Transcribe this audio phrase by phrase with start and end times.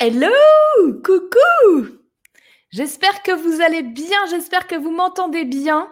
[0.00, 0.28] Hello,
[1.04, 1.98] coucou.
[2.70, 5.88] J'espère que vous allez bien, j'espère que vous m'entendez bien.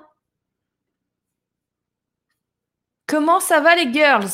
[3.06, 4.28] Comment ça va les girls?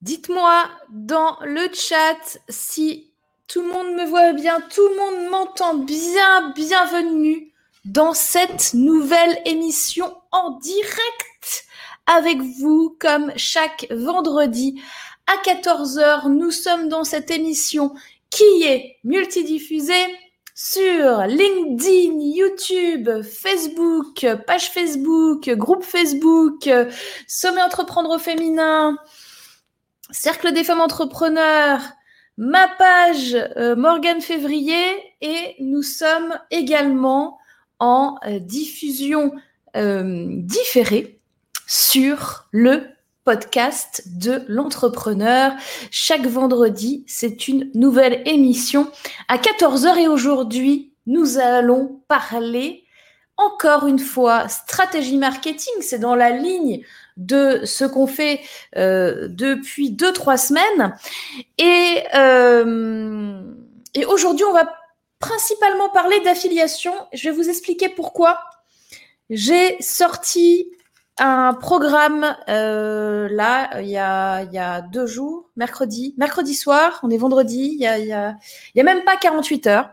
[0.00, 3.12] Dites-moi dans le chat si
[3.46, 6.50] tout le monde me voit bien, tout le monde m'entend bien.
[6.52, 7.52] Bienvenue
[7.84, 11.66] dans cette nouvelle émission en direct
[12.10, 14.80] avec vous comme chaque vendredi
[15.26, 16.28] à 14h.
[16.28, 17.94] Nous sommes dans cette émission
[18.30, 20.06] qui est multidiffusée
[20.54, 26.68] sur LinkedIn, YouTube, Facebook, page Facebook, groupe Facebook,
[27.28, 28.96] sommet entreprendre féminin,
[30.10, 31.80] cercle des femmes entrepreneurs,
[32.36, 34.84] ma page euh, Morgane Février
[35.20, 37.38] et nous sommes également
[37.78, 39.32] en diffusion
[39.76, 41.19] euh, différée
[41.70, 42.82] sur le
[43.22, 45.52] podcast de l'entrepreneur.
[45.92, 48.90] Chaque vendredi, c'est une nouvelle émission
[49.28, 52.82] à 14h et aujourd'hui, nous allons parler
[53.36, 55.72] encore une fois stratégie marketing.
[55.80, 56.82] C'est dans la ligne
[57.16, 58.40] de ce qu'on fait
[58.76, 60.96] euh, depuis deux, trois semaines.
[61.56, 63.44] Et, euh,
[63.94, 64.68] et aujourd'hui, on va
[65.20, 66.92] principalement parler d'affiliation.
[67.12, 68.40] Je vais vous expliquer pourquoi.
[69.28, 70.66] J'ai sorti
[71.20, 77.72] un programme euh, là, il y, a, deux jours, mercredi, mercredi soir, on est vendredi,
[77.74, 78.36] il y a, il y a,
[78.76, 79.90] a même pas 48 heures.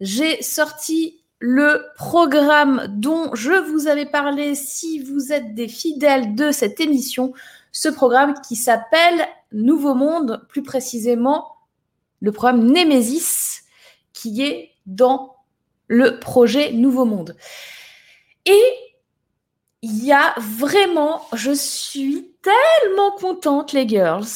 [0.00, 6.50] J'ai sorti le programme dont je vous avais parlé si vous êtes des fidèles de
[6.50, 7.32] cette émission,
[7.72, 11.56] ce programme qui s'appelle Nouveau Monde, plus précisément
[12.20, 13.62] le programme Nemesis,
[14.12, 15.36] qui est dans
[15.88, 17.34] le projet Nouveau Monde.
[18.44, 18.62] Et
[19.88, 24.26] il y a vraiment, je suis tellement contente, les girls.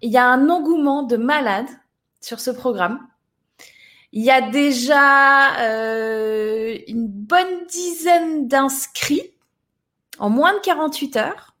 [0.00, 1.66] Il y a un engouement de malade
[2.22, 2.98] sur ce programme.
[4.12, 9.34] Il y a déjà euh, une bonne dizaine d'inscrits
[10.18, 11.54] en moins de 48 heures.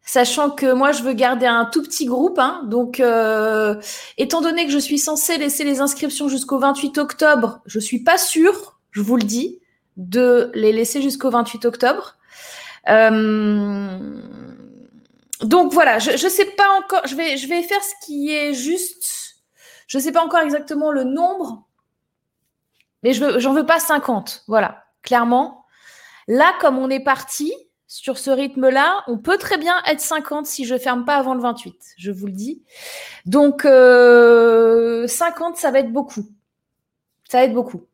[0.00, 2.38] Sachant que moi, je veux garder un tout petit groupe.
[2.38, 3.74] Hein, donc, euh,
[4.18, 8.18] étant donné que je suis censée laisser les inscriptions jusqu'au 28 octobre, je suis pas
[8.18, 9.58] sûre, je vous le dis
[9.98, 12.16] de les laisser jusqu'au 28 octobre.
[12.88, 13.98] Euh,
[15.42, 18.54] donc voilà, je ne sais pas encore, je vais, je vais faire ce qui est
[18.54, 19.36] juste.
[19.86, 21.66] Je ne sais pas encore exactement le nombre,
[23.02, 24.44] mais je veux, j'en veux pas 50.
[24.48, 25.64] Voilà, clairement.
[26.26, 27.52] Là, comme on est parti
[27.86, 31.40] sur ce rythme-là, on peut très bien être 50 si je ferme pas avant le
[31.40, 32.62] 28, je vous le dis.
[33.24, 36.26] Donc, euh, 50, ça va être beaucoup.
[37.28, 37.86] Ça va être beaucoup.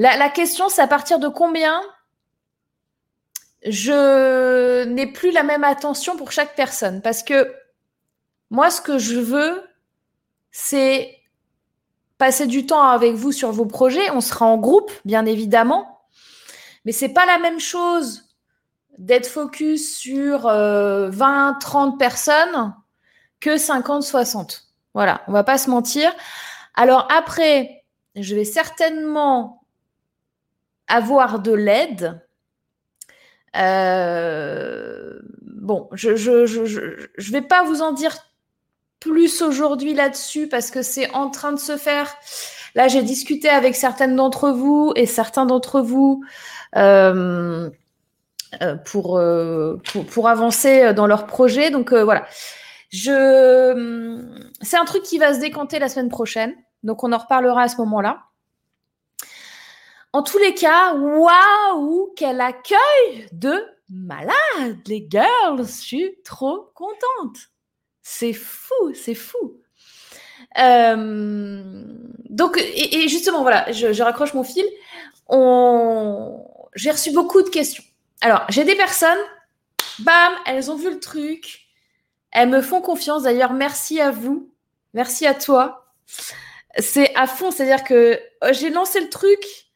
[0.00, 1.78] La, question, c'est à partir de combien
[3.66, 7.02] je n'ai plus la même attention pour chaque personne?
[7.02, 7.54] Parce que
[8.48, 9.62] moi, ce que je veux,
[10.52, 11.18] c'est
[12.16, 14.10] passer du temps avec vous sur vos projets.
[14.12, 16.06] On sera en groupe, bien évidemment.
[16.86, 18.34] Mais c'est pas la même chose
[18.96, 22.74] d'être focus sur 20, euh, 30 personnes
[23.38, 24.64] que 50, 60.
[24.94, 26.10] Voilà, on va pas se mentir.
[26.74, 27.84] Alors après,
[28.16, 29.59] je vais certainement
[30.90, 32.20] avoir de l'aide.
[33.56, 38.16] Euh, bon, je ne vais pas vous en dire
[39.00, 42.14] plus aujourd'hui là-dessus parce que c'est en train de se faire.
[42.74, 46.22] Là, j'ai discuté avec certaines d'entre vous et certains d'entre vous
[46.76, 47.70] euh,
[48.62, 51.70] euh, pour, avancer dans leur projet.
[51.70, 52.26] Donc voilà.
[52.90, 54.22] Je...
[54.60, 56.54] C'est un truc qui va se décanter la semaine prochaine.
[56.82, 58.22] Donc on en reparlera à ce moment-là.
[60.12, 65.58] En tous les cas, waouh, quel accueil de malade, les girls.
[65.58, 67.38] Je suis trop contente.
[68.02, 69.60] C'est fou, c'est fou.
[70.58, 71.84] Euh,
[72.28, 74.66] donc, et, justement, voilà, je, raccroche mon fil.
[76.74, 77.84] J'ai reçu beaucoup de questions.
[78.20, 79.18] Alors, j'ai des personnes,
[80.00, 81.66] bam, elles ont vu le truc.
[82.32, 83.22] Elles me font confiance.
[83.24, 84.50] D'ailleurs, merci à vous.
[84.92, 85.92] Merci à toi.
[86.78, 89.69] C'est à fond, c'est-à-dire que euh, j'ai lancé le truc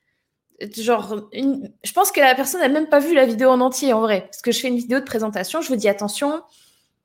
[0.76, 4.00] genre, je pense que la personne n'a même pas vu la vidéo en entier en
[4.00, 4.22] vrai.
[4.22, 6.42] Parce que je fais une vidéo de présentation, je vous dis attention,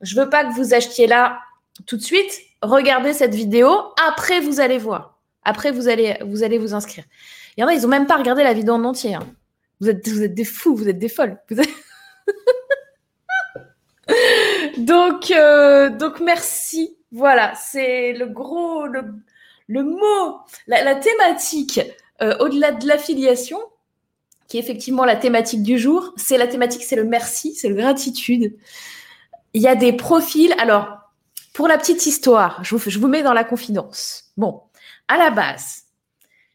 [0.00, 1.40] je veux pas que vous achetiez là
[1.86, 2.40] tout de suite.
[2.62, 3.70] Regardez cette vidéo,
[4.06, 5.18] après vous allez voir.
[5.42, 7.04] Après vous allez vous, allez vous inscrire.
[7.56, 9.14] Il y en a, ils ont même pas regardé la vidéo en entier.
[9.14, 9.26] Hein.
[9.80, 11.38] Vous, êtes, vous êtes des fous, vous êtes des folles.
[14.78, 16.96] donc, euh, donc merci.
[17.12, 19.02] Voilà, c'est le gros, le,
[19.66, 21.80] le mot, la thématique
[22.22, 23.58] euh, au-delà de l'affiliation,
[24.48, 26.12] qui est effectivement la thématique du jour.
[26.16, 28.56] C'est la thématique, c'est le merci, c'est le gratitude.
[29.54, 30.54] Il y a des profils.
[30.58, 30.98] Alors,
[31.52, 34.32] pour la petite histoire, je vous, je vous mets dans la confidence.
[34.36, 34.62] Bon,
[35.08, 35.84] à la base,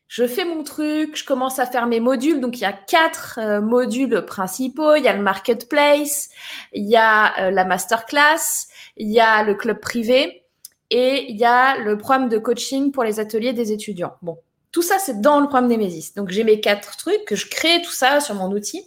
[0.07, 2.39] je fais mon truc, je commence à faire mes modules.
[2.39, 4.95] Donc, il y a quatre euh, modules principaux.
[4.95, 6.29] Il y a le marketplace,
[6.73, 8.67] il y a euh, la masterclass,
[8.97, 10.43] il y a le club privé
[10.89, 14.15] et il y a le programme de coaching pour les ateliers des étudiants.
[14.21, 14.37] Bon,
[14.75, 16.15] tout ça, c'est dans le programme Nemesis.
[16.17, 18.85] Donc, j'ai mes quatre trucs que je crée tout ça sur mon outil.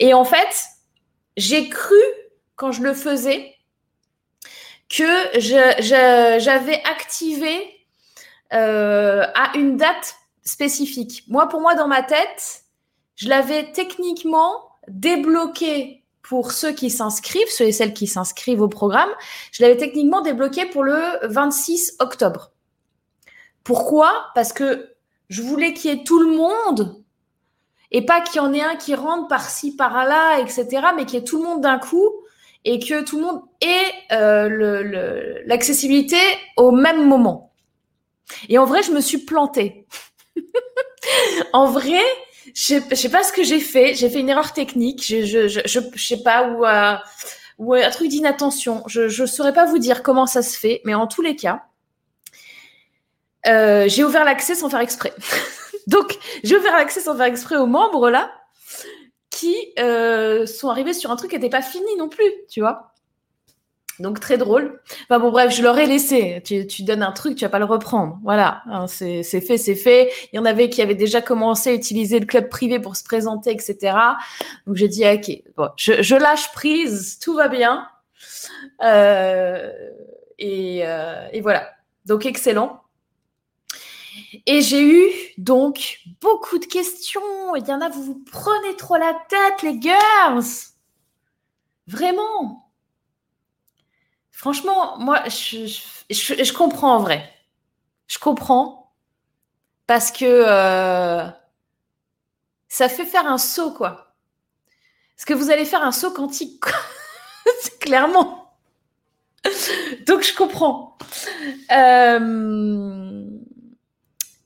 [0.00, 0.64] Et en fait,
[1.36, 2.02] j'ai cru,
[2.56, 3.54] quand je le faisais,
[4.88, 7.60] que j'avais activé
[8.52, 11.22] euh, à une date spécifique.
[11.28, 12.64] Moi, pour moi, dans ma tête,
[13.14, 19.10] je l'avais techniquement débloqué pour ceux qui s'inscrivent, ceux et celles qui s'inscrivent au programme,
[19.52, 22.50] je l'avais techniquement débloqué pour le 26 octobre.
[23.62, 24.26] Pourquoi?
[24.34, 24.90] Parce que
[25.30, 27.02] je voulais qu'il y ait tout le monde
[27.92, 30.66] et pas qu'il y en ait un qui rentre par-ci, par-là, etc.,
[30.96, 32.08] mais qu'il y ait tout le monde d'un coup
[32.64, 36.18] et que tout le monde ait euh, l'accessibilité
[36.56, 37.52] au même moment.
[38.48, 39.86] Et en vrai, je me suis plantée.
[41.52, 42.00] en vrai,
[42.54, 43.94] je sais, sais pas ce que j'ai fait.
[43.94, 45.04] J'ai fait une erreur technique.
[45.04, 46.96] Je je, je, je, sais pas ou euh,
[47.58, 48.82] ou un truc d'inattention.
[48.86, 51.64] Je je saurais pas vous dire comment ça se fait, mais en tous les cas,
[53.46, 55.12] euh, j'ai ouvert l'accès sans faire exprès.
[55.86, 58.30] Donc j'ai ouvert l'accès sans faire exprès aux membres là
[59.30, 62.90] qui euh, sont arrivés sur un truc qui n'était pas fini non plus, tu vois.
[64.00, 64.80] Donc très drôle.
[65.04, 66.40] Enfin bon bref, je leur ai laissé.
[66.44, 68.18] Tu, tu donnes un truc, tu vas pas le reprendre.
[68.22, 70.10] Voilà, hein, c'est fait, c'est fait.
[70.32, 73.04] Il y en avait qui avaient déjà commencé à utiliser le club privé pour se
[73.04, 73.94] présenter, etc.
[74.66, 77.86] Donc j'ai dit ok, bon, je, je, lâche prise, tout va bien.
[78.82, 79.70] Euh,
[80.38, 81.68] et, euh, et voilà.
[82.06, 82.80] Donc excellent.
[84.46, 87.54] Et j'ai eu donc beaucoup de questions.
[87.56, 90.44] Il y en a, vous vous prenez trop la tête, les girls.
[91.86, 92.70] Vraiment.
[94.30, 97.30] Franchement, moi, je, comprends en vrai.
[98.06, 98.94] Je comprends.
[99.86, 101.28] Parce que euh,
[102.68, 104.14] ça fait faire un saut, quoi.
[105.16, 106.64] Parce que vous allez faire un saut quantique,
[107.80, 108.54] clairement.
[110.06, 110.96] Donc, je comprends.
[111.72, 113.39] Euh,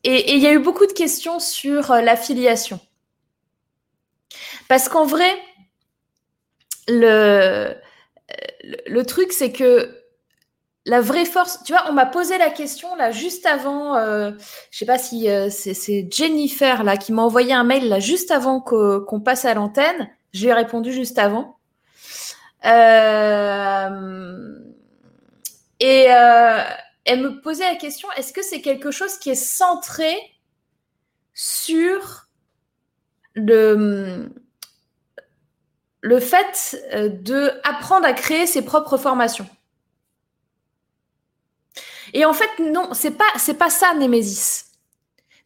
[0.04, 2.80] et il y a eu beaucoup de questions sur euh, l'affiliation.
[4.68, 5.34] Parce qu'en vrai,
[6.88, 7.74] le,
[8.86, 10.04] le truc, c'est que
[10.86, 14.32] la vraie force, tu vois, on m'a posé la question là juste avant, euh,
[14.70, 18.30] je sais pas si euh, c'est Jennifer là qui m'a envoyé un mail là juste
[18.30, 20.10] avant qu'on passe à l'antenne.
[20.32, 21.56] Je lui ai répondu juste avant.
[22.66, 23.88] Euh,
[25.80, 26.62] et euh,
[27.04, 30.16] elle me posait la question est-ce que c'est quelque chose qui est centré
[31.34, 32.28] sur
[33.34, 34.30] le
[36.20, 39.48] fait euh, de apprendre à créer ses propres formations?
[42.12, 44.66] Et en fait, non, c'est pas c'est pas ça Némésis.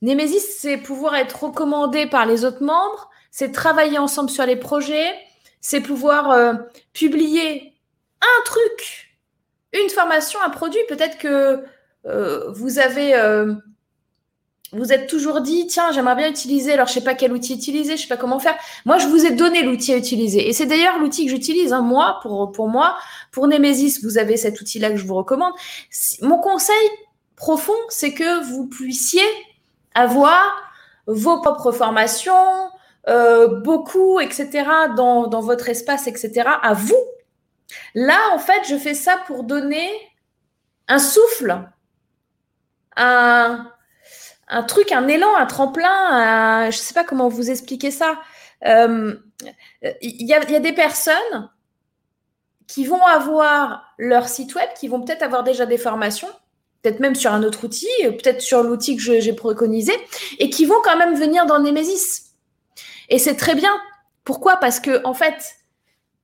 [0.03, 5.13] Némésis, c'est pouvoir être recommandé par les autres membres, c'est travailler ensemble sur les projets,
[5.61, 6.55] c'est pouvoir euh,
[6.93, 7.75] publier
[8.21, 9.08] un truc,
[9.73, 10.81] une formation, un produit.
[10.89, 11.65] Peut-être que
[12.07, 13.15] euh, vous avez
[14.73, 17.97] vous êtes toujours dit, tiens, j'aimerais bien utiliser, alors je sais pas quel outil utiliser,
[17.97, 18.55] je sais pas comment faire.
[18.85, 20.47] Moi, je vous ai donné l'outil à utiliser.
[20.47, 22.97] Et c'est d'ailleurs l'outil que j'utilise, hein, moi, pour, pour moi.
[23.33, 25.55] Pour Nemesis, vous avez cet outil-là que je vous recommande.
[26.21, 26.77] Mon conseil
[27.35, 29.23] profond, c'est que vous puissiez
[29.95, 30.43] avoir
[31.07, 32.35] vos propres formations,
[33.09, 34.65] euh, beaucoup, etc.,
[34.97, 37.03] dans, dans votre espace, etc., à vous.
[37.95, 39.91] Là, en fait, je fais ça pour donner
[40.89, 41.69] un souffle,
[42.97, 43.71] un,
[44.49, 48.19] un truc, un élan, un tremplin, je ne sais pas comment vous expliquer ça.
[48.65, 49.15] Euh,
[50.01, 51.51] il y, a, des personnes
[52.67, 56.29] qui vont avoir leur site web, qui vont peut-être avoir déjà des formations,
[56.83, 59.93] peut-être même sur un autre outil, peut-être sur l'outil que j'ai préconisé,
[60.39, 62.33] et qui vont quand même venir dans Nemesis.
[63.09, 63.73] Et c'est très bien.
[64.25, 64.57] Pourquoi?
[64.57, 65.58] Parce que en fait,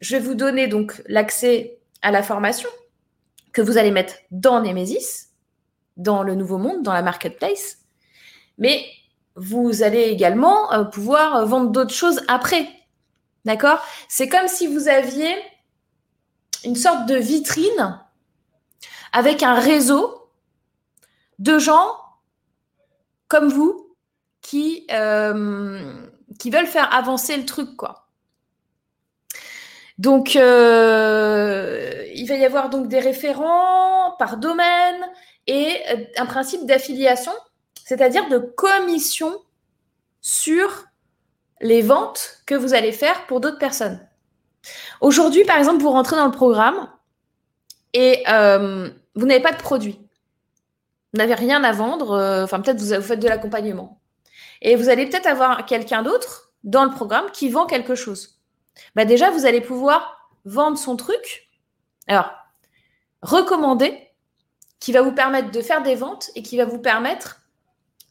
[0.01, 2.69] je vais vous donner donc l'accès à la formation
[3.53, 5.31] que vous allez mettre dans Nemesis,
[5.97, 7.79] dans le nouveau monde, dans la marketplace.
[8.59, 8.85] Mais
[9.37, 12.69] vous allez également euh, pouvoir euh, vendre d'autres choses après.
[13.45, 13.81] D'accord?
[14.09, 15.35] C'est comme si vous aviez
[16.65, 18.01] une sorte de vitrine
[19.13, 20.29] avec un réseau
[21.39, 21.97] de gens
[23.29, 23.97] comme vous
[24.41, 26.05] qui, euh,
[26.39, 28.04] qui veulent faire avancer le truc, quoi.
[29.99, 35.09] Donc, il va y avoir donc des référents par domaine
[35.47, 35.77] et
[36.17, 37.33] un principe d'affiliation
[37.85, 39.33] c'est-à-dire de commission
[40.21, 40.87] sur
[41.61, 44.01] les ventes que vous allez faire pour d'autres personnes.
[45.01, 46.89] Aujourd'hui, par exemple, vous rentrez dans le programme
[47.93, 50.01] et euh, vous n'avez pas de produit.
[51.13, 52.13] Vous n'avez rien à vendre.
[52.13, 54.01] euh, Enfin, peut-être vous, vous faites de l'accompagnement.
[54.63, 58.34] Et vous allez peut-être avoir quelqu'un d'autre dans le programme qui vend quelque chose.
[58.95, 61.49] Bah déjà, vous allez pouvoir vendre son truc.
[62.07, 62.31] Alors,
[63.23, 63.99] recommander,
[64.81, 67.41] qui va vous permettre de faire des ventes et qui va vous permettre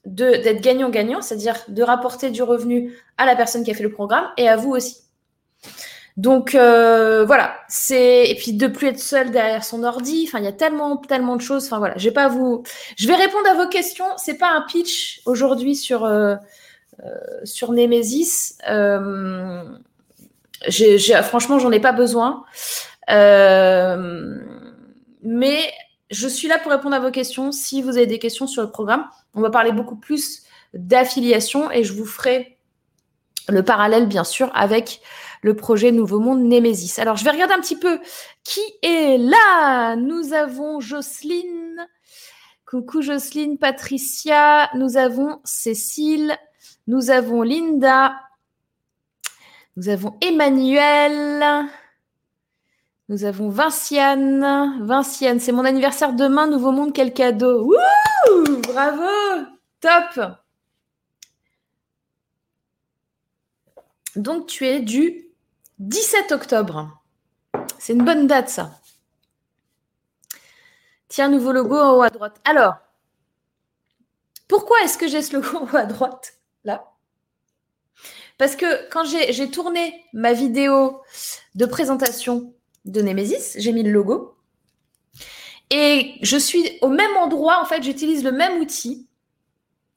[0.05, 4.27] d'être gagnant-gagnant, c'est-à-dire de rapporter du revenu à la personne qui a fait le programme
[4.38, 5.03] et à vous aussi.
[6.17, 10.25] Donc euh, voilà, c'est et puis de plus être seul derrière son ordi.
[10.27, 11.65] Enfin, il y a tellement tellement de choses.
[11.65, 12.63] Enfin voilà, je vais pas vous,
[12.98, 14.05] je vais répondre à vos questions.
[14.17, 16.36] C'est pas un pitch aujourd'hui sur euh,
[17.03, 18.58] euh, sur Nemesis.
[20.67, 22.43] J'ai, j'ai- franchement, j'en ai pas besoin.
[23.10, 24.39] Euh,
[25.22, 25.60] mais
[26.10, 27.51] je suis là pour répondre à vos questions.
[27.51, 30.43] Si vous avez des questions sur le programme, on va parler beaucoup plus
[30.74, 32.58] d'affiliation et je vous ferai
[33.50, 35.01] le parallèle, bien sûr, avec
[35.41, 36.98] le projet Nouveau Monde Némésis.
[37.00, 38.00] Alors, je vais regarder un petit peu
[38.46, 39.96] qui est là.
[39.98, 41.86] Nous avons Jocelyne.
[42.65, 44.70] Coucou Jocelyne, Patricia.
[44.75, 46.38] Nous avons Cécile.
[46.88, 48.13] Nous avons Linda.
[49.75, 51.68] Nous avons Emmanuel.
[53.10, 54.77] Nous avons Vinciane.
[54.86, 56.48] Vinciane, c'est mon anniversaire demain.
[56.48, 57.65] Nouveau Monde, quel cadeau.
[57.65, 59.48] Wouh Bravo
[59.82, 60.38] Top
[64.15, 65.25] Donc, tu es du
[65.80, 67.01] 17 octobre.
[67.80, 68.80] C'est une bonne date, ça.
[71.08, 72.39] Tiens, nouveau logo en haut à droite.
[72.46, 72.75] Alors,
[74.48, 76.93] pourquoi est-ce que j'ai ce logo en haut à droite, là?
[78.38, 81.02] Parce que quand j'ai tourné ma vidéo
[81.56, 82.54] de présentation
[82.86, 84.36] de Nemesis, j'ai mis le logo.
[85.70, 89.08] Et je suis au même endroit, en fait, j'utilise le même outil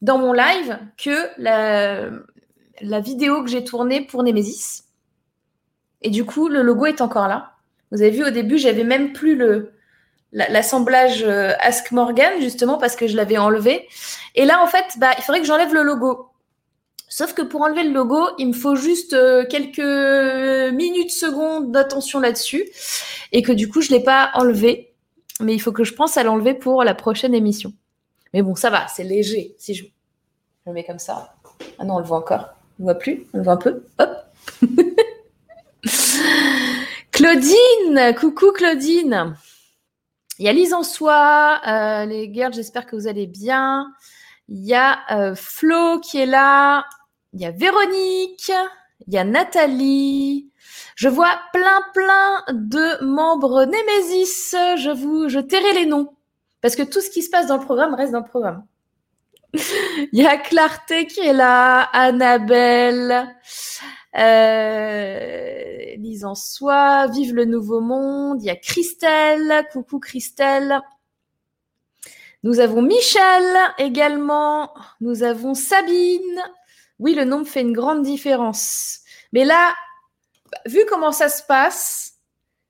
[0.00, 4.84] dans mon live que la, vidéo que j'ai tournée pour Nemesis.
[6.02, 7.54] Et du coup, le logo est encore là.
[7.90, 9.72] Vous avez vu, au début, j'avais même plus le
[10.32, 13.88] la- l'assemblage euh, Ask Morgan, justement, parce que je l'avais enlevé.
[14.34, 16.28] Et là, en fait, bah, il faudrait que j'enlève le logo.
[17.08, 19.78] Sauf que pour enlever le logo, il me faut juste euh, quelques
[20.74, 22.68] minutes, secondes d'attention là-dessus.
[23.32, 24.92] Et que du coup, je ne l'ai pas enlevé.
[25.40, 27.72] Mais il faut que je pense à l'enlever pour la prochaine émission.
[28.32, 29.54] Mais bon, ça va, c'est léger.
[29.58, 29.90] Si je, je
[30.66, 31.34] le mets comme ça.
[31.78, 32.48] Ah non, on le voit encore.
[32.78, 33.26] On ne voit plus.
[33.32, 33.82] On le voit un peu.
[33.98, 34.10] Hop.
[37.12, 39.36] Claudine, coucou Claudine.
[40.38, 43.90] Il y a en soi, euh, les girls, j'espère que vous allez bien.
[44.48, 46.84] Il y a euh, Flo qui est là.
[47.32, 48.52] Il y a Véronique.
[49.06, 50.50] Il y a Nathalie.
[50.94, 54.54] Je vois plein, plein de membres Nemesis.
[54.76, 56.14] Je vous, je tairai les noms.
[56.60, 58.64] Parce que tout ce qui se passe dans le programme reste dans le programme.
[59.54, 63.34] Il y a Clarté qui est là, Annabelle,
[64.16, 68.42] euh, Lise en soi, Vive le Nouveau Monde.
[68.42, 70.80] Il y a Christelle, coucou Christelle.
[72.46, 74.72] Nous avons Michel également.
[75.00, 76.40] Nous avons Sabine.
[77.00, 79.00] Oui, le nombre fait une grande différence.
[79.32, 79.74] Mais là,
[80.64, 82.20] vu comment ça se passe,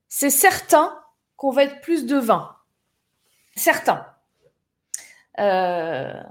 [0.09, 0.99] c'est certain
[1.35, 2.55] qu'on va être plus de 20.
[3.55, 4.03] Certain.
[5.37, 6.23] Euh,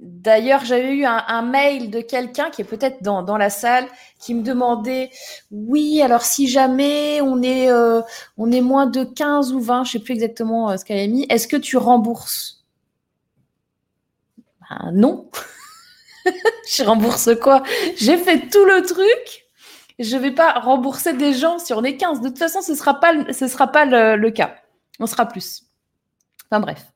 [0.00, 3.86] D'ailleurs, j'avais eu un, mail de quelqu'un qui est peut-être dans, la salle
[4.20, 5.10] qui me demandait
[5.50, 8.00] oui, alors si jamais on est, euh,
[8.36, 11.48] moins de 15 ou 20, je sais plus exactement euh, ce qu'elle a mis, est-ce
[11.48, 12.64] que tu rembourses?
[14.70, 15.28] Ben, Non.
[16.68, 17.64] je rembourse quoi?
[17.96, 19.46] J'ai fait tout le truc.
[19.98, 22.20] Je vais pas rembourser des gens si on est 15.
[22.20, 24.54] De toute façon, ce sera pas, ce sera pas le, le cas.
[25.00, 25.64] On sera plus.
[26.48, 26.86] Enfin bref.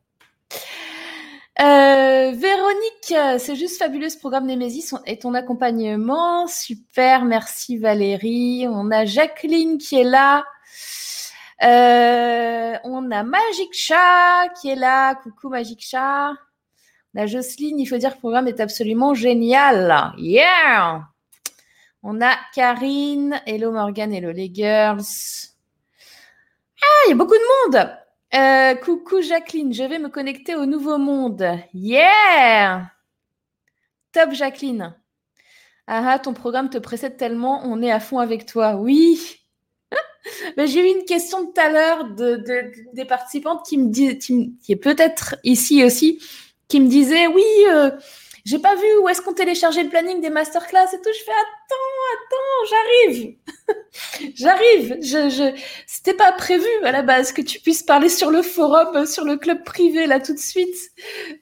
[1.62, 6.48] Euh, Véronique, c'est juste fabuleux ce programme Nemesis et ton accompagnement.
[6.48, 8.66] Super, merci Valérie.
[8.68, 10.44] On a Jacqueline qui est là.
[11.62, 15.14] Euh, on a Magic Chat qui est là.
[15.14, 16.32] Coucou Magic Chat.
[17.14, 20.14] On a Jocelyne, il faut dire que le programme est absolument génial.
[20.18, 21.02] Yeah!
[22.02, 25.04] On a Karine, Hello Morgan, Hello les girls.
[26.82, 28.01] Ah, il y a beaucoup de monde!
[28.34, 31.46] Euh, coucou Jacqueline, je vais me connecter au nouveau monde.
[31.74, 32.90] Yeah!
[34.12, 34.94] Top Jacqueline.
[35.86, 38.76] Ah, ah ton programme te précède tellement, on est à fond avec toi.
[38.76, 39.38] Oui.
[40.56, 44.72] J'ai eu une question tout à l'heure de, de, des participantes qui me qui, qui
[44.72, 46.22] est peut-être ici aussi,
[46.68, 47.90] qui me disait oui, euh,
[48.44, 51.10] j'ai pas vu où est-ce qu'on téléchargeait le planning des masterclass et tout.
[51.12, 51.76] Je fais attends,
[52.14, 53.34] attends, j'arrive,
[54.34, 54.96] j'arrive.
[55.00, 59.06] Je, je, c'était pas prévu à la base que tu puisses parler sur le forum,
[59.06, 60.76] sur le club privé là tout de suite.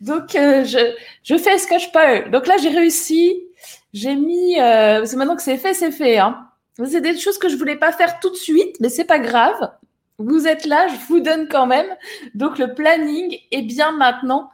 [0.00, 2.30] Donc euh, je, je fais ce que je peux.
[2.30, 3.46] Donc là j'ai réussi.
[3.92, 6.18] J'ai mis, euh, parce que maintenant que c'est fait, c'est fait.
[6.18, 6.46] Hein.
[6.86, 9.72] C'est des choses que je voulais pas faire tout de suite, mais c'est pas grave.
[10.18, 11.86] Vous êtes là, je vous donne quand même.
[12.34, 14.50] Donc le planning est bien maintenant.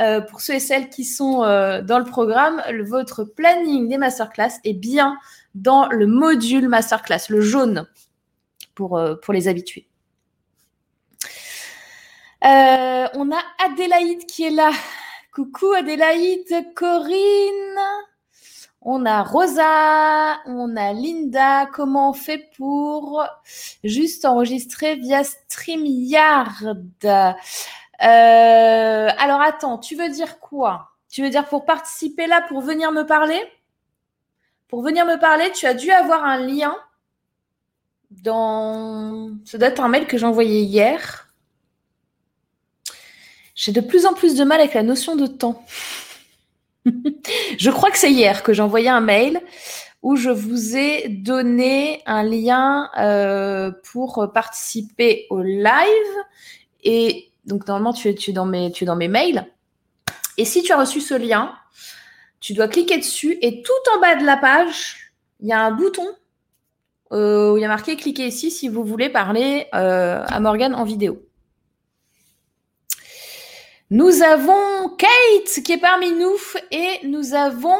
[0.00, 4.60] Euh, pour ceux et celles qui sont euh, dans le programme, votre planning des masterclass
[4.64, 5.16] est bien
[5.54, 7.88] dans le module masterclass, le jaune,
[8.74, 9.88] pour, euh, pour les habitués.
[12.42, 14.70] on a Adélaïde qui est là.
[15.32, 17.78] Coucou Adélaïde, Corinne.
[18.88, 21.66] On a Rosa, on a Linda.
[21.72, 23.24] Comment on fait pour
[23.82, 26.76] juste enregistrer via StreamYard?
[28.02, 30.90] Euh, Alors attends, tu veux dire quoi?
[31.08, 33.40] Tu veux dire pour participer là, pour venir me parler?
[34.68, 36.76] Pour venir me parler, tu as dû avoir un lien
[38.10, 39.30] dans...
[39.44, 41.28] Ça doit être un mail que j'ai envoyé hier.
[43.54, 45.64] J'ai de plus en plus de mal avec la notion de temps.
[47.58, 49.40] je crois que c'est hier que j'ai envoyé un mail
[50.02, 55.66] où je vous ai donné un lien euh, pour participer au live.
[56.84, 59.46] Et donc, normalement, tu es, dans mes, mails.
[60.36, 61.54] Et si tu as reçu ce lien,
[62.40, 65.70] tu dois cliquer dessus et tout en bas de la page, il y a un
[65.70, 66.06] bouton
[67.12, 70.74] euh, où il y a marqué cliquez ici si vous voulez parler euh, à Morgane
[70.74, 71.22] en vidéo.
[73.90, 76.36] Nous avons Kate qui est parmi nous
[76.72, 77.78] et nous avons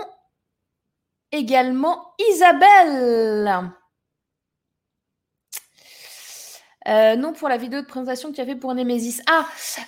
[1.33, 3.73] également Isabelle.
[6.89, 9.21] Euh, non, pour la vidéo de présentation que tu as pour Nemesis.
[9.29, 9.47] Ah,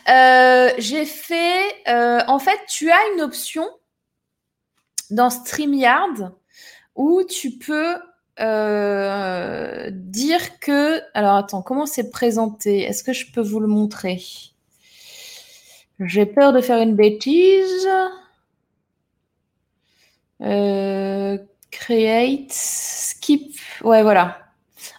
[0.09, 1.63] euh, j'ai fait.
[1.89, 3.69] Euh, en fait, tu as une option
[5.11, 6.33] dans StreamYard
[6.97, 7.97] où tu peux
[9.91, 11.01] dire que.
[11.15, 12.83] Alors, attends, comment c'est présenté?
[12.83, 14.23] Est-ce que je peux vous le montrer?
[16.01, 17.89] J'ai peur de faire une bêtise.
[21.71, 23.57] Create, skip.
[23.83, 24.39] Ouais, voilà.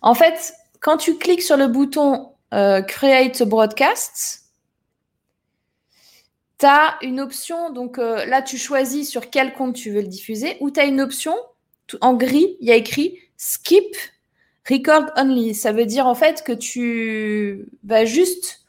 [0.01, 4.45] En fait, quand tu cliques sur le bouton euh, Create Broadcast,
[6.57, 7.71] tu as une option.
[7.71, 10.85] Donc euh, là, tu choisis sur quel compte tu veux le diffuser, ou tu as
[10.85, 11.33] une option
[12.01, 13.95] en gris, il y a écrit Skip
[14.69, 15.55] Record Only.
[15.55, 18.61] Ça veut dire en fait que tu vas juste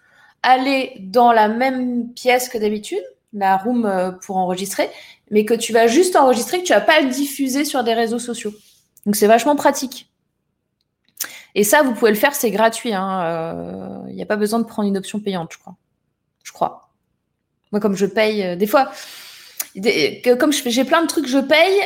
[0.42, 4.88] aller dans la même pièce que d'habitude, la room euh, pour enregistrer,
[5.30, 8.18] mais que tu vas juste enregistrer, que tu vas pas le diffuser sur des réseaux
[8.18, 8.52] sociaux.
[9.06, 10.09] Donc c'est vachement pratique.
[11.54, 12.90] Et ça, vous pouvez le faire, c'est gratuit.
[12.90, 14.04] Il hein.
[14.06, 15.76] n'y euh, a pas besoin de prendre une option payante, je crois.
[16.44, 16.90] Je crois.
[17.72, 18.90] Moi, comme je paye, euh, des fois,
[20.38, 21.80] comme j'ai plein de trucs je paye,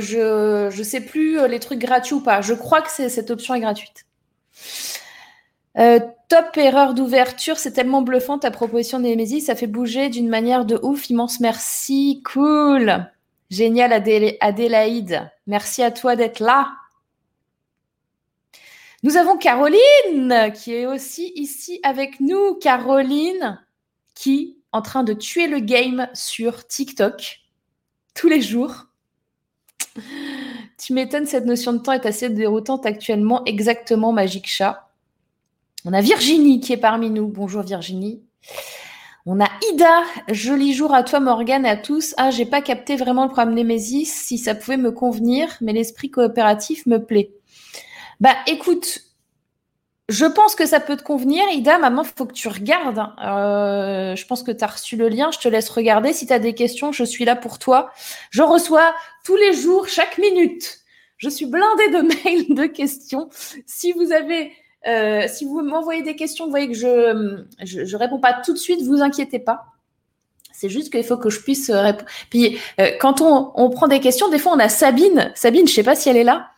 [0.00, 2.40] je ne sais plus les trucs gratuits ou pas.
[2.40, 4.06] Je crois que cette option est gratuite.
[6.30, 10.78] Top erreur d'ouverture, c'est tellement bluffant ta proposition Némésis, ça fait bouger d'une manière de
[10.80, 13.04] ouf, immense merci, cool.
[13.50, 16.68] Génial Adélaïde, merci à toi d'être là.
[19.02, 22.56] Nous avons Caroline qui est aussi ici avec nous.
[22.56, 23.58] Caroline
[24.14, 27.40] qui en train de tuer le game sur TikTok
[28.14, 28.88] tous les jours.
[30.78, 33.42] Tu m'étonnes, cette notion de temps est assez déroutante actuellement.
[33.46, 34.90] Exactement, Magique Chat.
[35.84, 37.26] On a Virginie qui est parmi nous.
[37.26, 38.22] Bonjour Virginie.
[39.24, 40.02] On a Ida.
[40.28, 42.14] Joli jour à toi Morgane à tous.
[42.18, 46.10] Ah, j'ai pas capté vraiment le programme Nemesis, si ça pouvait me convenir, mais l'esprit
[46.10, 47.32] coopératif me plaît.
[48.20, 49.00] Bah écoute,
[50.10, 51.78] je pense que ça peut te convenir, Ida.
[51.78, 52.98] Maintenant, il faut que tu regardes.
[53.22, 55.30] Euh, je pense que tu as reçu le lien.
[55.30, 56.12] Je te laisse regarder.
[56.12, 57.92] Si tu as des questions, je suis là pour toi.
[58.30, 60.80] Je reçois tous les jours, chaque minute.
[61.16, 63.30] Je suis blindée de mails, de questions.
[63.66, 64.52] Si vous avez
[64.88, 66.88] euh, si vous m'envoyez des questions, vous voyez que je
[67.80, 69.66] ne réponds pas tout de suite, vous inquiétez pas.
[70.52, 72.10] C'est juste qu'il faut que je puisse euh, répondre.
[72.30, 72.58] Puis
[73.00, 75.30] quand on, on, prend des questions, des fois on a Sabine.
[75.36, 76.50] Sabine, je ne sais pas si elle est là.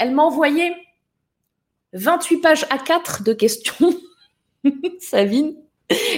[0.00, 0.74] Elle m'a envoyé
[1.92, 3.94] 28 pages à 4 de questions.
[4.98, 5.56] Sabine.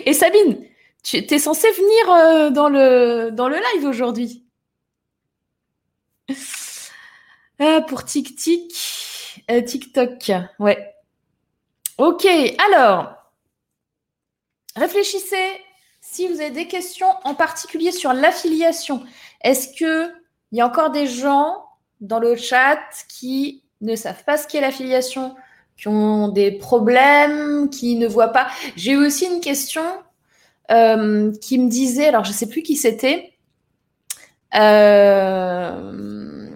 [0.06, 0.64] Et Sabine,
[1.02, 4.46] tu es censée venir dans, le, dans le live aujourd'hui.
[7.88, 9.42] pour Tic Tic.
[9.50, 10.94] Euh, TikTok, ouais.
[11.98, 12.26] Ok,
[12.70, 13.14] alors,
[14.76, 15.60] réfléchissez
[16.00, 19.02] si vous avez des questions en particulier sur l'affiliation.
[19.40, 20.14] Est-ce qu'il
[20.52, 21.64] y a encore des gens
[22.00, 25.34] dans le chat qui ne savent pas ce qu'est l'affiliation,
[25.76, 29.82] qui ont des problèmes, qui ne voient pas J'ai eu aussi une question
[30.70, 33.32] euh, qui me disait, alors je ne sais plus qui c'était,
[34.54, 36.48] euh,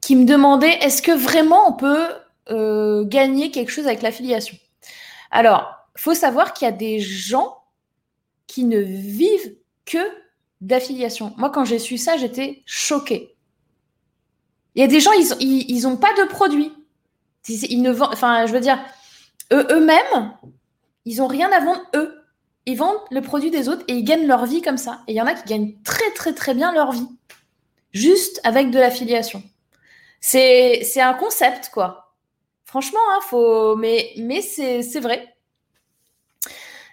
[0.00, 2.06] qui me demandait est-ce que vraiment on peut
[2.50, 4.56] euh, gagner quelque chose avec l'affiliation?
[5.30, 7.58] Alors, faut savoir qu'il y a des gens
[8.46, 9.98] qui ne vivent que
[10.60, 11.32] d'affiliation.
[11.36, 13.35] Moi, quand j'ai su ça, j'étais choquée.
[14.76, 15.10] Il y a des gens,
[15.40, 16.72] ils n'ont pas de produits.
[17.48, 18.78] Ils ne vendent, enfin, je veux dire,
[19.52, 20.32] eux-mêmes,
[21.06, 22.22] ils n'ont rien à vendre eux.
[22.66, 25.00] Ils vendent le produit des autres et ils gagnent leur vie comme ça.
[25.06, 27.08] Et il y en a qui gagnent très, très, très bien leur vie.
[27.92, 29.42] Juste avec de l'affiliation.
[30.20, 32.14] C'est un concept, quoi.
[32.64, 35.36] Franchement, hein, mais c'est vrai.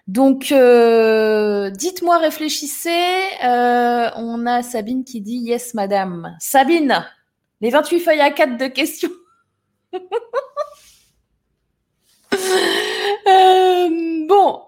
[0.08, 3.24] Donc, euh, dites-moi, réfléchissez.
[3.44, 6.36] Euh, on a Sabine qui dit Yes, madame.
[6.40, 7.06] Sabine,
[7.64, 9.12] les 28 feuilles à 4 de questions.
[13.26, 13.90] Euh,
[14.28, 14.66] bon,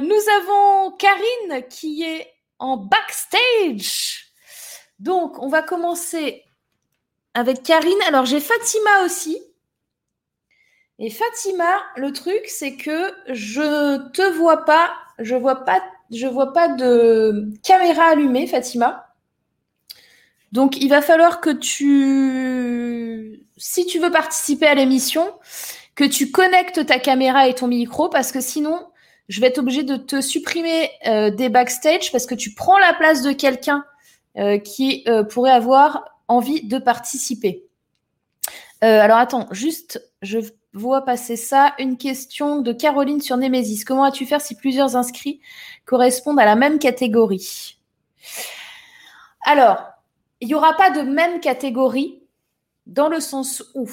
[0.00, 2.26] nous avons Karine qui est
[2.58, 4.32] en backstage.
[4.98, 6.42] Donc, on va commencer
[7.34, 8.00] avec Karine.
[8.08, 9.38] Alors, j'ai Fatima aussi.
[10.98, 15.64] Et Fatima, le truc, c'est que je te vois pas, je vois
[16.26, 19.13] vois pas de caméra allumée, Fatima.
[20.54, 25.34] Donc, il va falloir que tu, si tu veux participer à l'émission,
[25.96, 28.86] que tu connectes ta caméra et ton micro, parce que sinon,
[29.28, 32.94] je vais être obligée de te supprimer euh, des backstage parce que tu prends la
[32.94, 33.84] place de quelqu'un
[34.38, 37.64] euh, qui euh, pourrait avoir envie de participer.
[38.80, 40.38] alors attends, juste, je
[40.72, 41.74] vois passer ça.
[41.80, 43.82] Une question de Caroline sur Nemesis.
[43.84, 45.40] Comment as-tu faire si plusieurs inscrits
[45.84, 47.76] correspondent à la même catégorie?
[49.44, 49.93] Alors,
[50.44, 52.22] il n'y aura pas de même catégorie
[52.86, 53.88] dans le sens où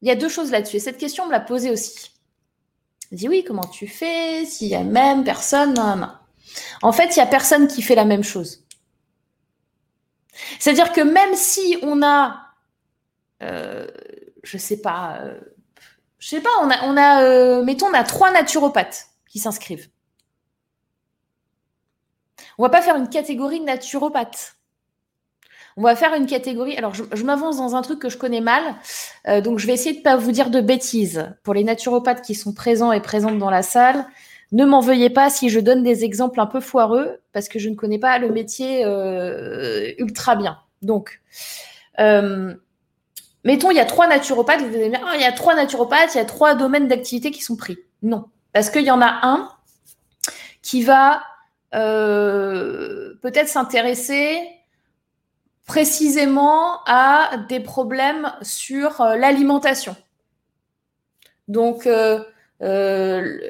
[0.00, 0.76] il y a deux choses là-dessus.
[0.76, 2.10] Et cette question, me l'a posée aussi.
[3.10, 6.12] Je dis oui, comment tu fais S'il y a même personne, non, non.
[6.82, 8.64] En fait, il n'y a personne qui fait la même chose.
[10.58, 12.48] C'est-à-dire que même si on a
[13.42, 13.86] euh,
[14.42, 15.38] je sais pas, euh,
[16.18, 19.88] je sais pas, on a, euh, mettons, on a trois naturopathes qui s'inscrivent.
[22.56, 24.57] On va pas faire une catégorie de naturopathes.
[25.78, 26.76] On va faire une catégorie.
[26.76, 28.62] Alors, je, m'avance dans un truc que je connais mal,
[29.28, 31.32] euh, donc je vais essayer de pas vous dire de bêtises.
[31.44, 34.04] Pour les naturopathes qui sont présents et présentes dans la salle,
[34.52, 37.68] ne m'en veuillez pas si je donne des exemples un peu foireux, parce que je
[37.68, 38.84] ne connais pas le métier
[39.98, 40.58] ultra bien.
[40.82, 41.20] Donc,
[43.44, 46.14] Mettons, il y a trois naturopathes, vous allez dire, oh, il y a trois naturopathes,
[46.14, 47.78] il y a trois domaines d'activité qui sont pris.
[48.02, 49.48] Non, parce qu'il y en a un
[50.60, 51.22] qui va
[51.74, 54.40] euh, peut-être s'intéresser
[55.68, 59.94] précisément à des problèmes sur euh, l'alimentation.
[61.46, 62.18] Donc, euh,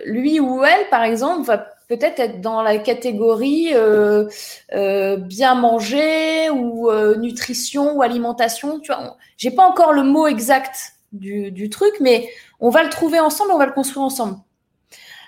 [0.05, 4.29] lui ou elle, par exemple, va peut-être être dans la catégorie euh,
[4.75, 8.79] euh, bien manger ou euh, nutrition ou alimentation.
[8.81, 12.29] Tu vois, j'ai pas encore le mot exact du, du, truc, mais
[12.61, 14.37] on va le trouver ensemble, on va le construire ensemble.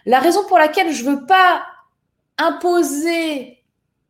[0.05, 1.63] La raison pour laquelle je veux pas
[2.37, 3.59] imposer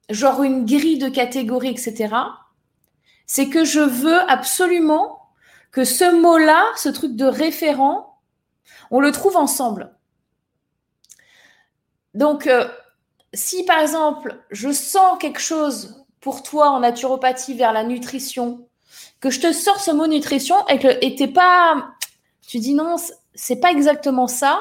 [0.09, 2.09] genre une grille de catégories, etc.,
[3.33, 5.31] c'est que je veux absolument
[5.71, 8.19] que ce mot-là, ce truc de référent,
[8.90, 9.95] on le trouve ensemble.
[12.12, 12.69] Donc, euh,
[13.33, 18.66] si par exemple, je sens quelque chose pour toi en naturopathie vers la nutrition,
[19.21, 21.87] que je te sors ce mot nutrition et que et t'es pas,
[22.45, 22.97] tu dis non,
[23.37, 24.61] c'est pas exactement ça.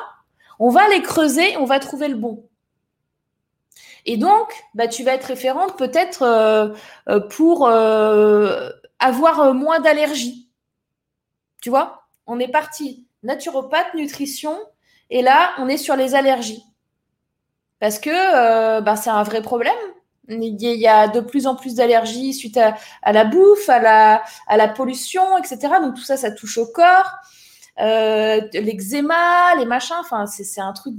[0.60, 2.47] On va les creuser, on va trouver le bon.
[4.05, 6.69] Et donc, bah, tu vas être référente peut-être euh,
[7.09, 7.69] euh, pour
[8.99, 10.49] avoir moins d'allergies.
[11.62, 14.57] Tu vois, on est parti naturopathe, nutrition,
[15.09, 16.63] et là, on est sur les allergies.
[17.79, 19.73] Parce que euh, ben, c'est un vrai problème.
[20.27, 24.57] Il y a de plus en plus d'allergies suite à, la bouffe, à la, à
[24.57, 25.57] la pollution, etc.
[25.81, 27.12] Donc tout ça, ça touche au corps.
[27.79, 30.95] Euh, l'eczéma, les machins, enfin c'est un truc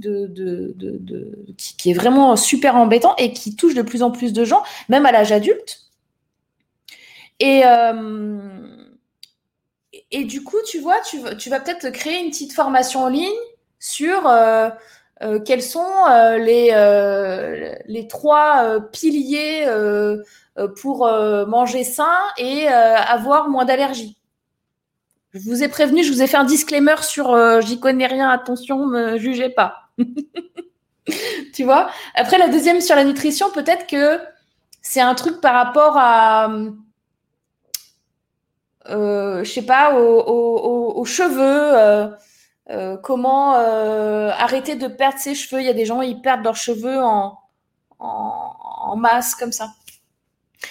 [1.57, 5.05] qui, est vraiment super embêtant et qui touche de plus en plus de gens, même
[5.05, 5.81] à l'âge adulte.
[7.39, 8.39] Et, euh,
[10.11, 13.29] du coup, tu vois, tu, vas peut-être créer une petite formation en ligne
[13.79, 14.69] sur euh,
[15.45, 15.85] quels sont
[16.39, 19.67] les trois piliers
[20.81, 21.07] pour
[21.47, 24.17] manger sain et avoir moins d'allergies.
[25.33, 28.85] Je vous ai prévenu, je vous ai fait un disclaimer sur j'y connais rien, attention,
[28.85, 29.89] me jugez pas.
[31.53, 31.89] tu vois?
[32.15, 34.19] Après, la deuxième sur la nutrition, peut-être que
[34.81, 36.49] c'est un truc par rapport à,
[38.89, 42.09] euh, je sais pas, aux, cheveux.
[42.69, 45.61] Euh, comment euh, arrêter de perdre ses cheveux.
[45.61, 47.37] Il y a des gens, ils perdent leurs cheveux en,
[47.99, 49.73] en, masse comme ça.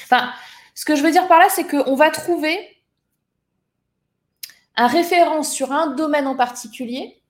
[0.05, 0.31] Enfin,
[0.75, 2.59] ce que je veux dire par là, c'est qu'on va trouver
[4.81, 7.21] un référent sur un domaine en particulier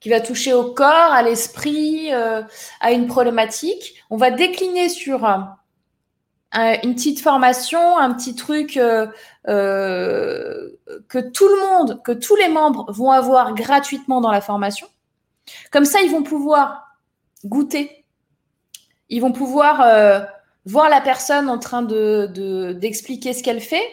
[0.00, 2.42] qui va toucher au corps, à l'esprit, euh,
[2.80, 3.94] à une problématique.
[4.10, 5.24] On va décliner sur
[6.52, 9.06] une petite formation, un petit truc euh,
[9.46, 10.70] euh,
[11.08, 14.88] que tout le monde, que tous les membres vont avoir gratuitement dans la formation.
[15.70, 16.88] Comme ça, ils vont pouvoir
[17.44, 18.04] goûter.
[19.10, 20.26] Ils vont pouvoir
[20.64, 23.88] voir la personne en train de d'expliquer ce qu'elle fait.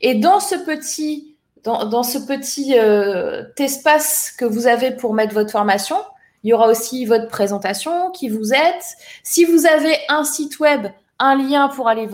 [0.00, 1.35] Et dans ce petit
[1.66, 5.96] dans, ce petit euh, espace que vous avez pour mettre votre formation,
[6.44, 8.96] il y aura aussi votre présentation, qui vous êtes.
[9.24, 10.86] Si vous avez un site web,
[11.18, 12.08] un lien pour aller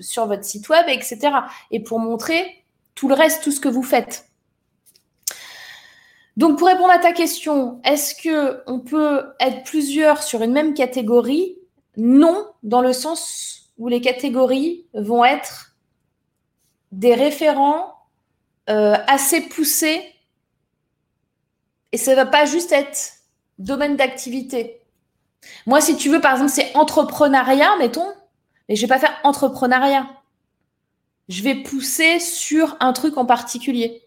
[0.00, 1.18] sur votre site web, etc.
[1.70, 4.26] Et pour montrer tout le reste, tout ce que vous faites.
[6.36, 10.74] Donc, pour répondre à ta question, est-ce que on peut être plusieurs sur une même
[10.74, 11.56] catégorie?
[11.96, 15.74] Non, dans le sens où les catégories vont être
[16.92, 17.94] des référents
[18.70, 20.02] euh, assez poussé.
[21.92, 23.14] Et ça ne va pas juste être
[23.58, 24.80] domaine d'activité.
[25.66, 28.12] Moi, si tu veux, par exemple, c'est entrepreneuriat, mettons,
[28.68, 30.08] mais je vais pas faire entrepreneuriat.
[31.28, 34.02] Je vais pousser sur un truc en particulier.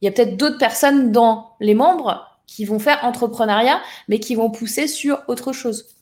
[0.00, 4.34] Il y a peut-être d'autres personnes dans les membres qui vont faire entrepreneuriat, mais qui
[4.34, 5.96] vont pousser sur autre chose.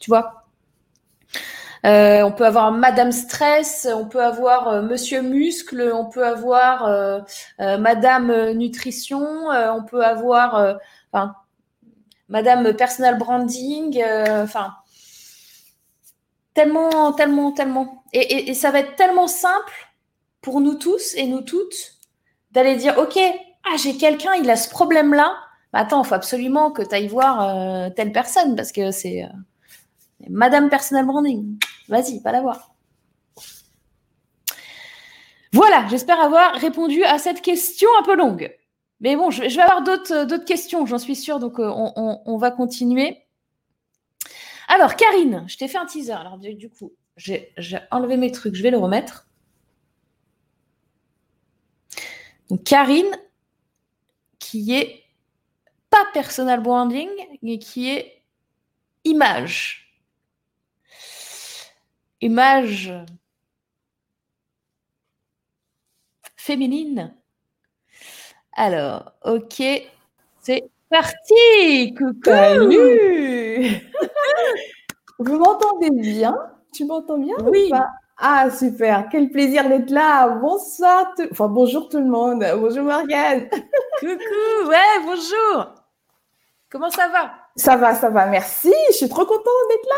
[0.00, 0.45] Tu vois?
[1.86, 6.84] Euh, on peut avoir Madame Stress, on peut avoir euh, Monsieur Muscle, on peut avoir
[6.86, 7.20] euh,
[7.78, 10.78] Madame Nutrition, on peut avoir
[12.28, 14.02] Madame Personal Branding,
[14.42, 14.74] enfin
[16.54, 18.02] tellement, tellement, tellement.
[18.12, 19.72] Et, ça va être tellement simple
[20.40, 21.94] pour nous tous et nous toutes
[22.50, 23.18] d'aller dire ok,
[23.64, 25.36] ah j'ai quelqu'un, il a ce problème-là.
[25.72, 29.28] Attends, il faut absolument que tu ailles voir telle personne parce que c'est
[30.28, 31.58] Madame Personal Branding.
[31.88, 32.74] Vas-y, pas la voir.
[35.52, 38.54] Voilà, j'espère avoir répondu à cette question un peu longue.
[39.00, 43.22] Mais bon, je, vais avoir d'autres questions, j'en suis sûre, donc euh, on, va continuer.
[44.68, 46.12] Alors, Karine, je t'ai fait un teaser.
[46.12, 47.52] Alors, du, coup, j'ai
[47.90, 49.28] enlevé mes trucs, je vais le remettre.
[52.48, 53.10] Donc, Karine,
[54.38, 55.04] qui est
[55.90, 57.08] pas personal branding,
[57.42, 58.22] mais qui est
[59.04, 59.85] image
[62.20, 62.92] image
[66.36, 67.14] féminine.
[68.52, 69.62] Alors, ok,
[70.40, 71.94] c'est parti.
[71.96, 72.30] Coucou.
[75.18, 76.36] Vous m'entendez bien?
[76.72, 77.72] Tu m'entends bien Oui.
[78.18, 79.08] ah, super.
[79.10, 80.28] Quel plaisir d'être là.
[80.28, 81.12] Bonsoir.
[81.32, 82.44] Enfin, bonjour tout le monde.
[82.58, 83.48] Bonjour Morgane.
[84.00, 84.68] Coucou.
[84.68, 85.74] Ouais, bonjour.
[86.70, 87.32] Comment ça va?
[87.56, 88.26] Ça va, ça va.
[88.26, 88.72] Merci.
[88.90, 89.96] Je suis trop contente d'être là.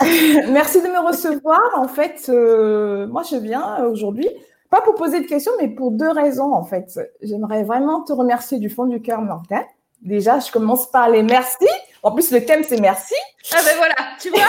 [0.50, 1.60] Merci de me recevoir.
[1.76, 4.28] En fait, euh, moi, je viens aujourd'hui,
[4.70, 7.00] pas pour poser de questions, mais pour deux raisons, en fait.
[7.22, 9.64] J'aimerais vraiment te remercier du fond du cœur, Morgane.
[10.02, 11.66] Déjà, je commence par les merci.
[12.02, 13.14] En plus, le thème, c'est merci.
[13.52, 14.40] Ah ben voilà, tu vois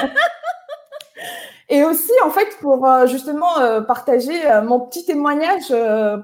[1.70, 4.32] Et aussi, en fait, pour euh, justement euh, partager
[4.64, 5.68] mon petit témoignage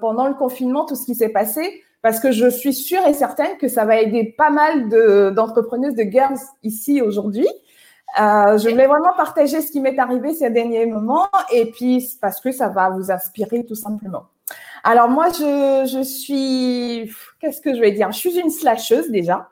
[0.01, 3.57] pendant le confinement, tout ce qui s'est passé, parce que je suis sûre et certaine
[3.59, 4.89] que ça va aider pas mal
[5.35, 7.49] d'entrepreneuses, de, girls ici aujourd'hui.
[8.21, 12.41] Euh, je voulais vraiment partager ce qui m'est arrivé ces derniers moments et puis parce
[12.41, 14.27] que ça va vous inspirer tout simplement.
[14.85, 18.13] Alors moi, je, je suis, qu'est-ce que je vais dire?
[18.13, 19.49] Je suis une slasheuse déjà.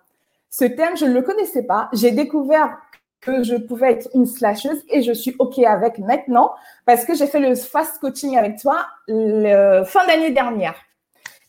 [0.50, 1.88] Ce terme, je ne le connaissais pas.
[1.92, 2.78] J'ai découvert
[3.20, 6.52] que je pouvais être une slasheuse et je suis OK avec maintenant
[6.84, 10.74] parce que j'ai fait le fast coaching avec toi le fin d'année dernière.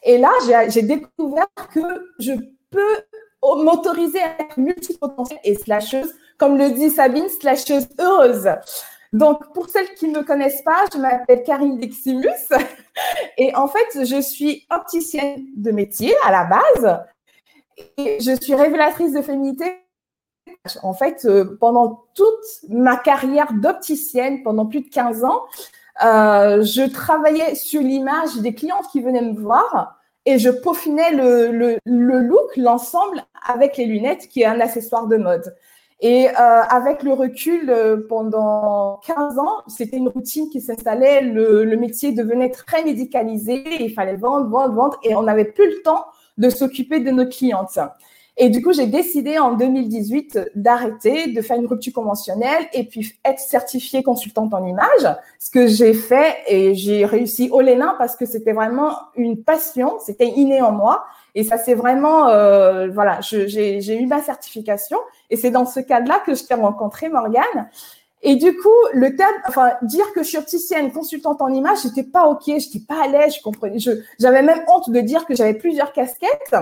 [0.03, 0.29] Et là,
[0.69, 2.33] j'ai découvert que je
[2.69, 2.95] peux
[3.41, 8.49] m'autoriser à être multipotentielle et slasheuse comme le dit Sabine, slasheuse heureuse.
[9.13, 12.27] Donc, pour celles qui ne me connaissent pas, je m'appelle Karine Diximus
[13.37, 16.99] et en fait, je suis opticienne de métier à la base
[17.97, 19.85] et je suis révélatrice de féminité.
[20.81, 25.43] En fait, euh, pendant toute ma carrière d'opticienne, pendant plus de 15 ans,
[26.03, 31.79] euh, je travaillais sur l'image des clientes qui venaient me voir et je peaufinais le
[31.85, 35.55] look, l'ensemble avec les lunettes, qui est un accessoire de mode.
[36.05, 41.21] Et euh, avec le recul, euh, pendant 15 ans, c'était une routine qui s'installait.
[41.21, 43.63] Le, métier devenait très médicalisé.
[43.79, 44.99] Il fallait vendre, vendre, vendre.
[45.03, 46.05] Et on n'avait plus le temps
[46.37, 47.79] de s'occuper de nos clientes.
[48.35, 53.13] Et du coup, j'ai décidé en 2018 d'arrêter, de faire une rupture conventionnelle et puis
[53.23, 55.07] être certifiée consultante en image.
[55.39, 59.99] Ce que j'ai fait et j'ai réussi au Lénin parce que c'était vraiment une passion,
[60.03, 61.05] c'était inné en moi.
[61.35, 64.97] Et ça, c'est vraiment, euh, voilà, j'ai eu ma certification.
[65.29, 67.69] Et c'est dans ce cadre-là que je t'ai rencontré, Morgane.
[68.25, 72.03] Et du coup, le terme, enfin, dire que je suis opticienne, consultante en image, j'étais
[72.03, 73.79] pas ok, j'étais pas à l'aise, je comprenais,
[74.17, 76.55] j'avais même honte de dire que j'avais plusieurs casquettes.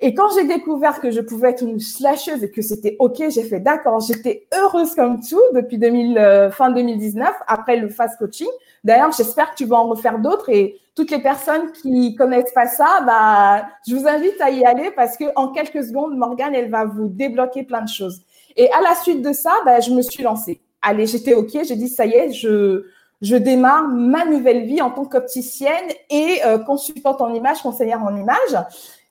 [0.00, 3.42] Et quand j'ai découvert que je pouvais être une slasheuse et que c'était OK, j'ai
[3.42, 4.00] fait d'accord.
[4.00, 8.48] J'étais heureuse comme tout depuis 2000, euh, fin 2019, après le fast coaching.
[8.84, 12.66] D'ailleurs, j'espère que tu vas en refaire d'autres et toutes les personnes qui connaissent pas
[12.66, 16.70] ça, bah, je vous invite à y aller parce que en quelques secondes, Morgane, elle
[16.70, 18.20] va vous débloquer plein de choses.
[18.56, 20.60] Et à la suite de ça, bah, je me suis lancée.
[20.82, 22.84] Allez, j'étais OK, j'ai dit ça y est, je,
[23.20, 28.16] je démarre ma nouvelle vie en tant qu'opticienne et euh, consultante en image, conseillère en
[28.16, 28.64] image.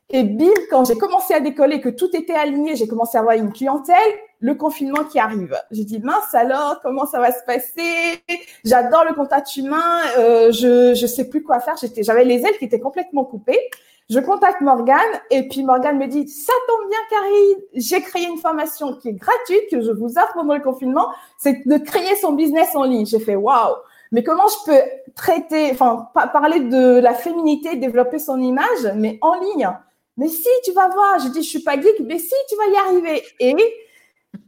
[0.10, 3.36] Et bim, quand j'ai commencé à décoller, que tout était aligné, j'ai commencé à avoir
[3.36, 3.96] une clientèle,
[4.40, 5.60] le confinement qui arrive.
[5.72, 8.24] J'ai dit, mince alors, comment ça va se passer?
[8.64, 11.76] J'adore le contact humain, euh, je je sais plus quoi faire.
[11.76, 13.60] J'étais, j'avais les ailes qui étaient complètement coupées.
[14.10, 18.38] Je contacte Morgane et puis Morgane me dit, ça tombe bien Karine, j'ai créé une
[18.38, 22.32] formation qui est gratuite, que je vous offre pendant le confinement, c'est de créer son
[22.32, 23.06] business en ligne.
[23.06, 23.76] J'ai fait, waouh
[24.12, 24.80] mais comment je peux
[25.16, 29.70] traiter, enfin, parler de la féminité, développer son image, mais en ligne?
[30.18, 31.20] Mais si, tu vas voir.
[31.20, 33.24] J'ai dit, je suis pas geek, mais si, tu vas y arriver.
[33.40, 33.56] Et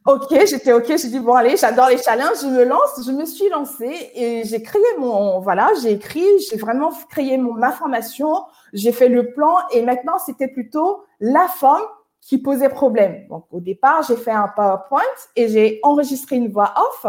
[0.05, 0.87] ok, j'étais ok.
[0.87, 3.01] J'ai dit, bon, allez, j'adore les challenges, je me lance.
[3.05, 7.53] Je me suis lancée et j'ai créé mon, voilà, j'ai écrit, j'ai vraiment créé mon,
[7.53, 11.83] ma formation, j'ai fait le plan et maintenant, c'était plutôt la forme
[12.21, 13.27] qui posait problème.
[13.29, 15.01] Donc, au départ, j'ai fait un PowerPoint
[15.35, 17.05] et j'ai enregistré une voix off.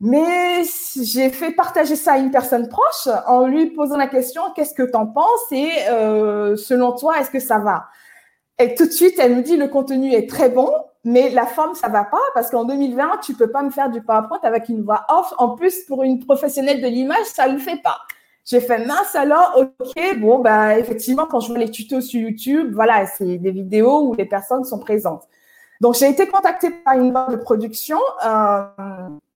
[0.00, 0.62] Mais
[1.02, 4.82] j'ai fait partager ça à une personne proche en lui posant la question qu'est-ce que
[4.82, 7.86] tu en penses et euh, selon toi, est-ce que ça va?
[8.58, 10.70] Et tout de suite, elle me dit le contenu est très bon,
[11.04, 14.02] mais la forme, ça va pas parce qu'en 2020, tu peux pas me faire du
[14.02, 15.32] PowerPoint avec une voix off.
[15.38, 17.98] En plus, pour une professionnelle de l'image, ça le fait pas.
[18.44, 22.72] J'ai fait mince alors, ok, bon, bah, effectivement, quand je vois les tutos sur YouTube,
[22.74, 25.26] voilà, c'est des vidéos où les personnes sont présentes.
[25.80, 28.64] Donc, j'ai été contactée par une boîte de production euh,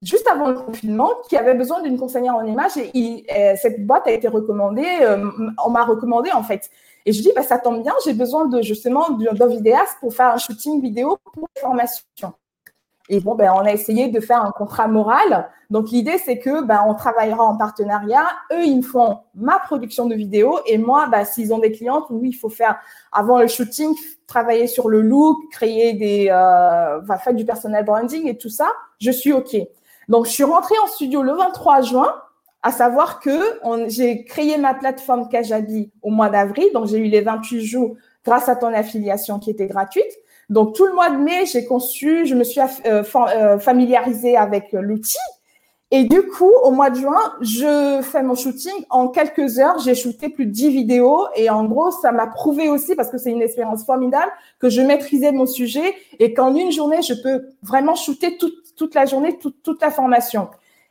[0.02, 4.06] juste avant le confinement qui avait besoin d'une conseillère en image et, euh, cette boîte
[4.06, 5.30] a été recommandée, euh,
[5.64, 6.70] on m'a recommandé en fait.
[7.06, 10.34] Et je dis, bah, ça tombe bien, j'ai besoin de justement d'un vidéaste pour faire
[10.34, 12.32] un shooting vidéo pour formation.
[13.08, 15.48] Et bon, ben, on a essayé de faire un contrat moral.
[15.70, 18.26] Donc, l'idée, c'est que ben, on travaillera en partenariat.
[18.52, 20.58] Eux, ils me font ma production de vidéo.
[20.66, 22.78] Et moi, ben, s'ils ont des clientes, oui, il faut faire,
[23.10, 23.94] avant le shooting,
[24.28, 28.68] travailler sur le look, créer des, euh, faire du personal branding et tout ça.
[29.00, 29.56] Je suis OK.
[30.08, 32.14] Donc, je suis rentrée en studio le 23 juin,
[32.62, 36.66] à savoir que j'ai créé ma plateforme Kajabi au mois d'avril.
[36.72, 40.18] Donc, j'ai eu les 28 jours grâce à ton affiliation qui était gratuite.
[40.50, 44.72] Donc, tout le mois de mai, j'ai conçu, je me suis euh, euh, familiarisée avec
[44.72, 45.16] l'outil.
[45.90, 48.84] Et du coup, au mois de juin, je fais mon shooting.
[48.90, 51.26] En quelques heures, j'ai shooté plus de 10 vidéos.
[51.34, 54.82] Et en gros, ça m'a prouvé aussi, parce que c'est une expérience formidable, que je
[54.82, 59.38] maîtrisais mon sujet et qu'en une journée, je peux vraiment shooter toute, toute la journée,
[59.38, 60.48] toute, toute la formation.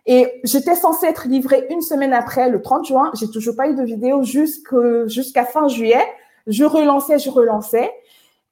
[0.07, 3.11] Et j'étais censée être livrée une semaine après, le 30 juin.
[3.19, 6.03] J'ai toujours pas eu de vidéo jusqu'à fin juillet.
[6.47, 7.91] Je relançais, je relançais.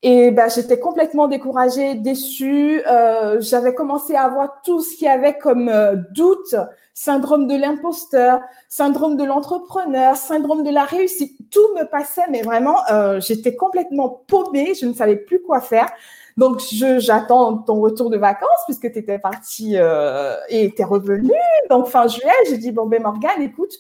[0.08, 2.80] Et ben, j'étais complètement découragée, déçue.
[2.86, 6.56] Euh, J'avais commencé à avoir tout ce qu'il y avait comme euh, doute,
[6.94, 8.40] syndrome de l'imposteur,
[8.70, 11.50] syndrome de l'entrepreneur, syndrome de la réussite.
[11.50, 14.76] Tout me passait, mais vraiment, euh, j'étais complètement paumée.
[14.80, 15.90] Je ne savais plus quoi faire.
[16.38, 16.62] Donc,
[17.00, 21.32] j'attends ton retour de vacances puisque tu étais partie euh, et tu es revenue.
[21.72, 23.74] Donc, fin juillet, j'ai dit, bon, ben Morgane, écoute,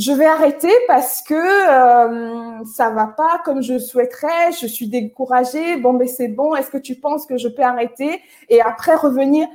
[0.00, 5.76] je vais arrêter parce que euh, ça va pas comme je souhaiterais, je suis découragée.
[5.76, 6.54] Bon, mais c'est bon.
[6.54, 9.46] Est-ce que tu penses que je peux arrêter et après revenir?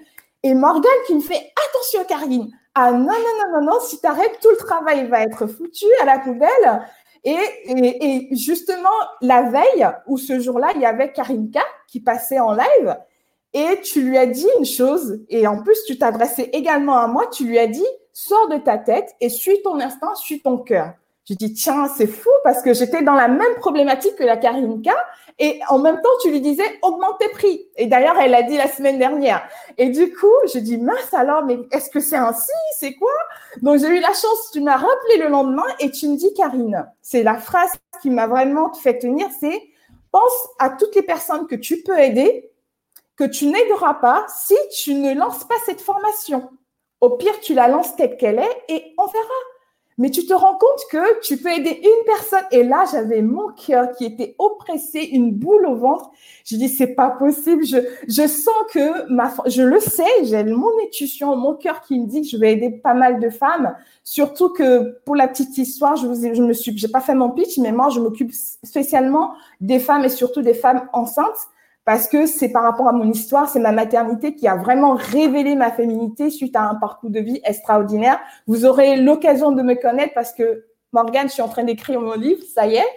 [0.43, 2.51] Et Morgane qui me fait attention, Karine.
[2.75, 5.85] Ah non, non, non, non, non, si tu arrêtes, tout le travail va être foutu
[6.01, 6.81] à la poubelle.
[7.23, 8.89] Et, justement,
[9.21, 12.95] la veille ou ce jour-là, il y avait Karinka qui passait en live
[13.53, 15.23] et tu lui as dit une chose.
[15.29, 17.25] Et en plus, tu t'adressais également à moi.
[17.31, 20.93] Tu lui as dit sors de ta tête et suis ton instinct, suis ton cœur.
[21.27, 24.95] Je dis, tiens, c'est fou parce que j'étais dans la même problématique que la Karinka
[25.37, 27.67] et en même temps, tu lui disais, augmente tes prix.
[27.75, 29.45] Et d'ailleurs, elle l'a dit la semaine dernière.
[29.77, 32.53] Et du coup, je dis, mince alors, mais est-ce que c'est ainsi?
[32.79, 33.11] C'est quoi?
[33.61, 36.87] Donc, j'ai eu la chance, tu m'as rappelé le lendemain et tu me dis, Karine,
[37.01, 39.61] c'est la phrase qui m'a vraiment fait tenir, c'est
[40.11, 42.49] pense à toutes les personnes que tu peux aider,
[43.17, 46.49] que tu n'aideras pas si tu ne lances pas cette formation.
[47.05, 49.39] Au pire, tu la lances telle qu'elle est et on verra.
[49.99, 52.43] Mais tu te rends compte que tu peux aider une personne.
[52.51, 56.09] Et là, j'avais mon cœur qui était oppressé, une boule au ventre.
[56.45, 57.63] Je dis, c'est pas possible.
[57.63, 57.77] Je,
[58.07, 62.23] je sens que ma, je le sais, j'ai mon intuition, mon cœur qui me dit
[62.23, 63.75] que je vais aider pas mal de femmes.
[64.03, 67.29] Surtout que pour la petite histoire, je vous, je me suis, j'ai pas fait mon
[67.29, 71.49] pitch, mais moi, je m'occupe spécialement des femmes et surtout des femmes enceintes
[71.85, 75.55] parce que c'est par rapport à mon histoire, c'est ma maternité qui a vraiment révélé
[75.55, 78.19] ma féminité suite à un parcours de vie extraordinaire.
[78.47, 82.15] Vous aurez l'occasion de me connaître parce que Morgane, je suis en train d'écrire mon
[82.15, 82.87] livre, ça y est.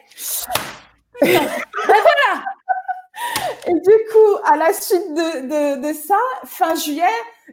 [1.20, 2.44] voilà.
[3.66, 7.02] Et du coup, à la suite de, de, ça, fin juillet,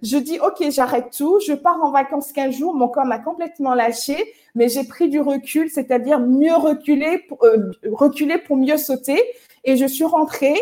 [0.04, 3.74] je dis, OK, j'arrête tout, je pars en vacances 15 jours, mon corps m'a complètement
[3.74, 9.22] lâché, mais j'ai pris du recul, c'est-à-dire mieux reculer, euh, reculer pour mieux sauter.
[9.66, 10.62] Et je suis rentrée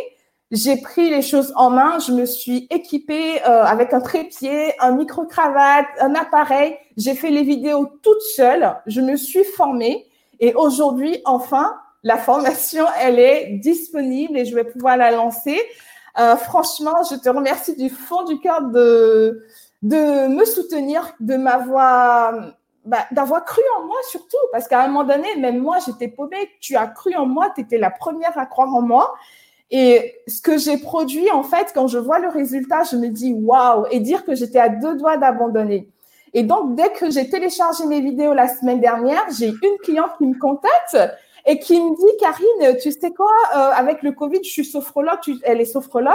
[0.53, 4.91] j'ai pris les choses en main, je me suis équipée euh, avec un trépied, un
[4.91, 6.77] micro-cravate, un appareil.
[6.95, 10.05] J'ai fait les vidéos toute seule, je me suis formée
[10.39, 15.59] et aujourd'hui, enfin, la formation, elle est disponible et je vais pouvoir la lancer.
[16.19, 19.43] Euh, franchement, je te remercie du fond du cœur de,
[19.81, 22.31] de me soutenir, de m'avoir,
[22.85, 26.51] bah, d'avoir cru en moi surtout, parce qu'à un moment donné, même moi, j'étais paumée.
[26.61, 29.15] Tu as cru en moi, tu étais la première à croire en moi.
[29.75, 33.33] Et ce que j'ai produit, en fait, quand je vois le résultat, je me dis
[33.33, 35.89] waouh, et dire que j'étais à deux doigts d'abandonner.
[36.35, 40.27] Et donc, dès que j'ai téléchargé mes vidéos la semaine dernière, j'ai une cliente qui
[40.27, 40.95] me contacte
[41.47, 45.19] et qui me dit, Karine, tu sais quoi, euh, avec le Covid, je suis sophrologue,
[45.23, 46.13] tu, elle est sophrologue,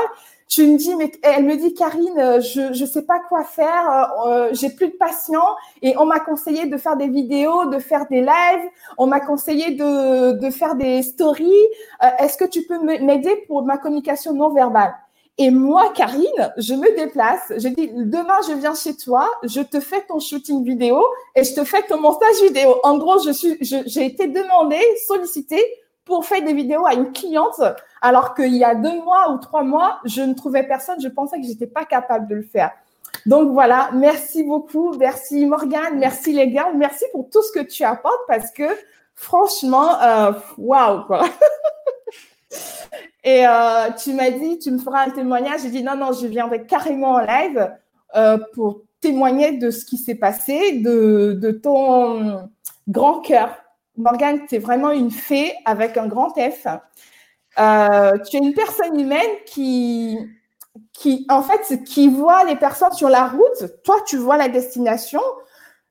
[0.49, 3.91] tu me dis, mais elle me dit, Karine, euh, je je sais pas quoi faire,
[4.27, 7.79] euh, euh, j'ai plus de patients et on m'a conseillé de faire des vidéos, de
[7.79, 11.53] faire des lives, on m'a conseillé de de faire des stories.
[12.19, 14.95] Est-ce que tu peux m'aider pour ma communication non verbale?
[15.41, 17.53] Et moi, Karine, je me déplace.
[17.57, 21.01] Je dis, demain, je viens chez toi, je te fais ton shooting vidéo
[21.37, 22.77] et je te fais ton montage vidéo.
[22.83, 25.65] En gros, je suis, j'ai été demandée, sollicitée
[26.09, 27.61] pour faire des vidéos à une cliente,
[28.01, 31.39] alors qu'il y a deux mois ou trois mois, je ne trouvais personne, je pensais
[31.39, 32.73] que j'étais pas capable de le faire.
[33.27, 37.85] Donc voilà, merci beaucoup, merci Morgane, merci les gars, merci pour tout ce que tu
[37.85, 38.65] apportes parce que
[39.15, 41.25] franchement, euh, waouh quoi.
[43.25, 45.61] Et euh, tu m'as dit, tu me feras un témoignage.
[45.63, 47.71] J'ai dit non, non, je viendrai carrément en live
[48.17, 52.49] euh, pour témoigner de ce qui s'est passé, de ton
[52.89, 53.51] grand cœur
[53.99, 56.67] Morgane, tu es vraiment une fée avec un grand F.
[57.59, 60.17] Euh, tu es une personne humaine qui,
[60.93, 63.83] qui, en fait, qui voit les personnes sur la route.
[63.83, 65.21] Toi, tu vois la destination.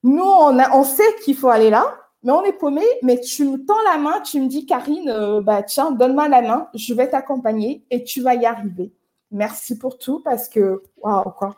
[0.03, 2.85] Nous, on, a, on sait qu'il faut aller là, mais on est paumé.
[3.03, 6.41] Mais tu me tends la main, tu me dis, Karine, euh, bah, tiens, donne-moi la
[6.41, 8.93] main, je vais t'accompagner et tu vas y arriver.
[9.31, 11.57] Merci pour tout parce que, waouh, quoi.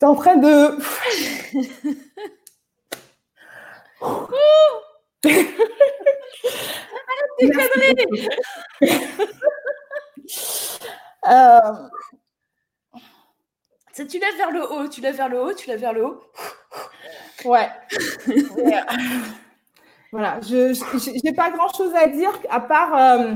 [0.00, 0.78] Tu es en train de.
[11.28, 11.60] euh...
[13.94, 16.20] Tu lèves vers le haut, tu lèves vers le haut, tu lèves vers le haut.
[17.44, 17.68] Ouais.
[20.12, 23.32] voilà, je n'ai pas grand-chose à dire à part, euh,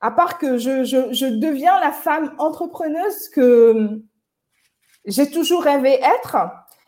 [0.00, 4.00] à part que je, je, je, deviens la femme entrepreneuse que
[5.04, 6.36] j'ai toujours rêvé être.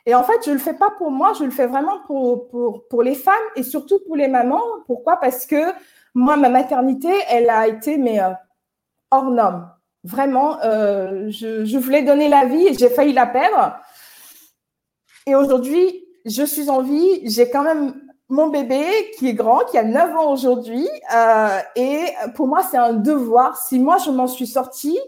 [0.07, 2.49] Et en fait, je ne le fais pas pour moi, je le fais vraiment pour,
[2.49, 4.63] pour, pour les femmes et surtout pour les mamans.
[4.87, 5.19] Pourquoi?
[5.19, 5.73] Parce que
[6.15, 8.31] moi, ma maternité, elle a été mais, euh,
[9.11, 9.71] hors norme.
[10.03, 13.77] Vraiment, euh, je, voulais donner la vie et j'ai failli la perdre.
[15.27, 17.21] Et aujourd'hui, je suis en vie.
[17.25, 17.95] J'ai quand même
[18.29, 18.83] mon bébé
[19.19, 20.89] qui est grand, qui a 9 ans aujourd'hui.
[21.15, 23.59] Euh, et pour moi, c'est un devoir.
[23.59, 24.99] Si moi, je m'en suis sortie,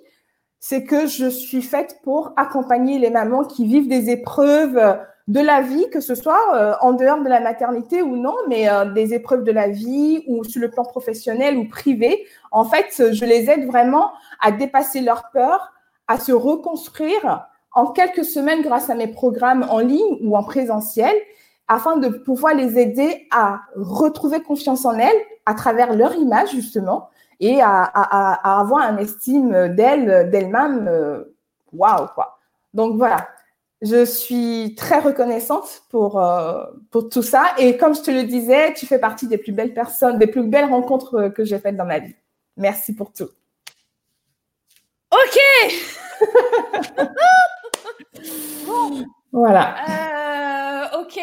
[0.65, 4.81] c'est que je suis faite pour accompagner les mamans qui vivent des épreuves
[5.27, 8.71] de la vie, que ce soit euh, en dehors de la maternité ou non, mais
[8.71, 12.25] euh, des épreuves de la vie ou sur le plan professionnel ou privé.
[12.53, 15.73] En fait, je les aide vraiment à dépasser leur peur,
[16.07, 21.15] à se reconstruire en quelques semaines grâce à mes programmes en ligne ou en présentiel,
[21.67, 25.11] afin de pouvoir les aider à retrouver confiance en elles
[25.45, 27.09] à travers leur image, justement,
[27.41, 31.37] et à, à, à avoir un estime d'elle, d'elle-même, euh,
[31.73, 32.39] waouh, quoi.
[32.75, 33.29] Donc voilà,
[33.83, 37.53] je suis très reconnaissante pour, euh, pour tout ça.
[37.59, 40.45] Et comme je te le disais, tu fais partie des plus belles personnes, des plus
[40.45, 42.15] belles rencontres que j'ai faites dans ma vie.
[42.57, 43.29] Merci pour tout.
[45.11, 45.39] Ok.
[49.35, 49.75] Voilà.
[49.89, 51.19] Euh, ok.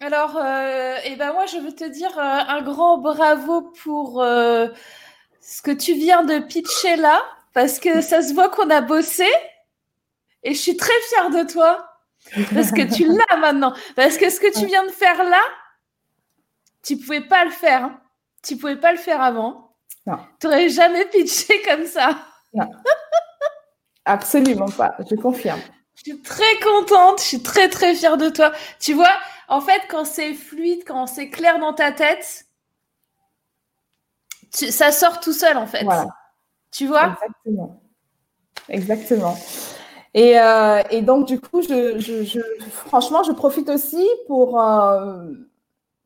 [0.00, 4.20] Alors, euh, eh ben moi, je veux te dire un grand bravo pour
[5.46, 7.22] ce que tu viens de pitcher là,
[7.54, 9.28] parce que ça se voit qu'on a bossé.
[10.42, 11.88] Et je suis très fière de toi,
[12.52, 13.72] parce que tu l'as maintenant.
[13.94, 15.40] Parce que ce que tu viens de faire là,
[16.82, 17.84] tu pouvais pas le faire.
[17.84, 18.00] Hein.
[18.42, 19.76] Tu pouvais pas le faire avant.
[20.04, 20.18] Non.
[20.40, 22.18] Tu n'aurais jamais pitché comme ça.
[22.52, 22.68] Non.
[24.04, 25.60] Absolument pas, je confirme.
[25.94, 28.52] Je suis très contente, je suis très très fière de toi.
[28.80, 29.12] Tu vois,
[29.48, 32.45] en fait, quand c'est fluide, quand c'est clair dans ta tête,
[34.56, 35.86] ça sort tout seul en fait.
[36.70, 37.16] Tu vois?
[37.16, 37.80] Exactement.
[38.68, 39.36] exactement.
[40.14, 42.40] Et, euh, et, donc, du coup, je, je, je,
[42.70, 45.26] franchement, je profite aussi pour euh,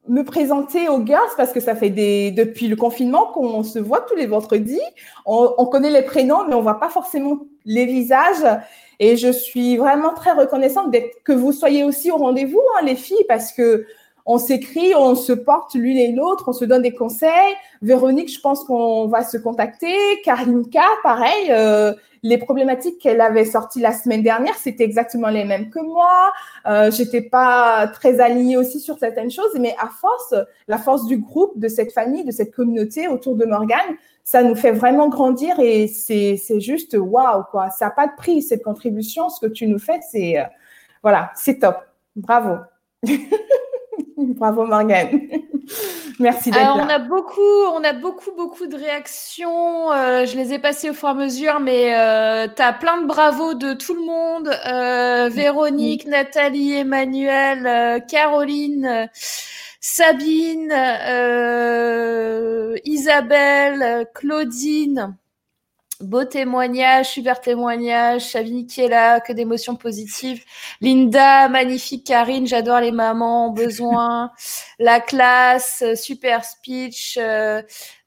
[0.09, 4.01] me présenter aux girls parce que ça fait des, depuis le confinement qu'on se voit
[4.01, 4.81] tous les vendredis.
[5.27, 8.45] On, on connaît les prénoms, mais on voit pas forcément les visages.
[8.99, 10.95] Et je suis vraiment très reconnaissante
[11.25, 13.87] que vous soyez aussi au rendez-vous, hein, les filles, parce que
[14.31, 17.55] on s'écrit, on se porte l'une et l'autre, on se donne des conseils.
[17.83, 19.93] Véronique, je pense qu'on va se contacter.
[20.25, 21.51] Karinka, pareil.
[21.51, 26.33] Euh, les problématiques qu'elle avait sorties la semaine dernière, c'était exactement les mêmes que moi.
[26.67, 30.35] Euh, J'étais pas très alignée aussi sur certaines choses, mais à force,
[30.69, 34.55] la force du groupe, de cette famille, de cette communauté autour de Morgane, ça nous
[34.55, 37.71] fait vraiment grandir et c'est juste waouh quoi.
[37.71, 39.29] Ça n'a pas de prix cette contribution.
[39.29, 40.45] Ce que tu nous fais, c'est euh,
[41.03, 41.79] voilà, c'est top.
[42.15, 42.59] Bravo.
[44.37, 45.21] Bravo Morgane.
[46.19, 46.75] Merci d'être là.
[46.77, 47.41] On a beaucoup,
[47.75, 49.91] on a beaucoup, beaucoup de réactions.
[49.93, 53.01] Euh, je les ai passées au fur et à mesure, mais euh, tu as plein
[53.01, 54.51] de bravos de tout le monde.
[54.67, 59.09] Euh, Véronique, Nathalie, Emmanuel, euh, Caroline,
[59.81, 60.75] Sabine,
[62.85, 65.17] Isabelle, Claudine.
[66.01, 68.31] Beau témoignage, super témoignage.
[68.31, 70.43] Chavini qui est là, que d'émotions positives.
[70.81, 72.07] Linda, magnifique.
[72.07, 74.31] Karine, j'adore les mamans, besoin.
[74.79, 77.61] La classe, super speech, euh,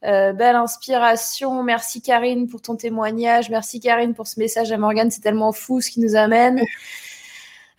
[0.06, 1.62] euh, belle inspiration.
[1.62, 3.52] Merci Karine pour ton témoignage.
[3.52, 5.12] Merci Karine pour ce message à Morgane.
[5.12, 6.64] C'est tellement fou ce qui nous amène.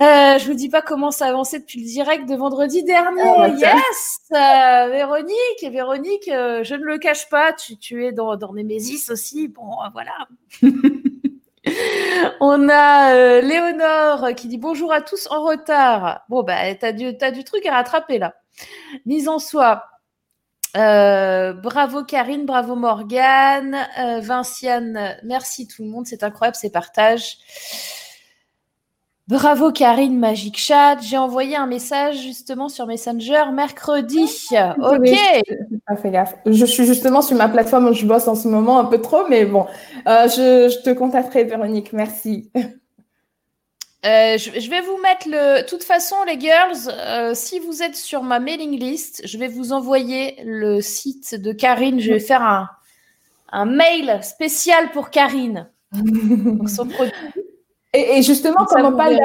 [0.02, 3.22] Euh, je vous dis pas comment ça a avancé depuis le direct de vendredi dernier.
[3.24, 8.10] Oh, yes, euh, Véronique et Véronique, euh, je ne le cache pas, tu, tu es
[8.10, 9.46] dans, dans Nemesis aussi.
[9.46, 10.26] Bon, euh, voilà.
[12.40, 16.24] On a Léonore qui dit bonjour à tous en retard.
[16.28, 18.34] Bon, bah, t'as du, as du truc à rattraper là.
[19.06, 19.84] Mise en soi.
[20.74, 23.86] bravo Karine, bravo Morgane,
[24.20, 27.38] Vinciane, merci tout le monde, c'est incroyable ces partages.
[29.26, 30.98] Bravo Karine Magic Chat.
[31.00, 34.30] J'ai envoyé un message justement sur Messenger mercredi.
[34.54, 35.08] Ah, ok.
[36.44, 39.26] je, suis justement sur ma plateforme où je bosse en ce moment un peu trop,
[39.30, 39.66] mais bon,
[40.06, 41.94] euh, je, te contacterai Véronique.
[41.94, 42.50] Merci.
[44.04, 45.62] Euh, je, vais vous mettre le.
[45.62, 49.48] De toute façon, les girls, euh, si vous êtes sur ma mailing list, je vais
[49.48, 51.98] vous envoyer le site de Karine.
[51.98, 52.68] Je vais faire un,
[53.50, 55.70] un mail spécial pour Karine.
[56.66, 57.12] son produit.
[57.94, 59.18] Et, justement, comme on parle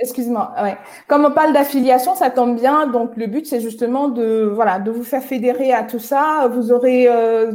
[0.00, 0.54] Excuse-moi.
[0.62, 0.78] Ouais.
[1.08, 2.86] Comme on parle d'affiliation, ça tombe bien.
[2.86, 6.48] Donc, le but, c'est justement de, voilà, de vous faire fédérer à tout ça.
[6.50, 7.52] Vous aurez euh,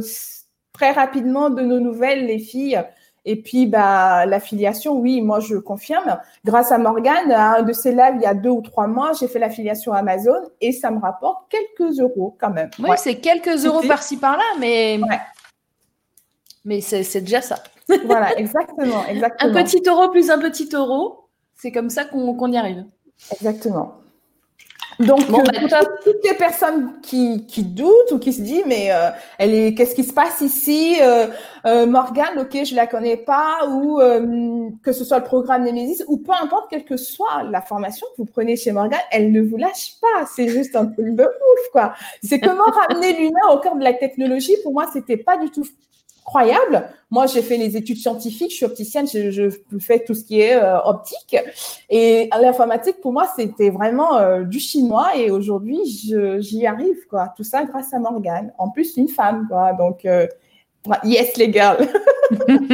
[0.72, 2.80] très rapidement de nos nouvelles, les filles.
[3.24, 6.18] Et puis, bah, l'affiliation, oui, moi, je confirme.
[6.44, 9.10] Grâce à Morgane, à un de ses lives, il y a deux ou trois mois,
[9.18, 12.70] j'ai fait l'affiliation Amazon et ça me rapporte quelques euros quand même.
[12.78, 15.00] Oui, c'est quelques euros par-ci par-là, mais,
[16.64, 17.56] mais c'est déjà ça
[18.04, 19.50] voilà, exactement, exactement.
[19.50, 22.84] Un petit euro plus un petit euro, c'est comme ça qu'on y arrive.
[23.32, 24.00] Exactement.
[24.98, 28.90] Donc, bon, euh, bah, toutes les personnes qui, qui, doutent ou qui se disent, mais
[28.90, 31.26] euh, elle est, qu'est-ce qui se passe ici euh,
[31.66, 34.00] euh Morgane, ok, je la connais pas, ou
[34.82, 38.22] que ce soit le programme Nemesis, ou peu importe, quelle que soit la formation que
[38.22, 40.26] vous prenez chez Morgane, elle ne vous lâche pas.
[40.34, 41.92] C'est juste un truc de ouf, quoi.
[42.22, 44.56] C'est comment ramener l'humain au cœur de la technologie?
[44.62, 45.64] Pour moi, c'était pas du tout
[46.26, 46.88] incroyable.
[47.10, 49.48] Moi, j'ai fait les études scientifiques, je suis opticienne, je,
[49.78, 51.36] fais tout ce qui est euh, optique.
[51.88, 55.16] Et l'informatique, pour moi, c'était vraiment euh, du chinois.
[55.16, 57.32] Et aujourd'hui, j'y arrive, quoi.
[57.36, 58.52] Tout ça grâce à Morgane.
[58.58, 59.72] En plus, une femme, quoi.
[59.74, 60.26] Donc, euh,
[61.04, 61.88] yes, les girls.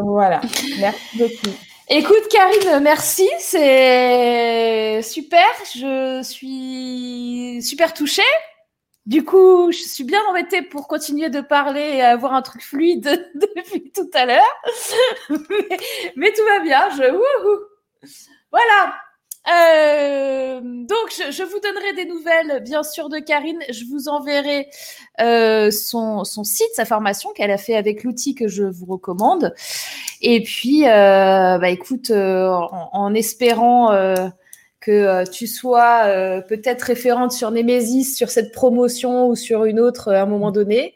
[0.00, 0.40] voilà.
[0.80, 1.56] Merci beaucoup.
[1.92, 3.28] Écoute, Karine, merci.
[3.38, 5.46] C'est super.
[5.74, 8.22] Je suis super touchée.
[9.10, 13.02] Du coup, je suis bien embêtée pour continuer de parler et avoir un truc fluide
[13.34, 14.62] depuis tout à l'heure.
[16.14, 16.88] mais, tout va bien.
[16.90, 18.06] Je,
[18.52, 18.94] voilà.
[19.48, 23.58] Euh, donc, je, vous donnerai des nouvelles, bien sûr, de Karine.
[23.68, 24.68] Je vous enverrai
[25.20, 29.56] euh, son, site, sa formation qu'elle a fait avec l'outil que je vous recommande.
[30.22, 33.90] Et puis, euh, bah, écoute, en, espérant
[34.80, 39.78] que euh, tu sois euh, peut-être référente sur Nemesis, sur cette promotion ou sur une
[39.78, 40.94] autre euh, à un moment donné.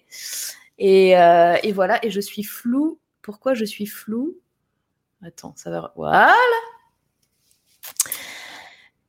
[0.79, 2.99] Et, et, voilà, et je suis floue.
[3.23, 4.35] Pourquoi je suis floue?
[5.25, 5.93] Attends, ça va.
[5.95, 6.35] Voilà.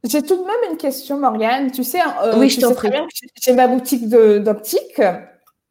[0.03, 1.71] J'ai tout de même une question, Morgane.
[1.71, 2.01] Tu sais,
[2.35, 2.61] oui, je.
[3.41, 5.01] J'ai ma boutique d'optique.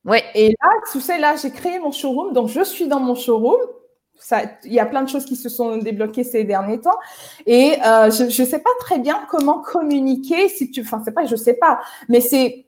[0.04, 0.18] Oui.
[0.34, 2.32] Et là, tu sais, là, j'ai créé mon showroom.
[2.32, 3.60] Donc, je suis dans mon showroom
[4.64, 6.98] il y a plein de choses qui se sont débloquées ces derniers temps.
[7.46, 10.48] Et euh, je ne sais pas très bien comment communiquer.
[10.48, 12.66] Si tu, enfin, c'est pas, je sais pas, mais c'est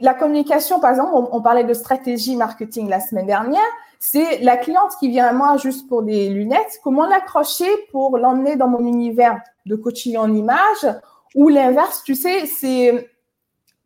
[0.00, 3.60] la communication, par exemple, on, parlait de stratégie marketing la semaine dernière.
[4.00, 6.80] C'est la cliente qui vient à moi juste pour des lunettes.
[6.82, 10.88] Comment l'accrocher pour l'emmener dans mon univers de coaching en image
[11.34, 13.08] ou l'inverse, tu sais, c'est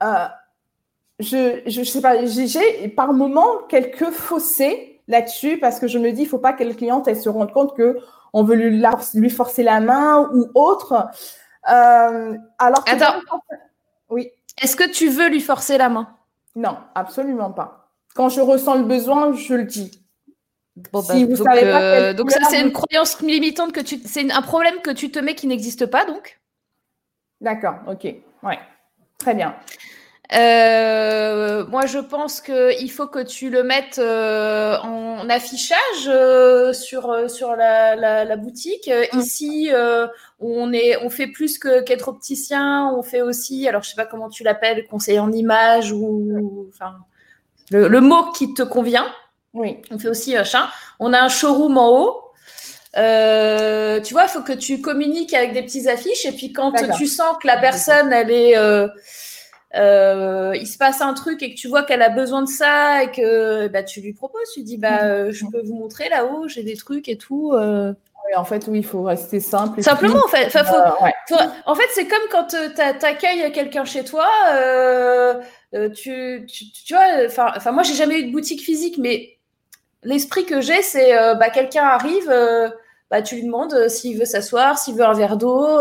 [0.02, 0.26] euh,
[1.18, 6.22] je, je, sais pas, j'ai par moment quelques fossés là-dessus parce que je me dis,
[6.22, 7.98] il faut pas que la cliente elle se rende compte que
[8.32, 8.82] on veut lui,
[9.14, 11.08] lui forcer la main ou autre.
[11.72, 13.20] Euh, alors que Attends.
[14.10, 14.30] Oui.
[14.62, 16.08] Est-ce que tu veux lui forcer la main?
[16.54, 17.90] Non, absolument pas.
[18.14, 20.02] Quand je ressens le besoin, je le dis.
[20.92, 23.98] Bon, bah, vous donc, savez pas euh, donc ça c'est une croyance limitante que tu
[24.04, 26.38] c'est un problème que tu te mets qui n'existe pas donc?
[27.40, 28.04] D'accord, ok,
[28.42, 28.58] ouais,
[29.18, 29.56] très bien.
[30.34, 37.30] Euh, moi, je pense qu'il faut que tu le mettes euh, en affichage euh, sur
[37.30, 38.90] sur la, la, boutique.
[39.12, 39.18] Mm.
[39.18, 39.70] Ici,
[40.40, 42.92] on est, on fait plus que qu'être opticien.
[42.96, 46.96] On fait aussi, alors je sais pas comment tu l'appelles, conseiller en image ou enfin
[47.70, 49.06] le, mot qui te convient.
[49.54, 49.78] Oui.
[49.90, 50.66] On fait aussi machin.
[50.98, 52.22] On a un showroom en haut.
[52.94, 57.06] tu vois, il faut que tu communiques avec des petites affiches et puis quand tu
[57.06, 58.56] sens que la personne, elle est
[59.76, 63.02] euh, il se passe un truc et que tu vois qu'elle a besoin de ça
[63.02, 66.48] et que bah, tu lui proposes, tu dis bah euh, je peux vous montrer là-haut,
[66.48, 67.52] j'ai des trucs et tout.
[67.52, 67.92] Euh.
[68.36, 69.82] en fait, oui, il faut rester simple.
[69.82, 70.56] Simplement, en fait.
[71.66, 74.28] en fait, c'est comme quand tu accueilles quelqu'un chez toi.
[75.94, 79.36] tu, tu, vois, enfin, moi, j'ai jamais eu de boutique physique, mais
[80.02, 82.32] l'esprit que j'ai, c'est bah, quelqu'un arrive,
[83.10, 85.80] bah, tu lui demandes s'il veut s'asseoir, s'il veut un verre d'eau.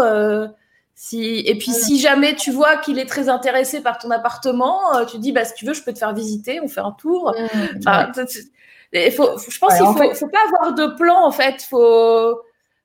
[0.97, 5.05] Si, et puis, si jamais tu vois qu'il est très intéressé par ton appartement, euh,
[5.05, 7.35] tu dis, bah, si tu veux, je peux te faire visiter, on fait un tour.
[7.37, 11.63] il faut, je pense qu'il ne faut, pas avoir de plan, en fait.
[11.63, 12.39] Il faut,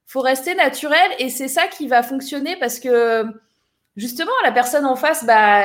[0.06, 3.24] faut rester naturel et c'est ça qui va fonctionner parce que,
[3.96, 5.62] justement, la personne en face, bah,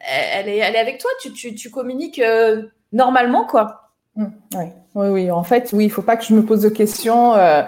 [0.00, 2.62] elle, est, elle est avec toi, tu, tu, tu communiques euh,
[2.92, 3.92] normalement, quoi.
[4.16, 4.64] Mmh, oui.
[4.96, 5.30] oui, oui.
[5.30, 7.34] En fait, oui, il ne faut pas que je me pose de questions.
[7.34, 7.62] Euh,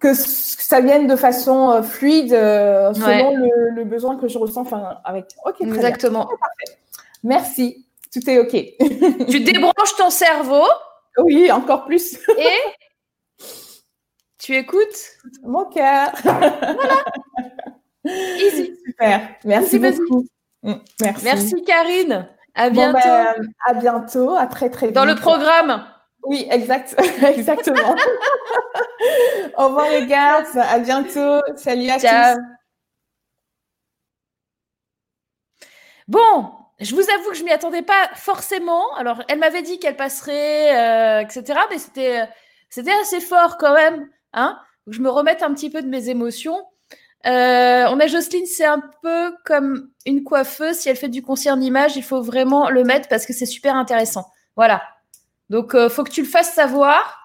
[0.00, 3.36] que ça vienne de façon euh, fluide euh, selon
[3.74, 4.62] le, besoin que je ressens.
[4.62, 5.26] Enfin, avec.
[5.44, 6.28] Ok, Exactement.
[7.22, 7.86] Merci.
[8.12, 9.26] Tout est ok.
[9.28, 10.64] tu débranches ton cerveau.
[11.18, 12.18] Oui, encore plus.
[12.38, 13.44] Et
[14.38, 16.12] tu écoutes mon cœur.
[16.22, 17.04] Voilà.
[18.04, 18.72] Easy.
[18.86, 19.28] Super.
[19.44, 20.26] Merci beaucoup.
[20.62, 21.24] Mm, merci.
[21.24, 22.28] Merci Karine.
[22.54, 22.98] À bientôt.
[22.98, 24.34] Ben, à bientôt.
[24.34, 24.94] À très très vite.
[24.94, 25.84] Dans le programme.
[26.28, 27.96] Oui, exact, exactement.
[29.56, 31.40] Au revoir les gars, à bientôt.
[31.56, 32.40] Salut à tous.
[36.06, 36.50] Bon,
[36.80, 38.94] je vous avoue que je m'y attendais pas forcément.
[38.96, 41.60] Alors, elle m'avait dit qu'elle passerait, euh, etc.
[41.70, 42.28] Mais c'était,
[42.68, 44.10] c'était assez fort quand même.
[44.34, 46.62] Hein je me remette un petit peu de mes émotions.
[47.26, 50.76] Euh, on a Jocelyne, c'est un peu comme une coiffeuse.
[50.76, 53.76] Si elle fait du concert d'image, il faut vraiment le mettre parce que c'est super
[53.76, 54.26] intéressant.
[54.56, 54.82] Voilà.
[55.50, 57.22] Donc, euh, faut que tu le fasses savoir.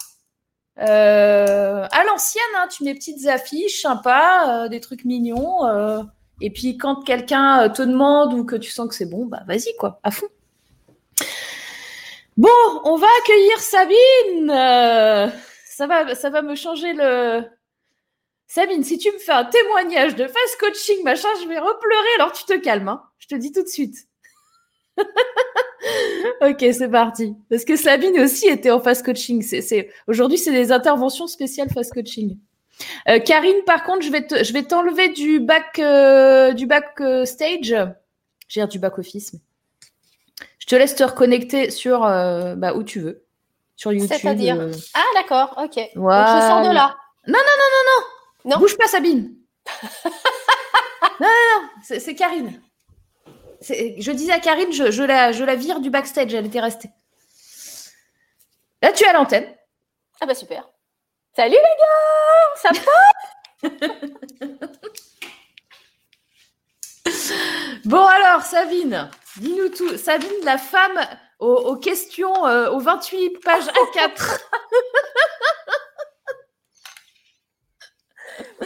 [0.79, 5.59] Euh, à l'ancienne, hein, tu mets petites affiches sympas, euh, des trucs mignons.
[6.41, 9.75] et puis, quand quelqu'un te demande ou que tu sens que c'est bon, bah vas-y,
[9.77, 10.27] quoi, à fond.
[12.37, 12.49] Bon,
[12.85, 15.31] on va accueillir Sabine.
[15.65, 17.43] ça, va, ça va me changer le.
[18.47, 22.31] Sabine, si tu me fais un témoignage de fast coaching, machin, je vais repleurer, alors
[22.31, 22.87] tu te calmes.
[22.87, 23.03] Hein.
[23.19, 24.07] Je te dis tout de suite.
[26.41, 27.35] ok, c'est parti.
[27.49, 29.41] Parce que Sabine aussi était en fast coaching.
[29.41, 32.37] C'est, Aujourd'hui, c'est des interventions spéciales fast coaching.
[33.07, 36.95] Euh, Karine, par contre, je vais, te, je vais t'enlever du back, euh, du back
[37.01, 37.75] euh, stage.
[38.47, 39.35] J'ai du back office.
[40.59, 43.25] Je te laisse te reconnecter sur bah, où tu veux.
[43.75, 44.15] Sur YouTube.
[44.19, 45.75] C'est-à-dire Ah, d'accord, ok.
[45.95, 46.95] Donc, je sors de là.
[47.27, 48.51] Non, non, non, non, non.
[48.51, 48.57] Non.
[48.59, 49.33] Bouge pas, Sabine.
[50.05, 50.11] non,
[51.21, 51.69] non, non.
[51.79, 52.61] c'est Karine.
[53.63, 56.89] Je disais à Karine, je, la, je la vire du backstage, elle était restée.
[58.81, 59.47] Là, tu es à l'antenne.
[60.19, 60.69] Ah bah super.
[61.35, 63.69] Salut les gars, ça va
[67.85, 69.97] Bon alors, Sabine, dis-nous tout.
[69.97, 70.99] Sabine, la femme
[71.39, 74.39] aux, questions, euh, aux 28 pages A4.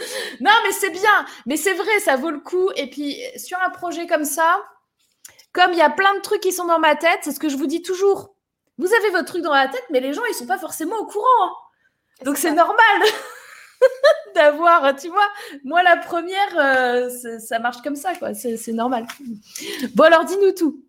[0.40, 1.26] non, mais c'est bien.
[1.46, 2.70] Mais c'est vrai, ça vaut le coup.
[2.76, 4.60] Et puis, sur un projet comme ça,
[5.52, 7.48] comme il y a plein de trucs qui sont dans ma tête, c'est ce que
[7.48, 8.34] je vous dis toujours.
[8.78, 11.06] Vous avez votre truc dans la tête, mais les gens, ils sont pas forcément au
[11.06, 11.26] courant.
[11.42, 11.52] Hein.
[12.24, 13.02] Donc c'est normal
[14.34, 15.28] d'avoir, tu vois,
[15.64, 18.34] moi la première, euh, ça marche comme ça, quoi.
[18.34, 19.06] C'est normal.
[19.94, 20.82] Bon, alors dis-nous tout.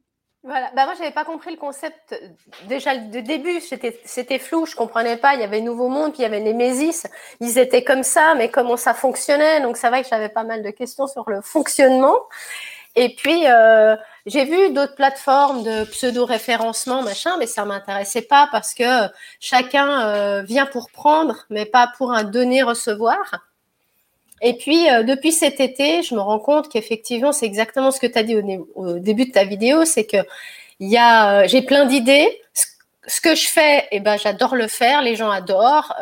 [0.43, 0.72] Voilà.
[0.74, 2.16] Bah moi, j'avais pas compris le concept.
[2.70, 4.66] Déjà, de début, c'était flou.
[4.66, 5.34] Je comprenais pas.
[5.34, 7.07] Il y avait Nouveau Monde, puis il y avait les Mésis.
[7.41, 9.60] Ils étaient comme ça, mais comment ça fonctionnait?
[9.60, 12.18] Donc, c'est vrai que j'avais pas mal de questions sur le fonctionnement.
[12.95, 18.74] Et puis, euh, j'ai vu d'autres plateformes de pseudo-référencement, machin, mais ça m'intéressait pas parce
[18.74, 19.08] que
[19.40, 23.18] chacun euh, vient pour prendre, mais pas pour un donner-recevoir.
[24.42, 28.08] Et puis, euh, depuis cet été, je me rends compte qu'effectivement, c'est exactement ce que
[28.08, 28.36] tu as dit
[28.76, 30.18] au, début de ta vidéo, c'est que
[30.96, 32.42] a, j'ai plein d'idées.
[33.22, 35.95] Que je fais, eh ben, j'adore le faire, les gens adorent,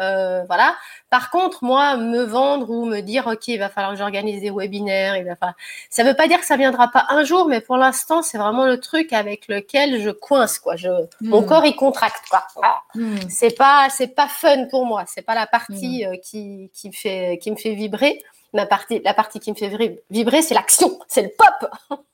[0.47, 0.75] voilà.
[1.09, 4.51] Par contre, moi, me vendre ou me dire, OK, il va falloir que j'organise des
[4.51, 5.55] webinaires, il va falloir...
[5.89, 8.37] ça ne veut pas dire que ça viendra pas un jour, mais pour l'instant, c'est
[8.37, 10.75] vraiment le truc avec lequel je coince, quoi.
[10.75, 10.89] Je...
[11.21, 11.45] Mon hmm.
[11.45, 12.45] corps, il contracte, quoi.
[12.93, 13.15] Hmm.
[13.29, 15.05] C'est pas, c'est pas fun pour moi.
[15.07, 16.13] C'est pas la partie hmm.
[16.13, 18.21] euh, qui, qui, me fait, qui me fait vibrer.
[18.53, 21.71] Ma partie, la partie qui me fait vibrer, c'est l'action, c'est le pop.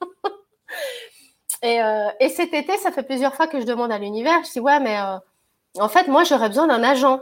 [1.64, 4.52] et, euh, et, cet été, ça fait plusieurs fois que je demande à l'univers, je
[4.52, 5.18] dis, ouais, mais euh,
[5.80, 7.22] en fait, moi, j'aurais besoin d'un agent.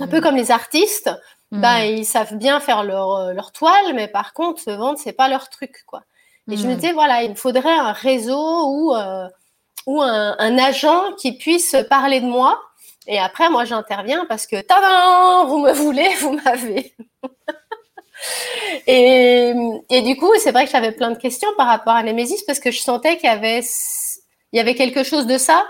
[0.00, 0.22] Un peu mm.
[0.22, 1.10] comme les artistes,
[1.50, 5.12] bah, ils savent bien faire leur, euh, leur toile, mais par contre, se vendre, c'est
[5.12, 6.02] pas leur truc, quoi.
[6.50, 6.76] Et je me mm.
[6.76, 9.28] disais, voilà, il me faudrait un réseau ou, euh,
[9.86, 12.60] ou un, un, agent qui puisse parler de moi.
[13.06, 16.94] Et après, moi, j'interviens parce que, tadam, vous me voulez, vous m'avez.
[18.86, 19.52] et,
[19.90, 22.60] et du coup, c'est vrai que j'avais plein de questions par rapport à Nemesis parce
[22.60, 23.60] que je sentais qu'il y avait,
[24.52, 25.66] il y avait quelque chose de ça.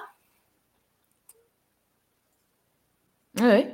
[3.41, 3.67] Oui.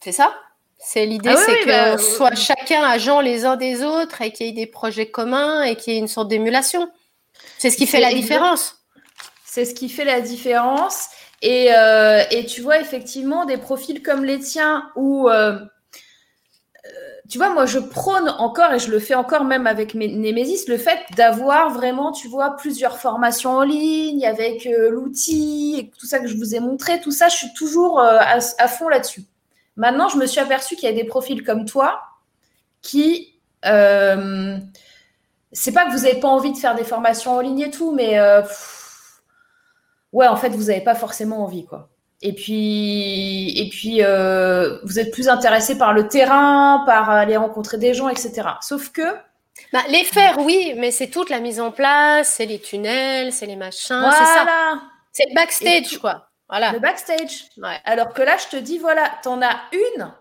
[0.00, 0.34] C'est ça?
[0.78, 4.46] C'est l'idée, ah c'est que bah, soit chacun agent les uns des autres et qu'il
[4.46, 6.88] y ait des projets communs et qu'il y ait une sorte d'émulation.
[7.58, 8.76] C'est ce qui fait la différence.
[9.44, 11.08] C'est ce qui fait la différence.
[11.42, 15.58] Et, euh, et, tu vois, effectivement, des profils comme les tiens où, euh,
[17.28, 20.66] tu vois, moi, je prône encore, et je le fais encore même avec mes Nemesis,
[20.66, 26.20] le fait d'avoir vraiment, tu vois, plusieurs formations en ligne avec l'outil et tout ça
[26.20, 27.00] que je vous ai montré.
[27.00, 29.24] Tout ça, je suis toujours à, fond là-dessus.
[29.76, 32.00] Maintenant, je me suis aperçue qu'il y a des profils comme toi
[32.80, 33.34] qui.
[33.66, 34.56] Euh,
[35.52, 37.92] c'est pas que vous n'avez pas envie de faire des formations en ligne et tout,
[37.92, 38.42] mais euh,
[40.12, 41.88] ouais, en fait, vous n'avez pas forcément envie, quoi.
[42.20, 47.78] Et puis, et puis euh, vous êtes plus intéressé par le terrain, par aller rencontrer
[47.78, 48.48] des gens, etc.
[48.60, 49.14] Sauf que.
[49.72, 53.46] Bah, les faire, oui, mais c'est toute la mise en place, c'est les tunnels, c'est
[53.46, 54.46] les machins, c'est ça.
[55.12, 56.28] C'est le backstage, quoi.
[56.48, 56.72] Voilà.
[56.72, 57.44] Le backstage.
[57.84, 60.12] Alors que là, je te dis, voilà, t'en as une,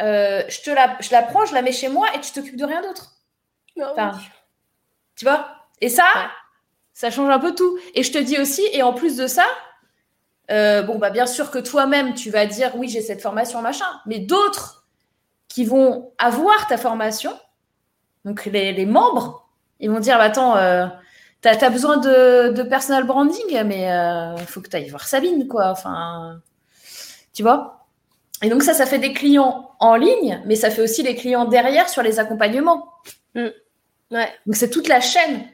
[0.00, 2.56] euh, je, te la, je la prends, je la mets chez moi et tu t'occupes
[2.56, 3.12] de rien d'autre.
[3.80, 4.12] Enfin,
[5.16, 5.48] Tu vois?
[5.80, 6.04] Et ça,
[6.92, 7.78] ça change un peu tout.
[7.94, 9.46] Et je te dis aussi, et en plus de ça,
[10.50, 13.86] euh, bon, bah, bien sûr que toi-même, tu vas dire, oui, j'ai cette formation, machin,
[14.06, 14.84] mais d'autres
[15.48, 17.32] qui vont avoir ta formation,
[18.24, 19.48] donc les, membres,
[19.78, 20.86] ils vont dire, bah, attends, euh,
[21.42, 25.48] T'as as besoin de, personal branding, mais il euh, faut que tu ailles voir Sabine,
[25.48, 25.70] quoi.
[25.70, 26.38] Enfin,
[27.32, 27.86] tu vois
[28.42, 31.46] Et donc ça, ça fait des clients en ligne, mais ça fait aussi les clients
[31.46, 32.92] derrière sur les accompagnements.
[33.34, 33.46] Mm.
[34.10, 34.28] Ouais.
[34.44, 35.46] Donc c'est toute la chaîne.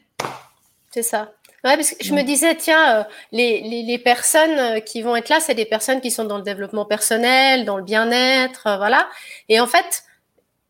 [0.90, 1.30] C'est ça.
[1.66, 5.28] Ouais, parce que je me disais, tiens, euh, les, les, personnes euh, qui vont être
[5.28, 9.08] là, c'est des personnes qui sont dans le développement personnel, dans le bien-être, voilà.
[9.48, 10.04] Et en fait,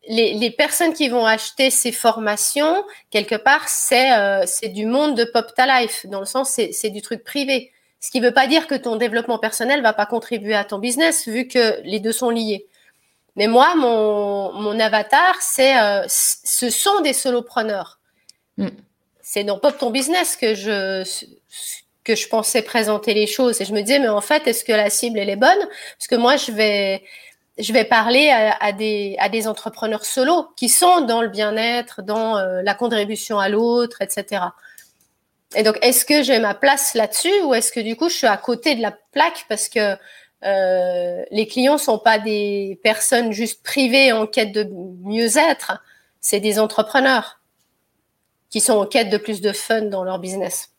[0.08, 5.52] les, personnes qui vont acheter ces formations, quelque part, c'est euh, du monde de Pop
[5.54, 7.72] Ta Life, dans le sens, c'est du truc privé.
[8.00, 10.78] Ce qui ne veut pas dire que ton développement personnel va pas contribuer à ton
[10.78, 12.66] business, vu que les deux sont liés.
[13.36, 17.98] Mais moi, mon, mon avatar, c'est, euh, ce sont des solopreneurs.
[18.56, 18.68] Mm.
[19.28, 21.02] C'est dans Pop Ton Business que je,
[22.04, 23.60] que je pensais présenter les choses.
[23.60, 25.58] Et je me disais, mais en fait, est-ce que la cible, elle est bonne?
[25.98, 27.02] Parce que moi, je vais
[27.58, 32.36] je vais parler à, des, à des entrepreneurs solo qui sont dans le bien-être, dans
[32.36, 34.44] euh, la contribution à l'autre, etc.
[35.56, 38.26] Et donc, est-ce que j'ai ma place là-dessus ou est-ce que du coup, je suis
[38.28, 39.96] à côté de la plaque parce que
[40.44, 44.68] euh, les clients sont pas des personnes juste privées en quête de
[45.02, 45.82] mieux-être,
[46.20, 47.35] c'est des entrepreneurs
[48.50, 50.70] qui sont en quête de plus de fun dans leur business.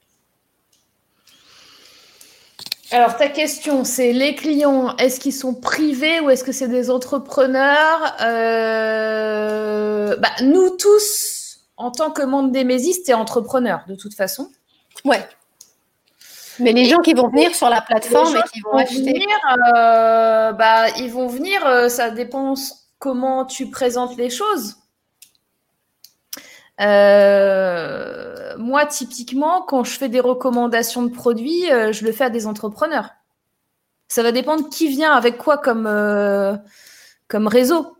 [2.92, 6.90] Alors, ta question, c'est les clients, est-ce qu'ils sont privés ou est-ce que c'est des
[6.90, 8.16] entrepreneurs?
[8.22, 12.66] Euh, bah, Nous tous, en tant que monde des
[13.10, 14.50] et entrepreneurs, de toute façon.
[15.04, 15.22] Ouais.
[16.60, 19.02] Mais les gens qui vont venir sur la plateforme et qui vont, acheter.
[19.02, 19.28] Venir,
[19.76, 22.54] euh, bah, ils vont venir, euh, ça dépend
[23.00, 24.78] comment tu présentes les choses.
[26.80, 32.30] Euh, moi, typiquement, quand je fais des recommandations de produits, euh, je le fais à
[32.30, 33.10] des entrepreneurs.
[34.08, 36.56] Ça va dépendre qui vient avec quoi comme, euh,
[37.28, 37.98] comme réseau.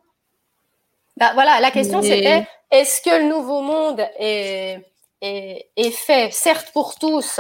[1.18, 4.86] Bah, voilà, la question c'était est-ce que le nouveau monde est,
[5.22, 7.40] est, est, fait, certes pour tous,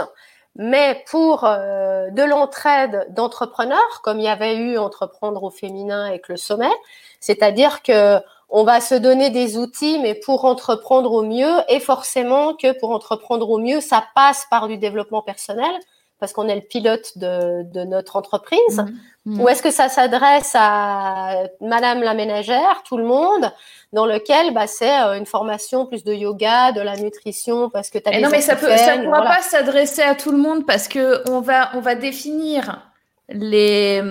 [0.55, 6.37] mais pour de l'entraide d'entrepreneurs, comme il y avait eu Entreprendre au féminin avec le
[6.37, 6.71] sommet,
[7.19, 8.19] c'est-à-dire que
[8.49, 12.91] on va se donner des outils, mais pour entreprendre au mieux, et forcément que pour
[12.91, 15.71] entreprendre au mieux, ça passe par du développement personnel,
[16.19, 18.85] parce qu'on est le pilote de, notre entreprise, mmh.
[19.25, 19.41] Mmh.
[19.41, 23.51] ou est-ce que ça s'adresse à Madame la ménagère, tout le monde,
[23.93, 27.99] dans lequel bah, c'est euh, une formation plus de yoga, de la nutrition, parce que
[27.99, 30.65] tu as eh des Non, mais ça ne pourra pas s'adresser à tout le monde
[30.65, 32.81] parce que on va, on va définir
[33.29, 34.01] les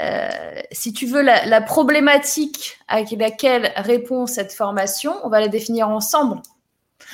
[0.00, 0.28] euh,
[0.72, 6.40] si tu veux, la, problématique à laquelle répond cette formation, on va la définir ensemble.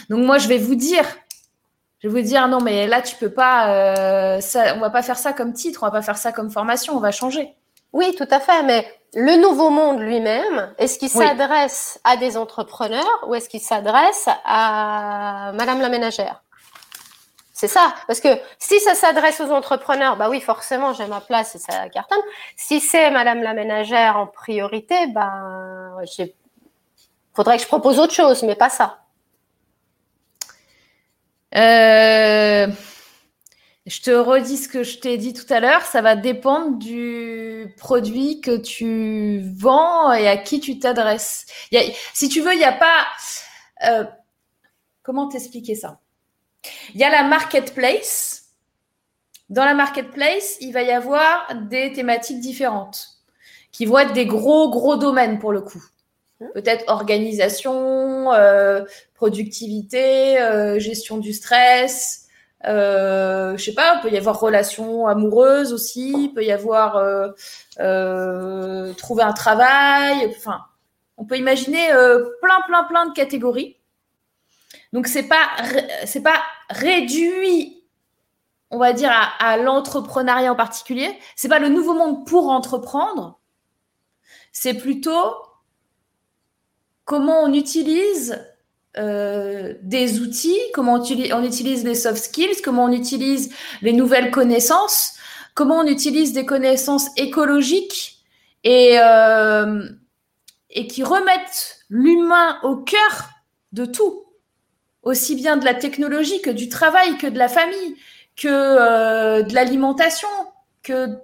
[0.08, 1.04] Donc moi, je vais vous dire,
[1.98, 5.02] je vais vous dire non, mais là, tu peux pas, euh, ça, on va pas
[5.02, 7.54] faire ça comme titre, on va pas faire ça comme formation, on va changer.
[7.92, 13.24] Oui, tout à fait, mais le nouveau monde lui-même, est-ce qu'il s'adresse à des entrepreneurs
[13.26, 16.42] ou est-ce qu'il s'adresse à Madame la ménagère?
[17.60, 17.94] C'est ça.
[18.06, 21.90] Parce que si ça s'adresse aux entrepreneurs, bah oui, forcément, j'ai ma place et ça
[21.90, 22.22] cartonne.
[22.56, 26.32] Si c'est Madame la ménagère en priorité, ben, il
[27.34, 29.00] faudrait que je propose autre chose, mais pas ça.
[31.54, 32.66] Euh,
[33.84, 35.82] je te redis ce que je t'ai dit tout à l'heure.
[35.82, 41.44] Ça va dépendre du produit que tu vends et à qui tu t'adresses.
[42.14, 43.04] Si tu veux, il n'y a pas.
[43.86, 44.04] Euh,
[45.02, 45.98] comment t'expliquer ça?
[46.94, 48.44] Il y a la marketplace.
[49.48, 53.20] Dans la marketplace, il va y avoir des thématiques différentes
[53.72, 55.82] qui vont être des gros, gros domaines pour le coup.
[56.54, 58.84] Peut-être organisation, euh,
[59.14, 62.28] productivité, euh, gestion du stress.
[62.66, 66.92] Euh, je sais pas, il peut y avoir relations amoureuses aussi, il peut y avoir
[68.96, 70.26] trouver un travail.
[70.36, 70.60] Enfin,
[71.18, 71.88] on peut imaginer
[72.40, 73.76] plein, plein, plein de catégories.
[74.92, 75.48] Donc c'est pas
[76.04, 77.84] c'est pas réduit,
[78.70, 81.16] on va dire à, l'entrepreneuriat en particulier.
[81.36, 83.38] C'est pas le nouveau monde pour entreprendre.
[84.52, 85.34] C'est plutôt
[87.04, 88.44] comment on utilise
[88.96, 93.92] euh, des outils, comment on utilise, on utilise les soft skills, comment on utilise les
[93.92, 95.14] nouvelles connaissances,
[95.54, 98.24] comment on utilise des connaissances écologiques
[98.64, 99.88] et, euh,
[100.70, 103.30] et qui remettent l'humain au cœur
[103.72, 104.29] de tout
[105.02, 107.96] aussi bien de la technologie que du travail, que de la famille,
[108.36, 110.28] que euh, de l'alimentation,
[110.82, 111.18] que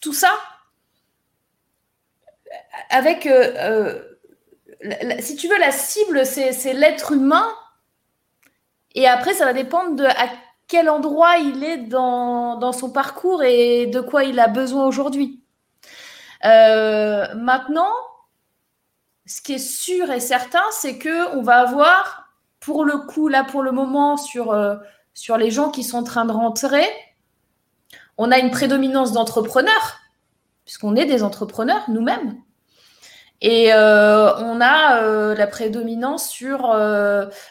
[0.00, 0.32] tout ça.
[2.90, 4.02] Avec, euh,
[4.84, 7.46] euh, si tu veux, la cible, c'est l'être humain.
[8.94, 10.28] Et après, ça va dépendre de à
[10.66, 15.42] quel endroit il est dans, dans son parcours et de quoi il a besoin aujourd'hui.
[16.42, 17.92] maintenant,
[19.26, 22.19] ce qui est sûr et certain, c'est que on va avoir
[22.60, 24.76] pour le coup, là, pour le moment, sur, euh,
[25.14, 26.84] sur les gens qui sont en train de rentrer,
[28.18, 29.98] on a une prédominance d'entrepreneurs,
[30.66, 32.36] puisqu'on est des entrepreneurs nous-mêmes.
[33.42, 36.78] Et euh, on a euh, la prédominance sur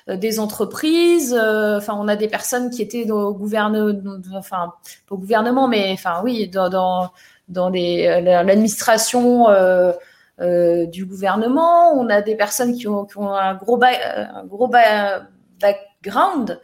[0.07, 1.33] des entreprises.
[1.33, 4.73] Enfin, on a des personnes qui étaient au gouvernement, enfin,
[5.09, 7.09] au gouvernement, mais enfin, oui, dans,
[7.47, 9.47] dans l'administration
[10.41, 16.61] euh, du gouvernement, on a des personnes qui ont, un gros, un gros background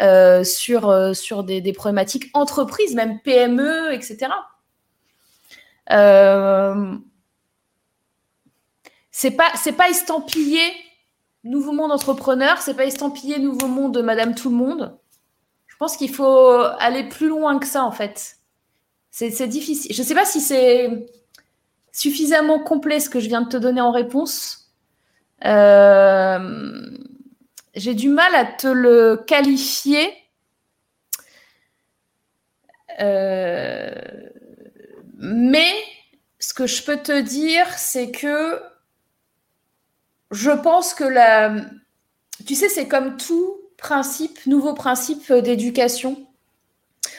[0.00, 4.28] euh, sur, euh, sur des, problématiques entreprises, même PME, etc.
[9.10, 10.60] c'est pas c'est pas estampillé
[11.44, 14.98] nouveau monde entrepreneur, c'est pas estampillé nouveau monde de Madame Tout le Monde.
[15.66, 18.36] Je pense qu'il faut aller plus loin que ça en fait.
[19.10, 19.92] C'est difficile.
[19.94, 21.06] Je ne sais pas si c'est
[21.98, 24.70] suffisamment complet ce que je viens de te donner en réponse.
[25.44, 26.80] Euh,
[27.74, 30.06] j'ai du mal à te le qualifier.
[33.00, 33.90] Euh,
[35.16, 35.72] mais
[36.38, 38.60] ce que je peux te dire, c'est que
[40.30, 41.56] je pense que la...
[42.46, 46.28] Tu sais, c'est comme tout principe, nouveau principe d'éducation.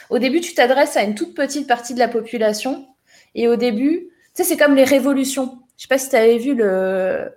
[0.08, 2.86] Au début, tu t'adresses à une toute petite partie de la population.
[3.34, 4.10] Et au début,
[4.42, 5.58] sais, c'est comme les révolutions.
[5.76, 7.32] Je sais pas si tu avais vu le.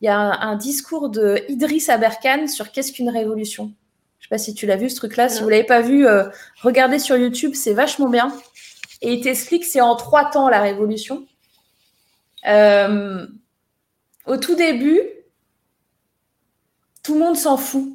[0.00, 3.72] Il y a un, discours de Idriss Aberkan sur qu'est-ce qu'une révolution.
[4.18, 5.28] Je sais pas si tu l'as vu ce truc-là.
[5.28, 6.24] Si vous l'avez pas vu, euh,
[6.62, 8.36] regardez sur YouTube, c'est vachement bien.
[9.00, 11.26] Et il t'explique c'est en trois temps la révolution.
[12.46, 13.26] Euh,
[14.26, 15.00] au tout début,
[17.02, 17.92] tout le monde s'en fout.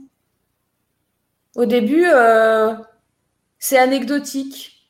[1.55, 2.73] Au début, euh,
[3.59, 4.89] c'est anecdotique.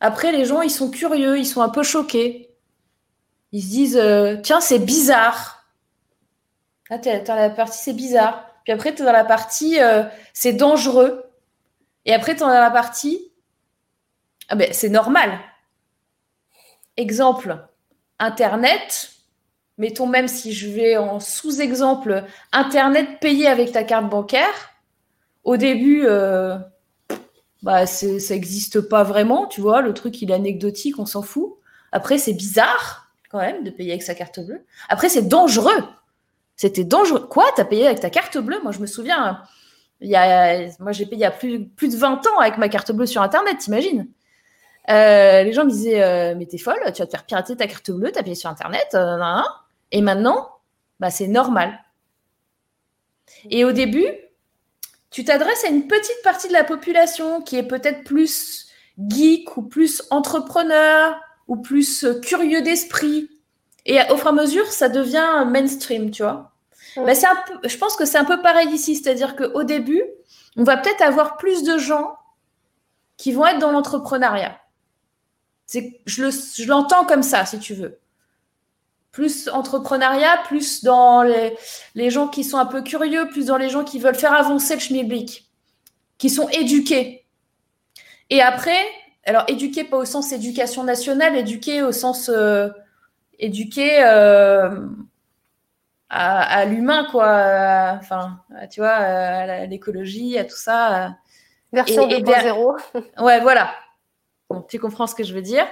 [0.00, 2.45] Après, les gens, ils sont curieux, ils sont un peu choqués.
[3.56, 5.64] Ils se disent euh, tiens, c'est bizarre.
[6.90, 8.44] Là, tu es, dans la partie c'est bizarre.
[8.64, 10.02] Puis après, tu es dans la partie euh,
[10.34, 11.24] c'est dangereux.
[12.04, 13.32] Et après, tu es dans la partie
[14.50, 15.38] ah ben, c'est normal.
[16.98, 17.66] Exemple
[18.18, 19.12] Internet,
[19.78, 24.74] mettons même si je vais en sous-exemple, Internet payé avec ta carte bancaire,
[25.44, 26.58] au début, euh,
[27.62, 31.56] bah, ça n'existe pas vraiment, tu vois, le truc il est anecdotique, on s'en fout.
[31.90, 34.64] Après, c'est bizarre quand même de payer avec sa carte bleue.
[34.88, 35.82] Après, c'est dangereux.
[36.56, 37.26] C'était dangereux.
[37.26, 37.44] Quoi?
[37.54, 38.60] T'as payé avec ta carte bleue?
[38.62, 39.42] Moi, je me souviens,
[40.00, 42.58] il y a, moi, j'ai payé il y a plus, plus de 20 ans avec
[42.58, 44.08] ma carte bleue sur Internet, t'imagines?
[44.88, 47.66] Euh, les gens me disaient euh, mais t'es folle, tu vas te faire pirater ta
[47.66, 49.18] carte bleue, t'as payé sur internet, euh,
[49.90, 50.48] et maintenant,
[51.00, 51.80] bah c'est normal.
[53.50, 54.06] Et au début,
[55.10, 58.68] tu t'adresses à une petite partie de la population qui est peut-être plus
[59.08, 63.28] geek ou plus entrepreneur ou plus curieux d'esprit.
[63.84, 66.52] Et au fur et à mesure, ça devient mainstream, tu vois.
[66.96, 70.02] Bah, c'est un peu, je pense que c'est un peu pareil ici, c'est-à-dire qu'au début,
[70.56, 72.16] on va peut-être avoir plus de gens
[73.16, 74.58] qui vont être dans l'entrepreneuriat.
[76.06, 77.98] Je l'entends comme ça, si tu veux.
[79.12, 81.56] Plus entrepreneuriat, plus dans les,
[81.94, 84.74] les, gens qui sont un peu curieux, plus dans les gens qui veulent faire avancer
[84.74, 85.48] le schmilblick,
[86.18, 87.26] qui sont éduqués.
[88.30, 88.78] Et après,
[89.26, 92.68] alors éduqués pas au sens éducation nationale, éduqués au sens euh,
[93.38, 94.86] éduqués euh,
[96.08, 97.98] à, l'humain, quoi.
[97.98, 101.16] Enfin, tu vois, à l'écologie, à tout ça.
[101.72, 102.76] Version 2.0.
[103.20, 103.70] Ouais, voilà
[104.68, 105.66] tu comprends ce que je veux dire.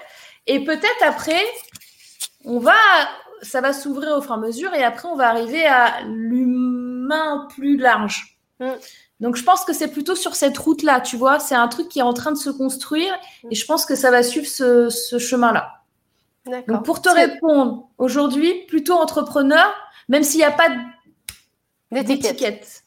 [0.47, 1.41] Et peut-être après,
[2.45, 2.75] on va,
[3.43, 7.49] ça va s'ouvrir au fur et à mesure, et après, on va arriver à l'humain
[7.55, 8.39] plus large.
[8.61, 8.73] Mm.
[9.21, 11.39] Donc, je pense que c'est plutôt sur cette route-là, tu vois.
[11.39, 13.15] C'est un truc qui est en train de se construire,
[13.51, 15.83] et je pense que ça va suivre ce, chemin-là.
[16.69, 19.73] Donc, pour te répondre, aujourd'hui, plutôt entrepreneur,
[20.09, 20.69] même s'il n'y a pas
[21.91, 22.85] d'étiquette.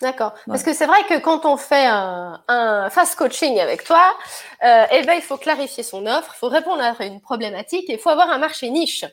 [0.00, 0.32] D'accord.
[0.46, 4.02] Parce que c'est vrai que quand on fait un, un fast coaching avec toi,
[4.64, 7.94] euh, eh ben, il faut clarifier son offre, il faut répondre à une problématique et
[7.94, 9.04] il faut avoir un marché niche.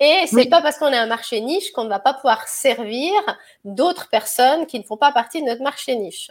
[0.00, 3.12] Et c'est pas parce qu'on est un marché niche qu'on ne va pas pouvoir servir
[3.64, 6.30] d'autres personnes qui ne font pas partie de notre marché niche.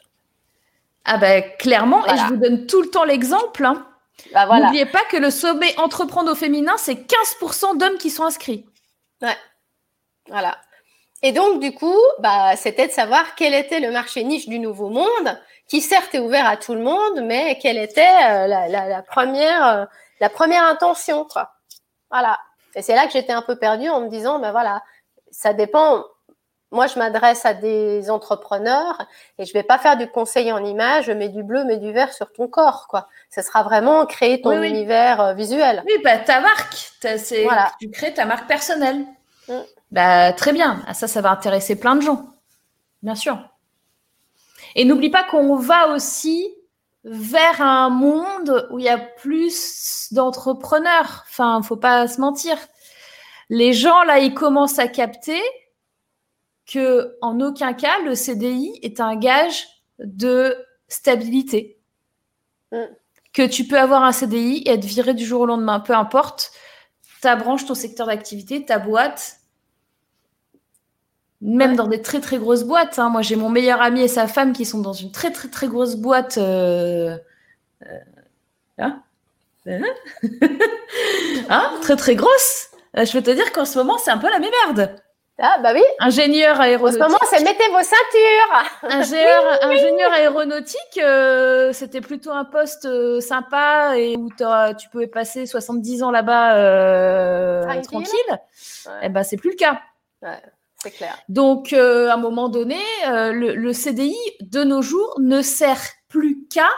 [1.04, 3.66] Ah ben clairement, et je vous donne tout le temps l'exemple.
[3.66, 3.86] Hein.
[4.34, 8.66] Bah, N'oubliez pas que le sommet entreprendre au féminin, c'est 15% d'hommes qui sont inscrits.
[9.22, 9.38] Ouais.
[10.28, 10.58] Voilà.
[11.24, 14.90] Et donc, du coup, bah, c'était de savoir quel était le marché niche du nouveau
[14.90, 18.88] monde, qui certes est ouvert à tout le monde, mais quelle était euh, la, la,
[18.88, 19.86] la, première, euh,
[20.20, 21.54] la première intention, quoi.
[22.12, 22.38] Voilà.
[22.76, 24.84] Et c'est là que j'étais un peu perdue en me disant, ben voilà,
[25.32, 26.04] ça dépend.
[26.72, 29.08] Moi, je m'adresse à des entrepreneurs
[29.38, 31.94] et je vais pas faire du conseil en image, je mets du bleu, mets du
[31.94, 33.08] vert sur ton corps, quoi.
[33.30, 35.82] Ce sera vraiment créer ton univers euh, visuel.
[35.86, 36.76] Oui, bah, ta marque,
[37.44, 37.72] voilà.
[37.80, 39.06] tu crées ta marque personnelle.
[39.48, 39.54] Mm.
[39.92, 40.82] Bah, très bien.
[40.88, 42.26] Ah, ça, ça va intéresser plein de gens.
[43.02, 43.40] Bien sûr.
[44.76, 46.54] Et n'oublie pas qu'on va aussi
[47.10, 51.24] vers un monde où il y a plus d'entrepreneurs.
[51.30, 52.58] Enfin, faut pas se mentir.
[53.50, 55.42] Les gens, là, ils commencent à capter
[56.66, 59.68] que, en aucun cas, le CDI est un gage
[60.00, 60.56] de
[60.90, 61.80] stabilité.
[62.72, 62.84] Mm.
[63.34, 66.52] Que tu peux avoir un CDI et être viré du jour au lendemain, peu importe
[67.22, 69.38] ta branche, ton secteur d'activité, ta boîte,
[71.42, 73.00] même dans des très très grosses boîtes.
[73.00, 73.10] Hein.
[73.10, 75.68] Moi, j'ai mon meilleur ami et sa femme qui sont dans une très très très
[75.68, 76.38] grosse boîte.
[76.38, 77.18] Euh,
[77.86, 78.00] euh,
[78.80, 79.02] hein,
[79.68, 79.84] hein
[81.82, 82.70] très très grosse.
[82.98, 84.96] Euh, je peux te dire qu'en ce moment, c'est un peu la merde.
[85.40, 85.84] Ah bah oui.
[86.00, 87.00] Ingénieur aéronautique.
[87.00, 88.64] En ce moment, c'est mettez vos ceintures.
[88.90, 91.00] Ingénieur, ingénieur aéronautique,
[91.74, 92.90] c'était plutôt un poste
[93.22, 94.32] sympa et où
[94.80, 98.40] tu pouvais passer 70 ans là-bas tranquille.
[98.88, 99.80] Et eh ben c'est plus le cas.
[100.24, 100.42] Ouais.
[100.88, 101.18] C'est clair.
[101.28, 106.48] Donc, euh, à un moment donné, euh, le, CDI de nos jours ne sert plus
[106.50, 106.70] qu'à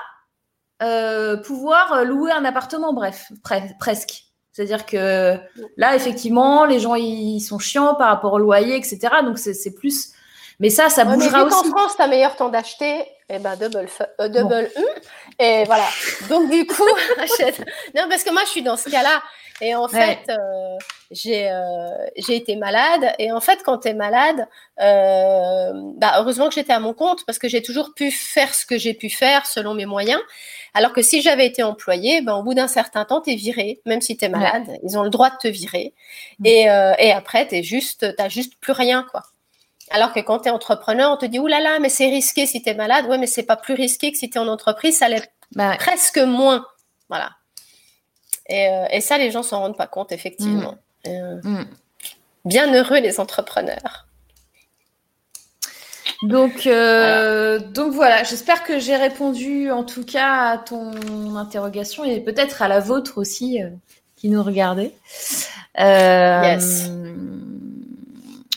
[0.81, 3.31] euh, pouvoir louer un appartement, bref,
[3.79, 4.23] presque.
[4.51, 5.37] C'est-à-dire que
[5.77, 8.99] là, effectivement, les gens ils sont chiants par rapport au loyer, etc.
[9.23, 10.11] Donc, c'est plus.
[10.59, 11.55] Mais ça, ça bougera aussi.
[11.55, 13.87] En France, tu as meilleur temps d'acheter, eh ben, double,
[14.19, 14.69] double
[15.39, 15.87] Et voilà.
[16.27, 16.87] Donc, du coup,
[17.17, 17.59] achète.
[17.95, 19.21] Non, parce que moi, je suis dans ce cas-là.
[19.61, 20.77] Et en fait, euh,
[21.11, 23.13] j'ai euh, j'ai été malade.
[23.19, 24.47] Et en fait, quand tu es malade,
[24.79, 28.65] euh, bah, heureusement que j'étais à mon compte parce que j'ai toujours pu faire ce
[28.65, 30.21] que j'ai pu faire selon mes moyens.
[30.73, 33.81] Alors que si j'avais été employée, ben, au bout d'un certain temps, tu es viré,
[33.85, 34.67] même si tu es malade.
[34.83, 35.93] Ils ont le droit de te virer.
[36.39, 36.45] Mm.
[36.45, 36.61] Et,
[36.99, 39.05] et après, tu juste, n'as juste plus rien.
[39.11, 39.23] quoi.
[39.91, 42.45] Alors que quand tu es entrepreneur, on te dit, oulala, là là, mais c'est risqué
[42.45, 43.05] si tu es malade.
[43.05, 45.75] Ouais, mais c'est pas plus risqué que si tu es en entreprise, ça l'est bah
[45.77, 46.65] presque moins.
[47.09, 47.31] Voilà.
[48.51, 50.75] Euh, et, ça, les gens s'en rendent pas compte, effectivement.
[51.05, 51.09] Mm.
[51.09, 51.67] Euh, mm.
[52.45, 54.07] Bien heureux les entrepreneurs.
[56.23, 57.71] Donc, euh, voilà.
[57.71, 62.67] donc voilà, j'espère que j'ai répondu en tout cas à ton interrogation et peut-être à
[62.67, 63.59] la vôtre aussi
[64.17, 64.93] qui nous regardait.
[65.77, 66.89] yes.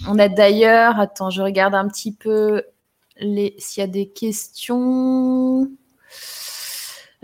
[0.09, 2.63] On a d'ailleurs, attends, je regarde un petit peu
[3.19, 5.71] les s'il y a des questions.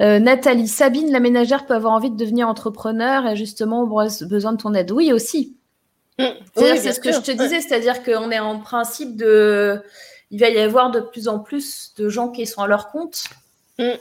[0.01, 4.59] Euh, Nathalie, Sabine, la ménagère peut avoir envie de devenir entrepreneur et justement besoin de
[4.59, 4.93] ton aide.
[4.93, 5.57] Oui, aussi.
[6.19, 6.25] Mm.
[6.55, 9.83] c'est ce que je te disais, c'est-à-dire qu'on est en principe de.
[10.31, 13.25] Il va y avoir de plus en plus de gens qui sont à leur compte.
[13.79, 13.93] Mm.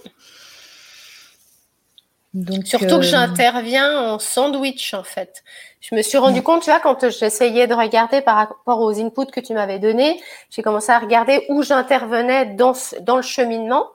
[2.38, 5.44] Donc, Surtout que euh, j'interviens en sandwich, en fait.
[5.82, 9.32] Je me suis rendu compte, tu vois, quand j'essayais de regarder par rapport aux inputs
[9.32, 10.22] que tu m'avais donnés,
[10.52, 13.88] j'ai commencé à regarder où j'intervenais dans, dans le cheminement.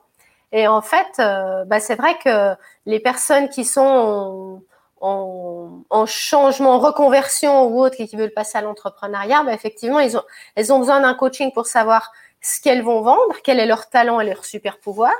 [0.51, 2.53] Et en fait, euh, bah, c'est vrai que
[2.85, 4.61] les personnes qui sont
[4.99, 9.99] en, en, changement, en reconversion ou autres et qui veulent passer à l'entrepreneuriat, bah, effectivement,
[9.99, 10.23] ils ont,
[10.55, 14.19] elles ont besoin d'un coaching pour savoir ce qu'elles vont vendre, quel est leur talent
[14.19, 15.13] et leur super pouvoir.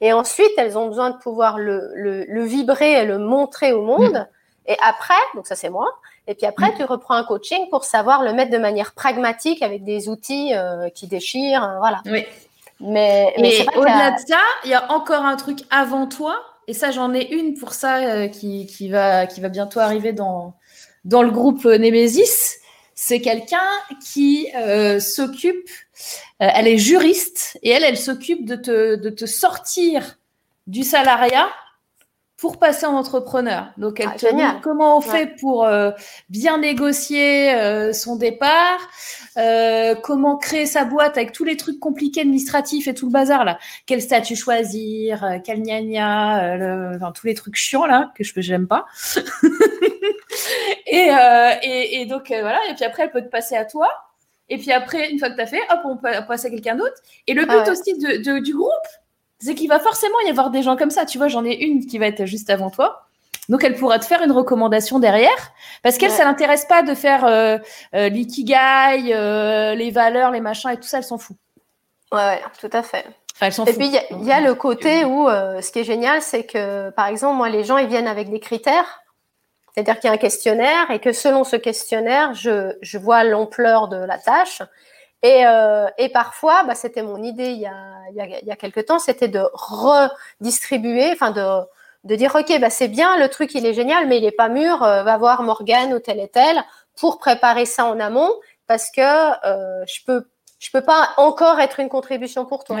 [0.00, 3.82] Et ensuite, elles ont besoin de pouvoir le, le, le vibrer et le montrer au
[3.82, 4.14] monde.
[4.14, 4.26] Mm.
[4.68, 5.86] Et après, donc ça c'est moi,
[6.28, 6.74] et puis après, mm.
[6.76, 10.88] tu reprends un coaching pour savoir le mettre de manière pragmatique avec des outils euh,
[10.90, 12.02] qui déchirent, euh, voilà.
[12.06, 12.24] Oui.
[12.80, 13.32] Mais,
[13.76, 17.32] au-delà de ça, il y a encore un truc avant toi, et ça, j'en ai
[17.32, 20.52] une pour ça euh, qui, qui, va, qui va bientôt arriver dans,
[21.04, 22.58] dans le groupe Nemesis.
[22.98, 23.68] C'est quelqu'un
[24.02, 25.68] qui euh, s'occupe,
[26.38, 30.18] elle est juriste, et elle, elle s'occupe de te, de te sortir
[30.66, 31.48] du salariat
[32.36, 33.72] pour passer en entrepreneur.
[33.78, 35.90] Donc, elle ah, te dit comment on fait pour euh,
[36.28, 38.78] bien négocier euh, son départ,
[39.38, 43.44] euh, comment créer sa boîte avec tous les trucs compliqués administratifs et tout le bazar
[43.44, 43.58] là.
[43.86, 48.66] Quel statut choisir, quel gna gna, enfin, tous les trucs chiants là que je j'aime
[48.66, 48.84] pas.
[50.86, 51.08] et,
[51.62, 52.58] et, et, donc voilà.
[52.70, 53.88] Et puis après, elle peut te passer à toi.
[54.48, 56.76] Et puis après, une fois que tu as fait, hop, on peut passer à quelqu'un
[56.76, 56.96] d'autre.
[57.26, 58.70] Et le ah but aussi de, du groupe,
[59.38, 61.04] c'est qu'il va forcément y avoir des gens comme ça.
[61.04, 63.06] Tu vois, j'en ai une qui va être juste avant toi.
[63.48, 65.52] Donc, elle pourra te faire une recommandation derrière.
[65.82, 67.58] Parce qu'elle, ça l'intéresse pas de faire euh,
[67.94, 71.36] euh, l'ikigai, euh, les valeurs, les machins et tout ça, elle s'en fout.
[72.12, 73.04] Ouais, ouais, tout à fait.
[73.40, 76.88] Enfin, et puis, il y, a le côté où ce qui est génial, c'est que,
[76.90, 79.02] par exemple, moi, les gens, ils viennent avec des critères.
[79.74, 83.88] C'est-à-dire qu'il y a un questionnaire et que selon ce questionnaire, je, je vois l'ampleur
[83.88, 84.62] de la tâche.
[85.22, 87.74] Et, euh, et parfois, bah, c'était mon idée il y a,
[88.10, 91.64] il y a, il y a quelque temps, c'était de redistribuer, enfin de,
[92.04, 94.48] de dire, OK, bah, c'est bien, le truc, il est génial, mais il n'est pas
[94.48, 96.62] mûr, euh, va voir Morgane ou tel et tel
[96.98, 98.32] pour préparer ça en amont
[98.66, 99.00] parce que
[99.46, 102.78] euh, je peux je peux pas encore être une contribution pour toi.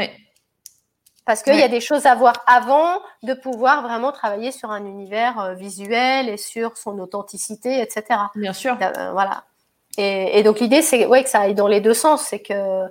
[1.26, 4.86] Parce qu'il y a des choses à voir avant de pouvoir vraiment travailler sur un
[4.86, 8.20] univers visuel et sur son authenticité, etc.
[8.36, 8.76] Bien sûr.
[9.12, 9.44] Voilà.
[9.98, 12.22] Et, donc l'idée, c'est ouais, que ça aille dans les deux sens.
[12.22, 12.88] C'est que euh,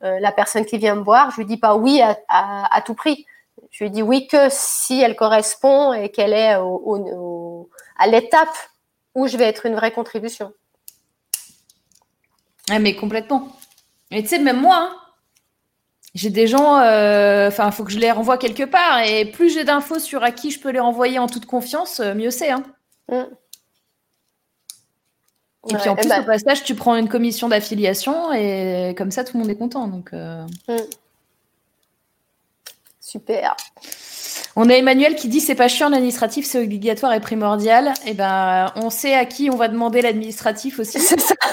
[0.00, 3.26] la personne qui vient me voir, je lui dis pas oui à, à, tout prix.
[3.70, 8.48] Je lui dis oui que si elle correspond et qu'elle est au, à l'étape
[9.14, 10.52] où je vais être une vraie contribution.
[12.70, 13.48] Ah, mais complètement.
[14.10, 14.96] Et tu sais, même moi, hein,
[16.14, 19.00] j'ai des gens, euh, enfin, il faut que je les renvoie quelque part.
[19.02, 22.14] Et plus j'ai d'infos sur à qui je peux les renvoyer en toute confiance, euh,
[22.14, 22.50] mieux c'est.
[22.50, 22.62] Hein.
[23.08, 23.24] Mm.
[25.68, 29.24] Et puis en plus, bah au passage, tu prends une commission d'affiliation et comme ça,
[29.24, 29.88] tout le monde est content.
[29.88, 30.46] Donc, euh.
[30.68, 30.76] mm.
[33.00, 33.56] Super.
[34.54, 37.94] On a Emmanuel qui dit c'est pas chiant l'administratif, c'est obligatoire et primordial.
[38.04, 40.98] Et eh ben, on sait à qui on va demander l'administratif aussi.
[41.00, 41.34] C'est ça.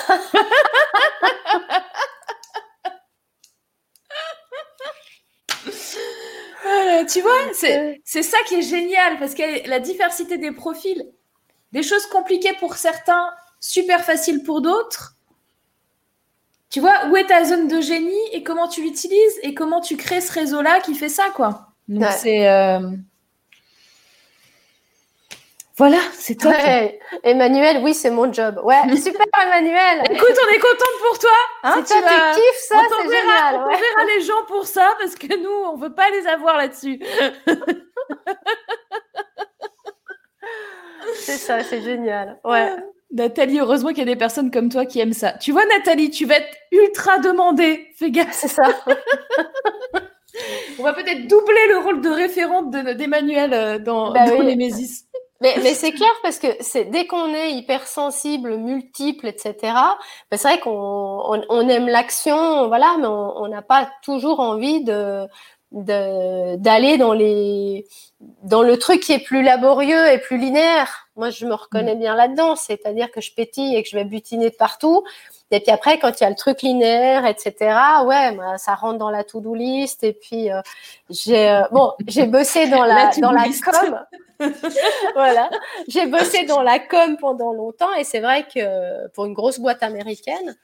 [7.07, 11.05] tu vois, c'est ça qui est génial parce que la diversité des profils,
[11.71, 13.29] des choses compliquées pour certains,
[13.59, 15.15] super facile pour d'autres.
[16.69, 19.97] Tu vois, où est ta zone de génie et comment tu l'utilises et comment tu
[19.97, 21.67] crées ce réseau-là qui fait ça, quoi.
[21.87, 22.49] Donc c'est.
[22.49, 22.79] Euh,
[25.77, 26.53] voilà, c'est toi.
[27.23, 28.61] Emmanuel, oui, c'est mon job.
[28.63, 30.03] Ouais, super Emmanuel.
[30.09, 31.31] Écoute, on est contente pour toi.
[31.63, 33.55] Hein, tu, kiffes ça, c'est génial.
[33.55, 36.99] On verra les gens pour ça parce que nous, on veut pas les avoir là-dessus.
[41.15, 42.39] c'est ça, c'est génial.
[42.45, 42.73] Ouais.
[43.11, 45.33] Nathalie, heureusement qu'il y a des personnes comme toi qui aiment ça.
[45.33, 47.87] Tu vois, Nathalie, tu vas être ultra demandée.
[47.95, 48.33] Fais gaffe.
[48.33, 48.63] C'est ça.
[50.79, 55.05] On va peut-être doubler le rôle de référente d'Emmanuel euh, dans, bah dans Nemesis.
[55.41, 59.73] Mais, mais c'est clair parce que c'est dès qu'on est hypersensible, multiple, etc.
[60.31, 64.83] Ben c'est vrai qu'on on, on aime l'action, voilà, mais on n'a pas toujours envie
[64.83, 65.27] de
[65.71, 67.85] d'aller dans les
[68.43, 71.04] dans le truc qui est plus laborieux et plus linéaire.
[71.15, 71.99] Moi, je me reconnais mm.
[71.99, 75.03] bien là-dedans, c'est-à-dire que je pétille et que je vais butiner de partout.
[75.51, 77.53] Et puis après, quand il y a le truc linéaire, etc.,
[78.03, 80.03] ouais, bah, ça rentre dans la to-do list.
[80.03, 80.59] Et puis, euh,
[81.09, 84.05] j'ai euh, bon, j'ai bossé dans la, dans la com.
[85.15, 85.49] voilà,
[85.87, 87.93] j'ai bossé dans la com pendant longtemps.
[87.93, 90.57] Et c'est vrai que pour une grosse boîte américaine,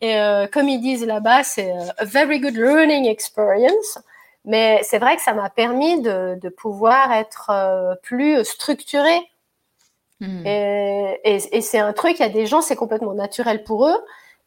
[0.00, 0.16] Et
[0.52, 3.98] comme ils disent là-bas, c'est a very good learning experience.
[4.44, 7.50] Mais c'est vrai que ça m'a permis de, de, pouvoir être
[8.02, 9.28] plus structurée.
[10.20, 10.46] Hmm.
[10.46, 13.86] Et, et, et c'est un truc, il y a des gens, c'est complètement naturel pour
[13.86, 13.98] eux.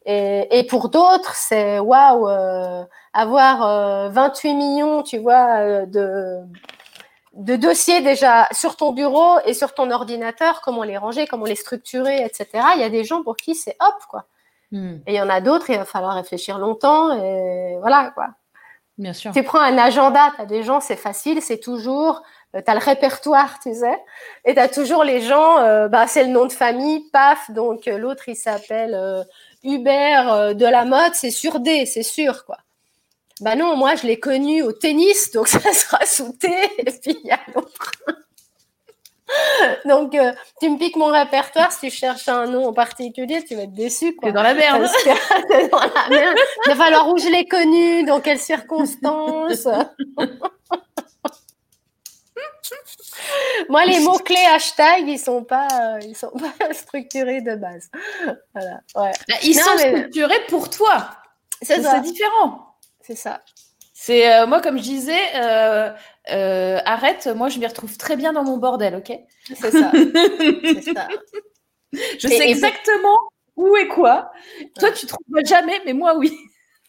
[0.04, 6.38] Et, et pour d'autres, c'est waouh, euh, avoir 28 euh, millions, tu vois, euh, de,
[7.34, 11.54] de dossiers déjà sur ton bureau et sur ton ordinateur, comment les ranger, comment les
[11.54, 12.48] structurer, etc.
[12.74, 14.24] Il y a des gens pour qui c'est hop, quoi.
[14.72, 14.96] Hmm.
[15.06, 18.28] Et il y en a d'autres, il va falloir réfléchir longtemps et voilà, quoi.
[18.98, 19.32] Bien sûr.
[19.32, 22.22] Tu prends un agenda, tu as des gens, c'est facile, c'est toujours,
[22.54, 23.98] tu as le répertoire, tu sais,
[24.44, 25.56] et tu as toujours les gens,
[25.88, 29.24] bah, c'est le nom de famille, paf, donc l'autre il s'appelle
[29.64, 32.58] Hubert euh, de la mode, c'est sur D, c'est sûr, quoi.
[33.40, 36.48] Bah non, moi, je l'ai connu au tennis, donc ça sera sous T,
[36.78, 37.92] et puis il y a l'autre.
[39.84, 43.54] donc, euh, tu me piques mon répertoire, si tu cherches un nom en particulier, tu
[43.54, 44.14] vas être déçu.
[44.16, 44.32] Quoi.
[44.32, 44.82] dans la merde.
[45.70, 46.36] dans la merde.
[46.66, 49.68] Il va falloir où je l'ai connu, dans quelles circonstances.
[53.68, 57.90] Moi, les mots-clés hashtag, ils sont pas, euh, ils sont pas structurés de base.
[58.54, 59.12] Voilà, ouais.
[59.28, 61.10] Bah, ils sont structurés pour toi.
[61.60, 62.76] C'est différent.
[63.00, 63.42] C'est ça.
[63.94, 67.28] C'est euh, moi, comme je disais, euh, arrête.
[67.28, 69.12] Moi, je m'y retrouve très bien dans mon bordel, ok?
[69.54, 69.90] C'est ça.
[70.94, 71.08] ça.
[72.18, 73.18] Je sais exactement
[73.54, 74.32] où et quoi.
[74.78, 76.34] Toi, tu trouves jamais, mais moi, oui.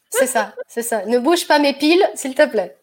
[0.09, 1.05] C'est ça, c'est ça.
[1.05, 2.77] Ne bouge pas mes piles, s'il te plaît.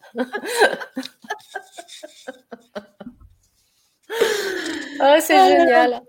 [5.03, 6.03] Oh, c'est ah génial.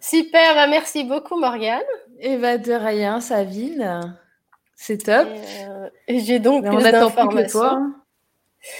[0.00, 1.82] Super, bah, merci beaucoup, Morgane.
[2.18, 4.16] Et va bah, de rien, Savine.
[4.74, 5.28] C'est top.
[5.28, 7.92] Euh, et, j'ai donc plus d'informations.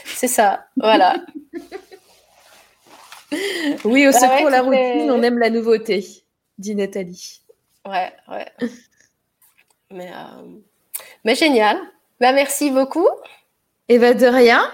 [0.05, 1.17] C'est ça, voilà.
[3.85, 6.07] oui, au bah secours, la routine, on aime la nouveauté,
[6.57, 7.43] dit Nathalie.
[7.87, 8.51] Ouais, ouais.
[9.91, 10.47] mais, euh,
[11.25, 11.79] mais génial.
[12.21, 13.09] Bah, merci beaucoup.
[13.89, 14.71] Et va de rien.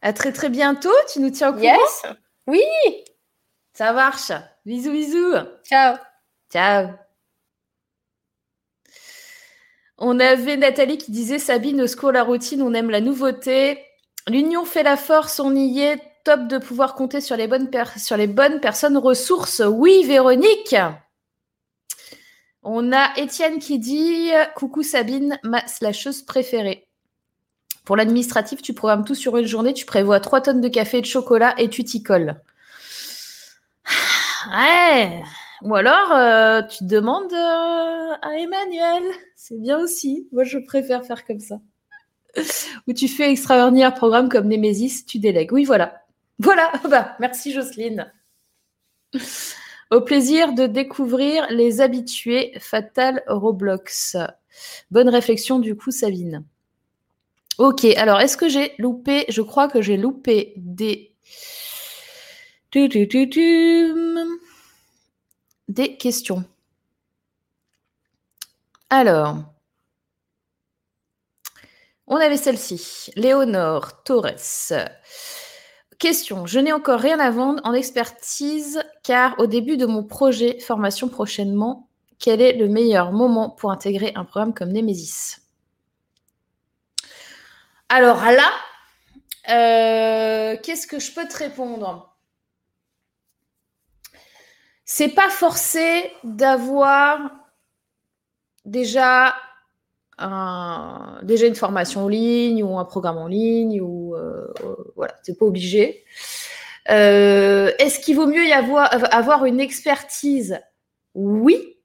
[0.00, 0.92] À très très bientôt.
[1.12, 1.62] Tu nous tiens au courant?
[1.62, 2.02] Yes.
[2.46, 2.64] Oui.
[3.72, 4.32] Ça marche.
[4.66, 5.34] Bisous, bisous.
[5.64, 5.96] Ciao.
[6.52, 6.88] Ciao.
[9.98, 13.84] On avait Nathalie qui disait Sabine, au la routine, on aime la nouveauté.
[14.28, 16.00] L'union fait la force, on y est.
[16.24, 19.60] Top de pouvoir compter sur les bonnes, sur les bonnes personnes ressources.
[19.64, 20.76] Oui, Véronique.
[22.62, 26.88] On a Étienne qui dit Coucou Sabine, ma slasheuse préférée.
[27.84, 31.00] Pour l'administratif, tu programmes tout sur une journée, tu prévois 3 tonnes de café et
[31.00, 32.40] de chocolat et tu t'y colles.
[34.50, 35.22] Ouais.
[35.62, 39.04] Ou alors, euh, tu demandes euh, à Emmanuel.
[39.36, 40.26] C'est bien aussi.
[40.32, 41.60] Moi, je préfère faire comme ça.
[42.88, 45.52] Ou tu fais extraordinaire programme comme Nemesis, tu délègues.
[45.52, 46.02] Oui, voilà.
[46.38, 46.72] Voilà.
[46.90, 48.12] Bah, merci Jocelyne.
[49.92, 54.16] Au plaisir de découvrir les habitués Fatal Roblox.
[54.90, 56.44] Bonne réflexion du coup, Sabine.
[57.58, 61.14] Ok, alors est-ce que j'ai loupé Je crois que j'ai loupé des
[65.68, 66.44] des questions.
[68.88, 69.36] Alors,
[72.06, 73.10] on avait celle-ci.
[73.16, 74.82] Léonore Torres.
[75.98, 76.46] Question.
[76.46, 81.08] Je n'ai encore rien à vendre en expertise car au début de mon projet formation
[81.08, 81.88] prochainement,
[82.18, 85.41] quel est le meilleur moment pour intégrer un programme comme Nemesis?
[87.94, 88.50] Alors là,
[89.50, 92.16] euh, qu'est-ce que je peux te répondre?
[94.86, 97.20] C'est pas forcé d'avoir
[98.64, 99.34] déjà
[101.22, 105.38] déjà une formation en ligne ou un programme en ligne ou euh, euh, voilà, c'est
[105.38, 106.02] pas obligé.
[106.88, 110.58] Euh, est-ce qu'il vaut mieux y avoir, avoir une expertise?
[111.14, 111.76] Oui.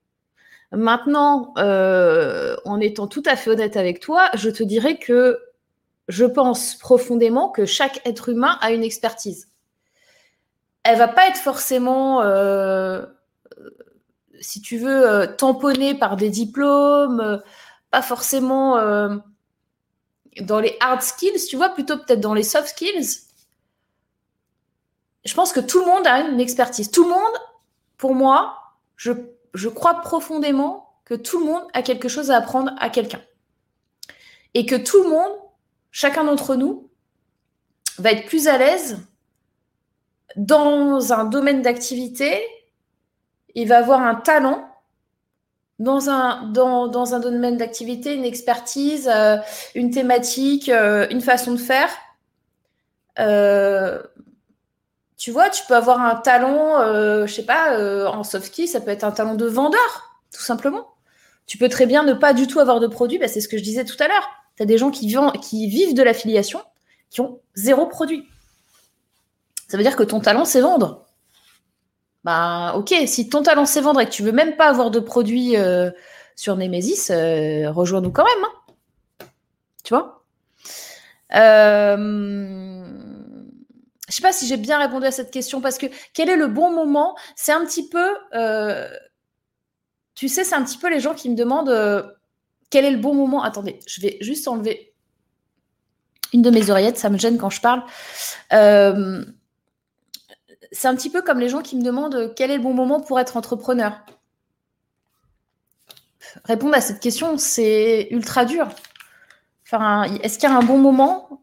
[0.71, 5.37] Maintenant, en étant tout à fait honnête avec toi, je te dirais que
[6.07, 9.49] je pense profondément que chaque être humain a une expertise
[10.87, 13.05] elle va pas être forcément, euh,
[14.39, 17.37] si tu veux, euh, tamponnée par des diplômes, euh,
[17.91, 18.77] pas forcément
[20.39, 23.21] dans les hard skills, tu vois, plutôt peut-être dans les soft skills.
[25.25, 26.89] Je pense que tout le monde a une expertise.
[26.89, 27.33] Tout le monde,
[27.97, 28.57] pour moi,
[28.95, 29.11] je,
[29.53, 33.21] je crois profondément que tout le monde a quelque chose à apprendre à quelqu'un.
[34.53, 35.33] Et que tout le monde,
[35.97, 36.91] chacun d'entre nous,
[37.97, 38.99] va être plus à l'aise
[40.35, 42.39] dans un domaine d'activité,
[43.55, 44.69] il va avoir un talent
[45.79, 49.37] dans un, domaine d'activité, une expertise, euh,
[49.73, 51.89] une thématique, euh, une façon de faire.
[53.17, 53.99] Euh,
[55.17, 57.75] tu vois, tu peux avoir un talent, je sais pas,
[58.07, 60.93] en soft skill, ça peut être un talent de vendeur, tout simplement.
[61.47, 63.17] Tu peux très bien ne pas du tout avoir de produit.
[63.17, 64.29] Bah, c'est ce que je disais tout à l'heure.
[64.57, 66.61] Tu as des gens qui, qui vivent de l'affiliation
[67.09, 68.27] qui ont zéro produit.
[69.67, 71.05] Ça veut dire que ton talent, c'est vendre.
[72.23, 74.99] Bah, ok, si ton talent, c'est vendre et que tu veux même pas avoir de
[74.99, 75.91] produit euh,
[76.35, 78.43] sur Nemesis, euh, rejoins-nous quand même.
[78.43, 79.25] Hein.
[79.83, 80.23] Tu vois?
[81.35, 82.83] Euh,
[84.09, 86.47] Je sais pas si j'ai bien répondu à cette question parce que quel est le
[86.47, 87.15] bon moment?
[87.35, 88.17] C'est un petit peu.
[88.33, 88.89] Euh,
[90.15, 92.16] tu sais, c'est un petit peu les gens qui me demandent
[92.69, 93.43] quel est le bon moment?
[93.43, 94.93] Attendez, je vais juste enlever
[96.33, 97.83] une de mes oreillettes, ça me gêne quand je parle.
[98.53, 99.23] Euh,
[100.71, 102.99] c'est un petit peu comme les gens qui me demandent quel est le bon moment
[102.99, 103.99] pour être entrepreneur?
[106.43, 108.67] Répondre à cette question, c'est ultra dur.
[109.63, 111.41] Enfin, est-ce qu'il y a un bon moment?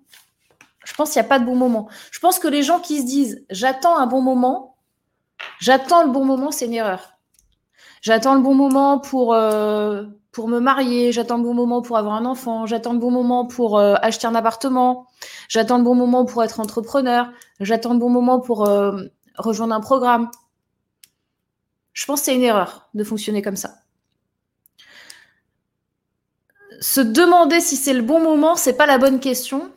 [0.85, 1.89] Je pense qu'il n'y a pas de bon moment.
[2.11, 4.77] Je pense que les gens qui se disent j'attends un bon moment,
[5.61, 7.19] j'attends le bon moment, c'est une erreur.
[8.03, 12.17] J'attends le bon moment pour, euh, pour me marier, j'attends le bon moment pour avoir
[12.17, 15.07] un enfant, j'attends le bon moment pour euh, acheter un appartement,
[15.49, 17.31] j'attends le bon moment pour être entrepreneur,
[17.61, 19.01] j'attends le bon moment pour euh,
[19.37, 20.31] rejoindre un programme.
[21.93, 23.77] Je pense que c'est une erreur de fonctionner comme ça.
[26.81, 29.71] Se demander si c'est le bon moment, c'est pas la bonne question.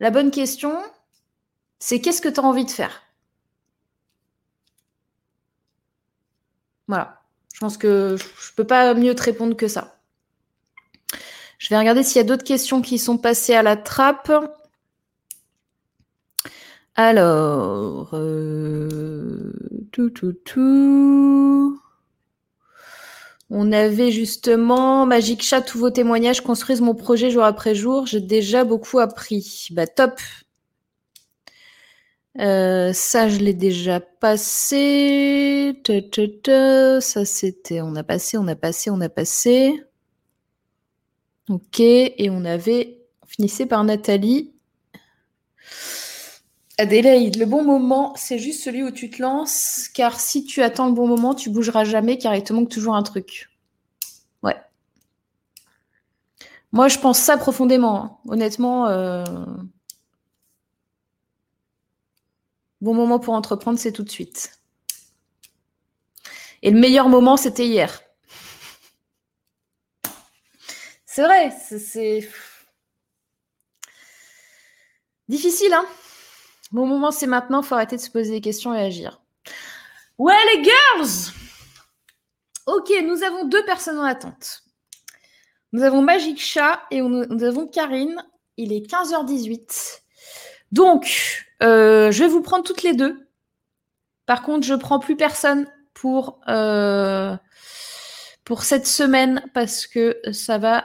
[0.00, 0.78] La bonne question,
[1.78, 3.02] c'est qu'est-ce que tu as envie de faire?
[6.88, 7.19] Voilà.
[7.60, 10.00] Je pense que je ne peux pas mieux te répondre que ça.
[11.58, 14.32] Je vais regarder s'il y a d'autres questions qui sont passées à la trappe.
[16.94, 19.52] Alors, euh,
[19.92, 21.78] tout, tout, tout.
[23.50, 28.06] On avait justement Magic Chat, tous vos témoignages construisent mon projet jour après jour.
[28.06, 29.68] J'ai déjà beaucoup appris.
[29.72, 30.18] Bah top.
[32.40, 35.80] Euh, ça, je l'ai déjà passé.
[37.00, 37.80] Ça, c'était.
[37.82, 39.82] On a passé, on a passé, on a passé.
[41.48, 41.80] Ok.
[41.80, 42.98] Et on avait.
[43.22, 44.52] On finissait par Nathalie.
[46.78, 50.86] Adélaïde, le bon moment, c'est juste celui où tu te lances, car si tu attends
[50.86, 53.50] le bon moment, tu bougeras jamais, car il te manque toujours un truc.
[54.42, 54.56] Ouais.
[56.72, 58.02] Moi, je pense ça profondément.
[58.02, 58.16] Hein.
[58.28, 59.24] Honnêtement, euh,
[62.80, 64.58] Bon moment pour entreprendre, c'est tout de suite.
[66.62, 68.02] Et le meilleur moment, c'était hier.
[71.04, 72.28] C'est vrai, c'est
[75.28, 75.84] difficile, hein
[76.72, 79.20] Bon moment, c'est maintenant, il faut arrêter de se poser des questions et agir.
[80.18, 81.32] Ouais, les girls
[82.66, 84.62] Ok, nous avons deux personnes en attente.
[85.72, 88.22] Nous avons Magic Chat et nous avons Karine.
[88.56, 90.02] Il est 15h18.
[90.70, 93.28] Donc, euh, je vais vous prendre toutes les deux.
[94.26, 97.36] Par contre, je prends plus personne pour, euh,
[98.44, 100.84] pour cette semaine parce que ça va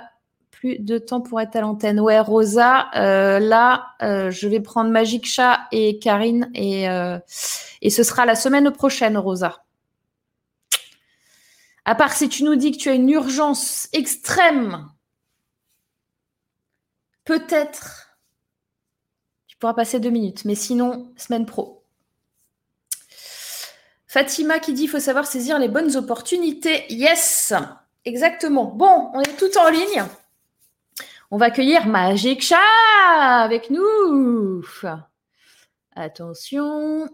[0.52, 2.00] plus de temps pour être à l'antenne.
[2.00, 6.88] Ouais, Rosa, euh, là, je vais prendre Magic Chat et Karine et,
[7.90, 9.64] ce sera la semaine prochaine, Rosa.
[11.86, 14.90] À part si tu nous dis que tu as une urgence extrême,
[17.26, 18.05] peut-être
[19.66, 20.46] pourras passer deux minutes.
[20.46, 21.84] Mais sinon, semaine pro.
[24.06, 26.86] Fatima qui dit il faut savoir saisir les bonnes opportunités.
[26.94, 27.52] Yes,
[28.06, 28.66] exactement.
[28.66, 30.06] Bon, on est tout en ligne.
[31.32, 32.60] On va accueillir Magic Chat
[33.08, 34.64] avec nous.
[35.96, 37.10] Attention.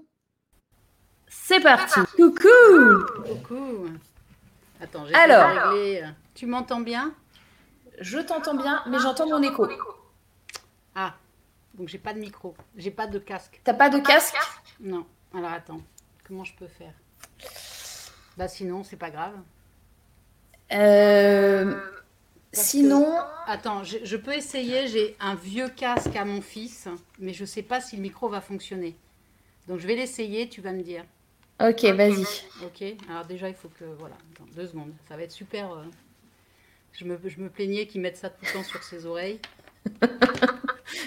[1.30, 2.02] C'est parti.
[2.18, 3.06] Coucou.
[3.26, 3.90] Coucou.
[4.82, 5.74] Attends, j'ai Alors,
[6.36, 7.14] Tu m'entends bien?
[8.02, 9.70] Je t'entends bien, mais j'entends mon écho.
[10.96, 11.14] Ah,
[11.76, 13.62] donc j'ai pas de micro, j'ai pas de casque.
[13.64, 14.36] T'as pas de casque?
[14.80, 15.06] Non.
[15.34, 15.82] Alors attends,
[16.28, 16.94] comment je peux faire?
[18.38, 19.34] Bah sinon, c'est pas grave.
[20.74, 21.76] Euh,
[22.52, 23.18] sinon.
[23.46, 24.88] Attends, je, peux essayer.
[24.88, 26.88] J'ai un vieux casque à mon fils,
[27.20, 28.96] mais je sais pas si le micro va fonctionner.
[29.68, 31.04] Donc je vais l'essayer, tu vas me dire.
[31.60, 32.26] Ok, vas-y.
[32.64, 33.86] Ok, alors déjà il faut que.
[34.00, 34.16] Voilà,
[34.56, 34.94] deux secondes.
[35.08, 35.72] Ça va être super.
[35.74, 35.84] Euh,
[36.94, 39.40] je, me, je me plaignais qu'ils mettent ça tout le temps sur ses oreilles.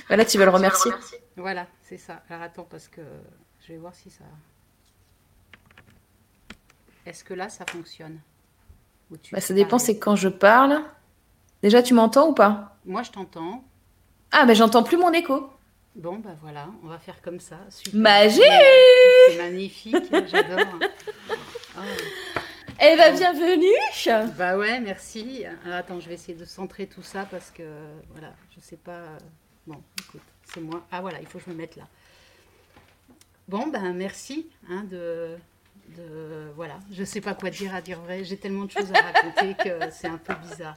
[0.08, 0.92] voilà, tu vas le remercier.
[1.36, 2.22] Voilà, c'est ça.
[2.28, 3.00] Alors attends, parce que
[3.66, 4.24] je vais voir si ça.
[7.06, 8.18] Est-ce que là, ça fonctionne
[9.32, 10.82] bah, Ça dépend, c'est quand je parle.
[11.62, 12.76] Déjà, tu m'entends ou pas?
[12.84, 13.64] Moi, je t'entends.
[14.30, 15.50] Ah, mais j'entends plus mon écho.
[15.94, 17.56] Bon, bah voilà, on va faire comme ça.
[17.92, 18.40] Magie
[19.28, 20.78] C'est magnifique, j'adore.
[21.76, 21.80] Oh.
[22.80, 25.44] Eh bien, bienvenue Bah ouais, merci.
[25.64, 27.64] Alors, attends, je vais essayer de centrer tout ça parce que,
[28.12, 29.18] voilà, je sais pas...
[29.66, 30.22] Bon, écoute,
[30.52, 30.86] c'est moi.
[30.90, 31.88] Ah voilà, il faut que je me mette là.
[33.48, 35.36] Bon, ben merci hein, de,
[35.96, 38.24] De, voilà, je sais pas quoi dire à dire vrai.
[38.24, 40.74] J'ai tellement de choses à raconter que c'est un peu bizarre.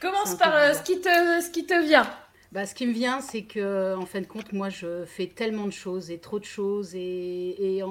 [0.00, 2.08] Commence par euh, ce, qui te, ce qui te vient.
[2.52, 5.66] Bah, ce qui me vient, c'est que, en fin de compte, moi, je fais tellement
[5.66, 6.94] de choses et trop de choses.
[6.94, 7.82] Et, et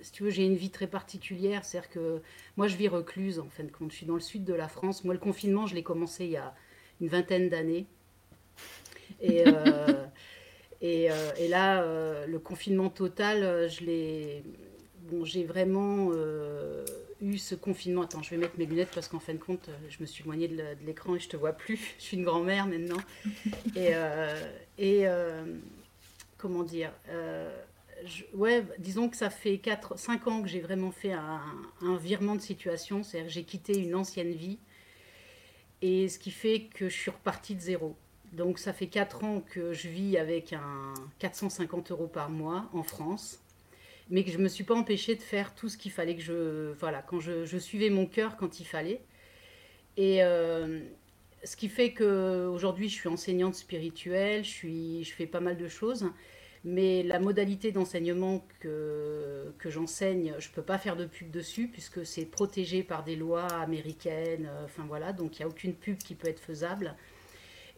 [0.00, 1.64] si tu veux, j'ai une vie très particulière.
[1.64, 2.22] C'est-à-dire que
[2.56, 3.92] moi, je vis recluse, en fin de compte.
[3.92, 5.04] Je suis dans le sud de la France.
[5.04, 6.54] Moi, le confinement, je l'ai commencé il y a
[7.00, 7.86] une vingtaine d'années.
[9.20, 9.52] Et, euh,
[10.80, 14.44] et, euh, et, là, euh, le confinement total, je l'ai.
[15.10, 16.12] Bon, j'ai vraiment
[17.20, 18.02] eu ce confinement.
[18.02, 20.48] Attends, je vais mettre mes lunettes parce qu'en fin de compte, je me suis éloignée
[20.48, 21.94] de l'écran et je te vois plus.
[21.98, 23.00] Je suis une grand-mère maintenant.
[23.74, 23.92] Et,
[24.78, 25.06] et
[26.38, 26.92] comment dire
[28.34, 31.42] ouais, disons que ça fait 4, 5 ans que j'ai vraiment fait un,
[31.82, 33.02] un, virement de situation.
[33.02, 34.58] C'est-à-dire que j'ai quitté une ancienne vie.
[35.82, 37.96] Et ce qui fait que je suis repartie de zéro.
[38.32, 42.82] Donc ça fait 4 ans que je vis avec un 450 euros par mois en
[42.82, 43.40] France,
[44.08, 46.22] mais que je ne me suis pas empêchée de faire tout ce qu'il fallait que
[46.22, 46.72] je...
[46.78, 49.02] Voilà, quand je, suivais mon cœur quand il fallait.
[49.96, 50.80] Et euh,
[51.42, 55.66] ce qui fait qu'aujourd'hui je suis enseignante spirituelle, je, suis, je fais pas mal de
[55.66, 56.06] choses,
[56.62, 61.66] mais la modalité d'enseignement que, que j'enseigne, je ne peux pas faire de pub dessus
[61.66, 65.74] puisque c'est protégé par des lois américaines, euh, enfin voilà, donc il n'y a aucune
[65.74, 66.94] pub qui peut être faisable.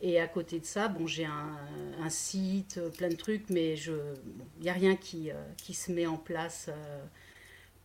[0.05, 4.69] Et à côté de ça, bon, j'ai un, site, plein de trucs, mais il n'y
[4.69, 7.05] a rien qui, euh, qui, se met en place euh,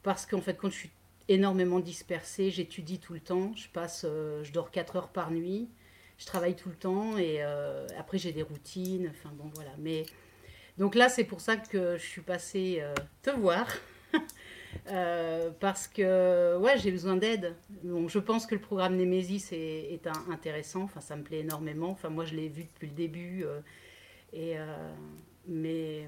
[0.02, 0.90] parce qu'en fait, quand je suis
[1.28, 5.70] énormément dispersée, j'étudie tout le temps, je passe, euh, je dors 4 heures par nuit,
[6.18, 7.44] je travaille tout le temps et
[8.00, 9.70] après j'ai des routines, enfin bon voilà.
[9.78, 10.04] Mais
[10.80, 12.82] donc là, c'est pour ça que je suis passée
[13.22, 13.68] te voir.
[14.90, 17.56] Euh, parce que ouais, j'ai besoin d'aide.
[17.84, 20.84] Donc je pense que le programme Nemesis est, intéressant.
[20.84, 21.90] Enfin, ça me plaît énormément.
[21.90, 23.44] Enfin, moi, je l'ai vu depuis le début.
[23.44, 23.60] Euh,
[24.34, 24.94] et euh,
[25.48, 26.08] mais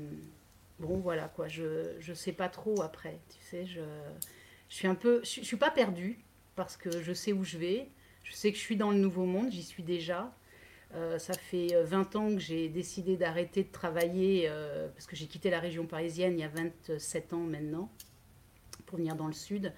[0.79, 1.47] bon, voilà quoi.
[1.47, 3.19] Je je sais pas trop après.
[3.29, 3.81] Tu sais, je
[4.69, 6.19] je suis un peu, je, suis pas perdue
[6.55, 7.89] parce que je sais où je vais.
[8.23, 9.51] Je sais que je suis dans le nouveau monde.
[9.51, 10.33] J'y suis déjà.
[11.19, 14.49] Ça fait 20 ans que j'ai décidé d'arrêter de travailler
[14.95, 17.91] parce que j'ai quitté la région parisienne il y a 27 ans maintenant
[18.89, 19.71] pour venir dans le sud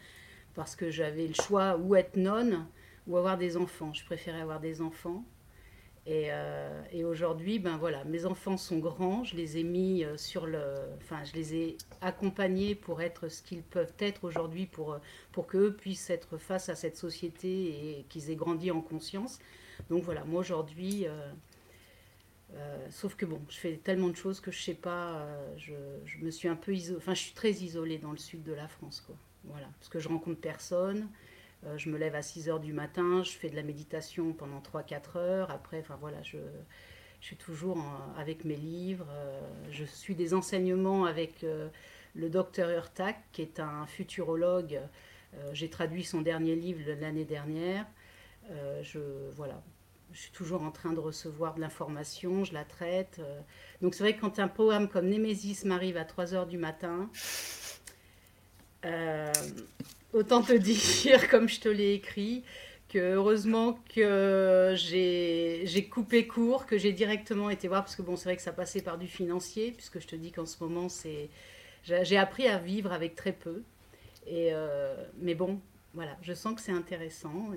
[0.55, 2.65] parce que j'avais le choix ou être nonne
[3.07, 3.93] ou avoir des enfants.
[3.93, 5.23] Je préférais avoir des enfants.
[6.07, 10.17] Et, euh, et aujourd'hui, ben voilà, mes enfants sont grands, je les ai mis euh,
[10.17, 10.63] sur le,
[10.97, 14.97] enfin, je les ai accompagnés pour être ce qu'ils peuvent être aujourd'hui, pour
[15.31, 19.37] pour qu'eux puissent être face à cette société et qu'ils aient grandi en conscience.
[19.91, 21.31] Donc voilà, moi aujourd'hui, euh,
[22.55, 26.17] euh, sauf que bon, je fais tellement de choses que je sais pas, euh, je,
[26.23, 28.67] me suis un peu isolée, enfin je suis très isolée dans le sud de la
[28.67, 29.15] France, quoi.
[29.45, 31.07] Voilà, parce que je rencontre personne,
[31.65, 34.59] euh, je me lève à 6 heures du matin, je fais de la méditation pendant
[34.59, 36.37] 3-4 heures, après, enfin voilà, je,
[37.21, 37.77] suis toujours
[38.17, 39.07] avec mes livres,
[39.69, 41.45] je suis des enseignements avec
[42.15, 44.79] le docteur Urtac, qui est un futurologue,
[45.53, 47.85] j'ai traduit son dernier livre l'année dernière,
[48.81, 48.97] je,
[49.35, 49.61] voilà,
[50.13, 53.17] je suis toujours en train de recevoir de l'information, je la traite.
[53.19, 53.39] Euh.
[53.81, 57.09] Donc c'est vrai que quand un poème comme Némésis m'arrive à 3 heures du matin,
[58.85, 59.31] euh,
[60.13, 62.43] autant te dire, comme je te l'ai écrit,
[62.89, 68.25] que heureusement que j'ai coupé court, que j'ai directement été voir, parce que bon, c'est
[68.25, 71.29] vrai que ça passait par du financier, puisque je te dis qu'en ce moment, c'est
[71.83, 73.63] j'ai appris à vivre avec très peu.
[74.27, 75.59] Et euh, mais bon,
[75.93, 77.51] voilà, je sens que c'est intéressant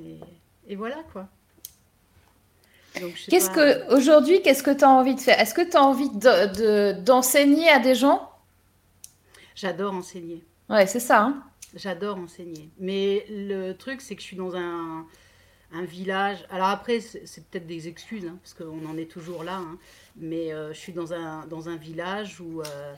[0.67, 1.29] et voilà quoi.
[3.29, 3.55] Qu'est-ce pas...
[3.55, 5.41] que aujourd'hui, qu'est-ce que tu as envie de faire?
[5.41, 8.31] Est-ce que tu as envie d'enseigner de, de, à des gens?
[9.55, 10.45] J'adore enseigner.
[10.69, 11.23] Ouais, c'est ça.
[11.23, 11.43] Hein
[11.75, 12.71] J'adore enseigner.
[12.79, 15.07] Mais le truc, c'est que je suis dans un,
[15.73, 16.47] un village.
[16.51, 19.57] Alors après, c'est peut-être des excuses, hein, parce qu'on en est toujours là.
[19.57, 19.79] Hein,
[20.17, 22.61] mais euh, je suis dans un, dans un village où.
[22.61, 22.95] Euh,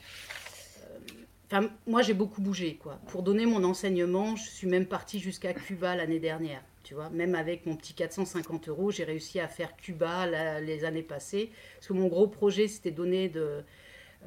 [1.87, 2.99] Moi, j'ai beaucoup bougé, quoi.
[3.09, 6.63] Pour donner mon enseignement, je suis même partie jusqu'à Cuba l'année dernière.
[6.83, 11.03] Tu vois, même avec mon petit 450 euros, j'ai réussi à faire Cuba les années
[11.03, 11.51] passées.
[11.77, 13.63] Parce que mon gros projet, c'était donner de.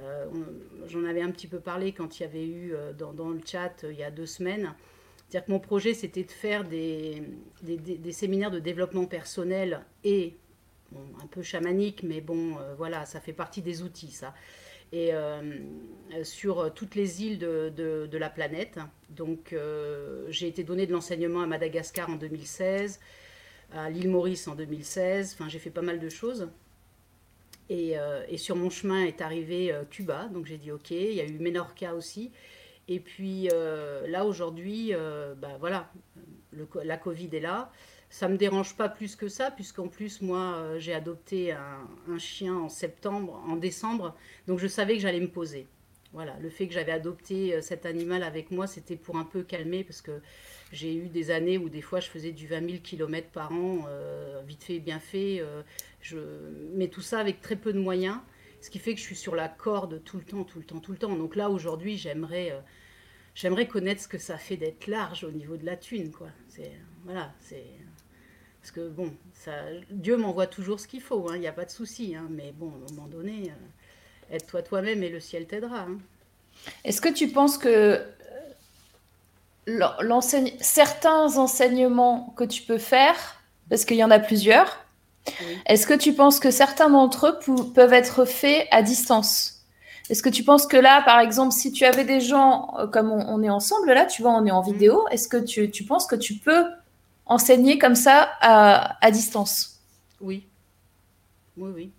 [0.01, 0.25] Euh,
[0.87, 3.83] J'en avais un petit peu parlé quand il y avait eu euh, dans, le chat
[3.83, 4.73] euh, il y a deux semaines.
[5.29, 7.21] C'est-à-dire que mon projet, c'était de faire des,
[8.11, 10.35] séminaires de développement personnel et
[11.21, 14.33] un peu chamanique, mais bon, euh, voilà, ça fait partie des outils, ça
[14.91, 15.41] et euh,
[16.23, 18.79] sur toutes les îles de, la planète.
[19.09, 22.99] Donc euh, j'ai été donné de l'enseignement à Madagascar en 2016,
[23.73, 26.49] à l'île Maurice en 2016, enfin j'ai fait pas mal de choses.
[27.69, 31.13] Et, euh, et, sur mon chemin est arrivé euh, Cuba, donc j'ai dit ok, il
[31.13, 32.31] y a eu Menorca aussi.
[32.87, 34.93] Et puis euh, là aujourd'hui,
[35.37, 35.91] bah, voilà,
[36.83, 37.71] la Covid est là.
[38.09, 42.55] Ça me dérange pas plus que ça, puisqu'en plus, moi, euh, j'ai adopté un, chien
[42.55, 44.15] en septembre, en décembre,
[44.47, 45.67] donc je savais que j'allais me poser.
[46.11, 49.43] Voilà, le fait que j'avais adopté euh, cet animal avec moi, c'était pour un peu
[49.43, 50.21] calmer parce que
[50.71, 53.85] j'ai eu des années où des fois je faisais du 20 000 km par an,
[53.87, 55.43] euh, vite fait, bien fait.
[56.73, 58.17] Mais tout ça avec très peu de moyens,
[58.59, 60.79] ce qui fait que je suis sur la corde tout le temps, tout le temps,
[60.79, 61.15] tout le temps.
[61.15, 62.59] Donc là, aujourd'hui, j'aimerais
[63.35, 66.29] j'aimerais connaître ce que ça fait d'être large au niveau de la thune, quoi.
[67.05, 67.65] Voilà, c'est
[68.69, 69.51] parce que bon, ça,
[69.89, 72.13] Dieu m'envoie toujours ce qu'il faut, hein, il n'y a pas de souci.
[72.15, 75.79] Hein, mais bon, à un moment donné, euh, aide-toi toi-même et le ciel t'aidera.
[75.79, 75.97] Hein.
[76.83, 78.05] Est-ce que tu penses que
[80.61, 84.85] certains enseignements que tu peux faire, parce qu'il y en a plusieurs,
[85.65, 89.65] est-ce que tu penses que certains d'entre eux peuvent être faits à distance?
[90.11, 93.11] Est-ce que tu penses que là, par exemple, si tu avais des gens euh, comme
[93.11, 94.71] on, est ensemble, là, tu vois, on est en mmh.
[94.73, 96.65] vidéo, est-ce que tu, tu penses que tu peux
[97.29, 99.79] enseigner comme ça à, distance.
[100.19, 100.45] Oui.
[101.55, 101.91] Oui, oui.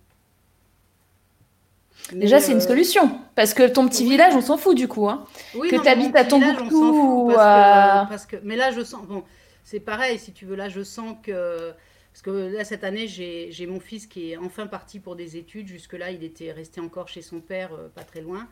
[2.11, 3.19] Déjà, c'est une euh, solution.
[3.35, 5.07] Parce que ton petit village, on s'en fout du coup.
[5.07, 5.25] Hein.
[5.55, 7.31] Oui, que tu habites à Tombouctou.
[7.33, 9.05] Parce, parce, que, mais là, je sens.
[9.07, 9.23] Bon,
[9.63, 10.55] c'est pareil, si tu veux.
[10.55, 11.71] Là, je sens que.
[12.11, 15.67] Parce que là, cette année, j'ai mon fils qui est enfin parti pour des études.
[15.67, 18.49] Jusque-là, il était resté encore chez son père, euh, pas très loin.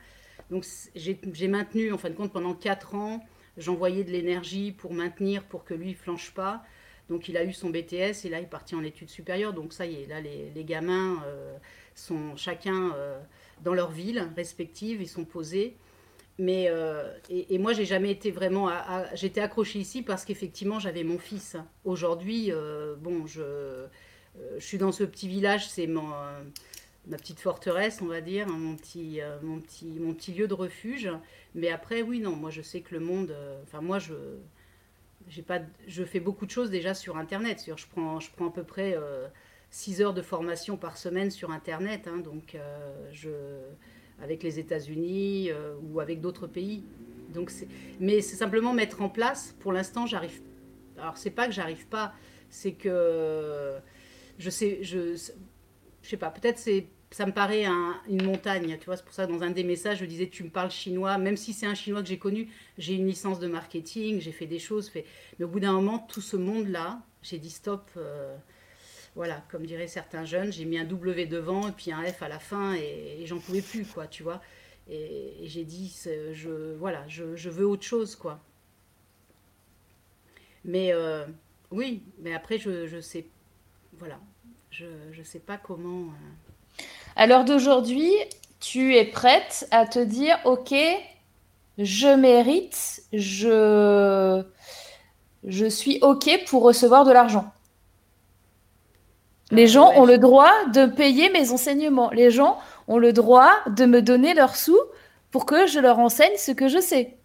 [0.49, 0.65] Donc,
[0.95, 3.19] j'ai maintenu, en fin de compte, pendant quatre ans
[3.59, 6.63] j'envoyais de l'énergie pour maintenir, pour que lui ne flanche pas.
[7.09, 9.53] Donc il a eu son BTS et là il est parti en études supérieures.
[9.53, 11.57] Donc ça y est, là les, gamins euh,
[11.95, 13.19] sont chacun euh,
[13.63, 15.75] dans leur ville respective, ils sont posés.
[16.37, 18.69] Mais euh, et, moi j'ai jamais été vraiment,
[19.13, 21.57] j'étais accrochée ici parce qu'effectivement j'avais mon fils.
[21.83, 22.51] Aujourd'hui,
[22.99, 23.85] bon je,
[24.57, 26.13] je suis dans ce petit village, c'est mon
[27.07, 30.47] ma petite forteresse, on va dire, hein, mon, petit, euh, mon, petit, mon petit lieu
[30.47, 31.09] de refuge.
[31.55, 33.31] Mais après, oui, non, moi je sais que le monde.
[33.31, 34.13] Euh, enfin, moi je.
[35.45, 37.63] Pas, je fais beaucoup de choses déjà sur Internet.
[37.75, 38.97] Je prends, je prends à peu près
[39.69, 42.57] 6 euh, heures de formation par semaine sur Internet, hein, donc
[43.11, 43.29] je,
[44.23, 45.51] avec les États-Unis
[45.83, 46.83] ou avec d'autres pays.
[47.31, 47.51] Donc
[47.99, 49.55] mais c'est simplement mettre en place.
[49.59, 50.41] Pour l'instant, j'arrive.
[50.97, 52.13] Alors c'est pas que j'arrive pas,
[52.49, 53.77] c'est que
[54.39, 55.15] je sais, je,
[56.09, 56.31] je sais pas.
[56.31, 59.63] Peut-être c'est ça me paraît une montagne, tu vois, c'est pour ça dans un des
[59.63, 62.49] messages, je disais, tu me parles chinois, même si c'est un chinois que j'ai connu,
[62.77, 65.05] j'ai une licence de marketing, j'ai fait des choses, mais
[65.43, 68.37] au bout d'un moment, tout ce monde-là, j'ai dit stop, euh,
[69.15, 72.27] voilà, comme diraient certains jeunes, j'ai mis un W devant et puis un F à
[72.27, 74.39] la fin et, j'en pouvais plus, quoi, tu vois.
[74.87, 75.95] Et, j'ai dit,
[76.33, 78.39] je, voilà, je, je, veux autre chose, quoi.
[80.63, 81.25] Mais euh,
[81.71, 83.25] oui, mais après, je, je sais,
[83.93, 84.19] voilà,
[84.71, 86.05] je ne sais pas comment...
[86.05, 86.83] Euh,
[87.15, 88.11] à l'heure d'aujourd'hui,
[88.59, 90.73] tu es prête à te dire, OK,
[91.77, 94.43] je mérite, je,
[95.45, 97.51] je suis OK pour recevoir de l'argent.
[99.51, 102.11] Les ah gens ont le droit de payer mes enseignements.
[102.11, 104.79] Les gens ont le droit de me donner leurs sous
[105.31, 107.17] pour que je leur enseigne ce que je sais.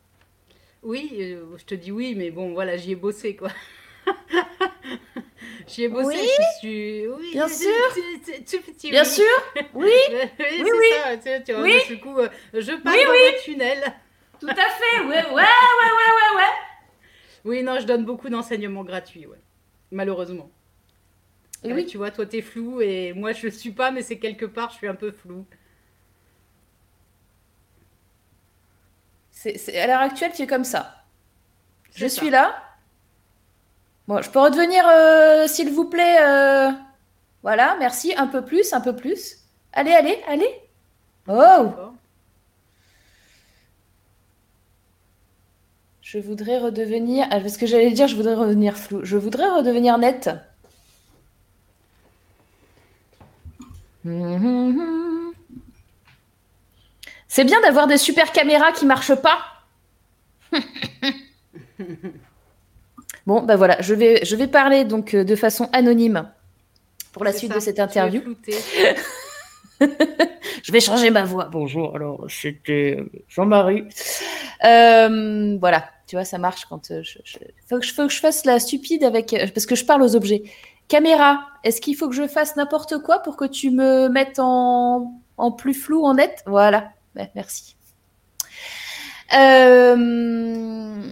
[0.83, 3.49] Oui, euh, je te dis oui, mais bon, voilà, j'y ai bossé, quoi.
[5.67, 7.09] J'y ai bossé, oui je suis.
[7.09, 7.71] Oui, bien sûr.
[8.91, 9.25] bien sûr.
[9.75, 9.91] Oui.
[10.11, 10.89] oui, oui, oui.
[11.23, 11.81] Ça, tu, tu oui.
[11.89, 13.95] du coup, euh, je oui, dans un tunnel.
[14.41, 15.01] Tout à fait.
[15.01, 16.53] Ouais, ouais, ouais, ouais, ouais, ouais.
[17.45, 19.41] Oui, non, je donne beaucoup d'enseignements gratuits, ouais.
[19.91, 20.51] Malheureusement.
[21.63, 21.87] Et oui.
[21.87, 24.71] Tu vois, toi, t'es flou et moi, je ne suis pas, mais c'est quelque part,
[24.71, 25.47] je suis un peu flou.
[29.31, 31.05] C'est, à l'heure actuelle, tu es comme ça.
[31.95, 32.74] Je suis là,
[34.07, 36.19] Bon, je peux redevenir, euh, s'il vous plaît.
[36.21, 36.71] Euh,
[37.43, 38.15] voilà, merci.
[38.17, 39.39] Un peu plus, un peu plus.
[39.73, 40.61] Allez, allez, allez.
[41.29, 41.67] Oh
[46.03, 47.27] Je voudrais redevenir.
[47.31, 49.01] Ah, parce que j'allais dire, je voudrais redevenir flou.
[49.05, 50.31] Je voudrais redevenir net.
[57.27, 59.39] C'est bien d'avoir des super caméras qui marchent pas.
[63.27, 66.31] Bon, ben voilà, je vais, je vais parler donc euh, de façon anonyme
[67.13, 68.23] pour la suite de cette interview.
[69.81, 71.49] je vais changer ma voix.
[71.51, 73.85] Bonjour, alors c'était Jean-Marie.
[74.65, 77.19] Euh, voilà, tu vois, ça marche quand euh, je,
[77.69, 79.35] Faut, que je, faut que je fasse la stupide avec.
[79.55, 80.43] Parce que je parle aux objets.
[80.89, 85.15] Caméra, est-ce qu'il faut que je fasse n'importe quoi pour que tu me mettes en,
[85.39, 86.43] en plus flou, en net?
[86.47, 86.93] Voilà,
[87.35, 87.75] merci.
[89.35, 91.03] Euh,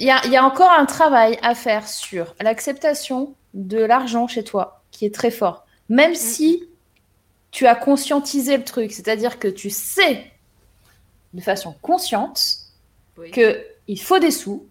[0.00, 5.04] il y a, encore un travail à faire sur l'acceptation de l'argent chez toi, qui
[5.04, 5.66] est très fort.
[5.90, 6.16] Même mm.
[6.16, 6.64] si
[7.50, 10.30] tu as conscientisé le truc, c'est-à-dire que tu sais
[11.34, 12.40] de façon consciente
[13.32, 14.66] que il faut des sous,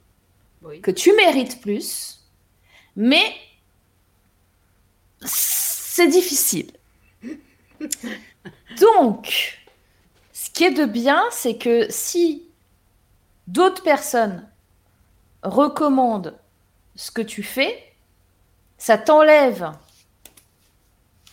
[0.82, 2.22] que tu mérites plus,
[2.96, 3.36] mais
[5.24, 6.72] c'est difficile.
[8.80, 9.60] Donc,
[10.60, 12.44] qui est de bien, c'est que si
[13.48, 14.49] d'autres personnes
[15.44, 16.38] recommandent
[16.96, 17.84] ce que tu fais,
[18.78, 19.72] ça t'enlève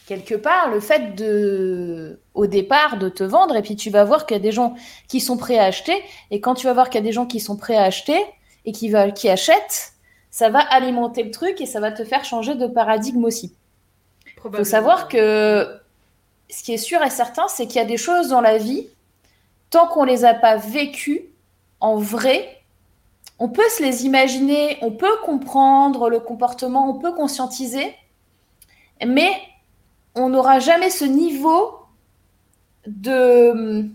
[0.07, 4.25] quelque part le fait de, au départ, de te vendre, et puis tu vas voir
[4.25, 4.77] qu'il y a des gens
[5.09, 6.01] qui sont prêts à acheter,
[6.31, 8.19] et quand tu vas voir qu'il y a des gens qui sont prêts à acheter
[8.65, 9.93] et qui, va, qui achètent,
[10.31, 13.55] ça va alimenter le truc et ça va te faire changer de paradigme aussi.
[14.45, 15.81] Il faut savoir que
[16.49, 18.89] ce qui est sûr et certain, c'est qu'il y a des choses dans la vie,
[19.71, 21.27] tant qu'on ne les a pas vécues
[21.81, 22.56] en vrai,
[23.39, 27.95] on peut se les imaginer, on peut comprendre le comportement, on peut conscientiser,
[29.05, 29.31] mais
[30.15, 31.79] on n'aura jamais ce niveau
[32.87, 33.91] de,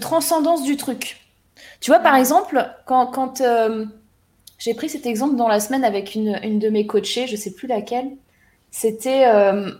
[0.00, 1.20] transcendance du truc.
[1.80, 3.86] Tu vois, par exemple, quand, euh,
[4.58, 7.36] j'ai pris cet exemple dans la semaine avec une, une de mes coachées, je ne
[7.36, 8.10] sais plus laquelle,
[8.72, 9.70] c'était euh,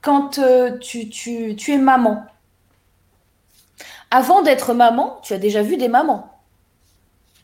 [0.00, 2.24] quand euh, tu es maman.
[4.14, 6.28] Avant d'être maman, tu as déjà vu des mamans.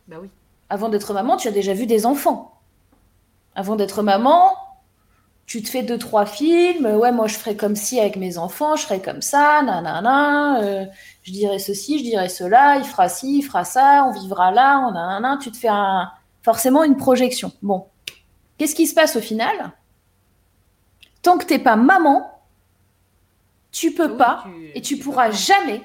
[0.06, 0.28] Bah oui.
[0.68, 2.60] Avant d'être maman, tu as déjà vu des enfants.
[3.54, 4.52] Avant d'être maman,
[5.46, 6.84] tu te fais deux, trois films.
[6.84, 10.60] Ouais, moi, je ferais comme si avec mes enfants, je ferais comme ça, nanana.
[10.60, 10.84] Euh,
[11.22, 14.78] je dirais ceci, je dirais cela, il fera ci, il fera ça, on vivra là,
[14.86, 15.38] on nanana.
[15.40, 16.12] Tu te fais un,
[16.42, 17.50] forcément une projection.
[17.62, 17.86] Bon.
[18.58, 19.72] Qu'est-ce qui se passe au final?
[21.22, 22.30] Tant que tu n'es pas maman,
[23.72, 25.80] tu peux pas et tu, pourras jamais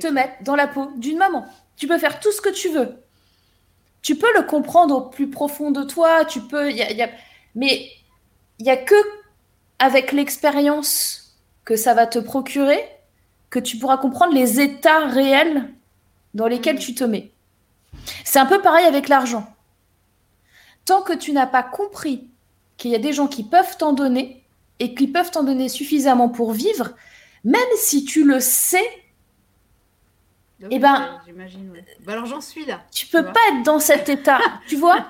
[0.00, 1.46] te mettre dans la peau d'une maman.
[1.76, 2.96] Tu peux faire tout ce que tu veux.
[4.02, 7.10] Tu peux le comprendre au plus profond de toi, tu peux, y a,
[7.54, 7.90] mais
[8.58, 8.94] il y a que
[9.78, 12.82] avec l'expérience que ça va te procurer
[13.50, 15.72] que tu pourras comprendre les états réels
[16.34, 16.80] dans lesquels mm.
[16.80, 17.32] tu te mets.
[18.24, 19.46] C'est un peu pareil avec l'argent.
[20.84, 22.28] Tant que tu n'as pas compris
[22.76, 24.44] qu'il y a des gens qui peuvent t'en donner
[24.78, 26.94] et qui peuvent t'en donner suffisamment pour vivre,
[27.44, 28.84] même si tu le sais,
[30.70, 31.72] eh ben, j'imagine.
[32.00, 32.82] Bah alors j'en suis là.
[32.90, 35.06] Tu peux pas être dans cet état, tu vois?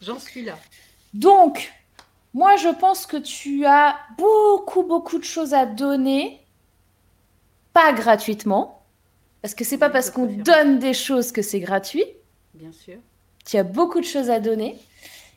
[0.00, 0.58] J'en suis là.
[1.14, 1.72] Donc,
[2.34, 6.40] moi, je pense que tu as beaucoup, beaucoup de choses à donner,
[7.72, 8.84] pas gratuitement,
[9.42, 12.04] parce que c'est pas parce qu'on donne des choses que c'est gratuit.
[12.54, 12.98] Bien sûr.
[13.46, 14.78] Tu as beaucoup de choses à donner,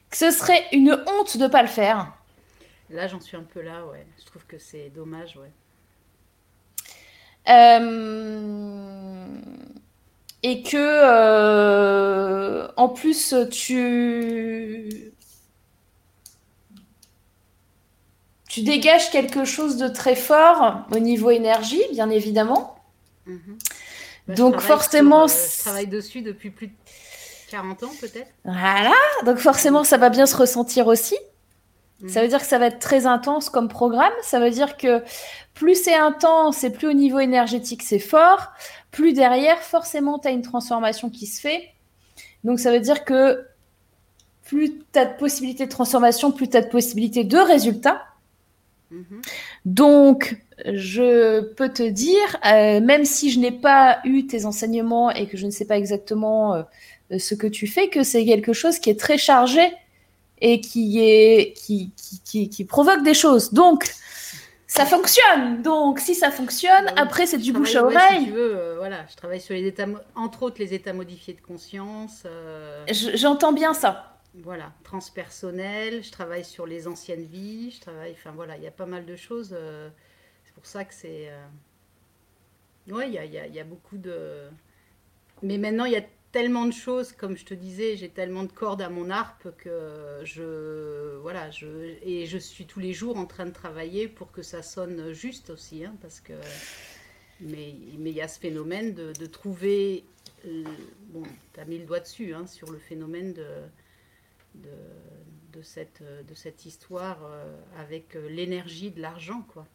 [0.10, 2.14] que ce serait une honte de pas le faire.
[2.90, 4.06] Là, j'en suis un peu là, ouais.
[4.20, 5.52] Je trouve que c'est dommage, ouais.
[7.50, 9.28] Euh,
[10.44, 15.12] et que euh, en plus tu
[18.48, 22.76] tu dégages quelque chose de très fort au niveau énergie, bien évidemment.
[23.26, 23.58] Mhm.
[24.28, 26.74] Bah, donc forcément, euh, je travaille dessus depuis plus de
[27.50, 28.30] 40 ans peut-être.
[28.44, 28.94] Voilà,
[29.26, 31.16] donc forcément ça va bien se ressentir aussi.
[32.08, 34.14] Ça veut dire que ça va être très intense comme programme.
[34.24, 35.04] Ça veut dire que
[35.54, 38.52] plus c'est intense et plus au niveau énergétique c'est fort,
[38.90, 41.70] plus derrière, forcément, tu as une transformation qui se fait.
[42.44, 43.46] Donc ça veut dire que
[44.44, 48.02] plus tu as de possibilités de transformation, plus tu as de possibilités de résultats.
[48.90, 49.22] Mhm.
[49.66, 55.28] Donc, je peux te dire, euh, même si je n'ai pas eu tes enseignements et
[55.28, 56.64] que je ne sais pas exactement euh,
[57.18, 59.62] ce que tu fais, que c'est quelque chose qui est très chargé
[60.42, 61.92] et qui, est, qui,
[62.26, 63.54] qui, qui, provoque des choses.
[63.54, 63.94] Donc,
[64.66, 65.62] ça fonctionne.
[65.62, 68.26] Donc, si ça fonctionne, bah après, c'est du bouche à oreille.
[68.26, 69.86] tu veux, euh, voilà, je travaille sur les états,
[70.16, 72.24] entre autres les états modifiés de conscience.
[72.26, 74.18] Euh, j'entends bien ça.
[74.34, 76.04] Voilà, transpersonnel.
[76.04, 77.72] Je travaille sur les anciennes vies.
[77.72, 79.54] Je travaille, enfin voilà, il y a pas mal de choses.
[79.54, 79.90] Euh,
[80.46, 81.30] c'est pour ça que c'est.
[82.90, 84.50] Oui, il y a, y a, beaucoup de.
[85.44, 88.52] Mais maintenant, il y a tellement de choses, comme je te disais, j'ai tellement de
[88.52, 91.68] cordes à mon harpe que je voilà, je
[92.04, 95.50] et je suis tous les jours en train de travailler pour que ça sonne juste
[95.50, 96.34] aussi, hein, parce que
[97.42, 100.04] mais mais il y a ce phénomène de, de trouver
[101.10, 103.46] bon, tu as mis le doigt dessus hein, sur le phénomène de,
[104.56, 104.70] de,
[105.54, 109.66] de cette de cette histoire euh, avec l'énergie de l'argent quoi.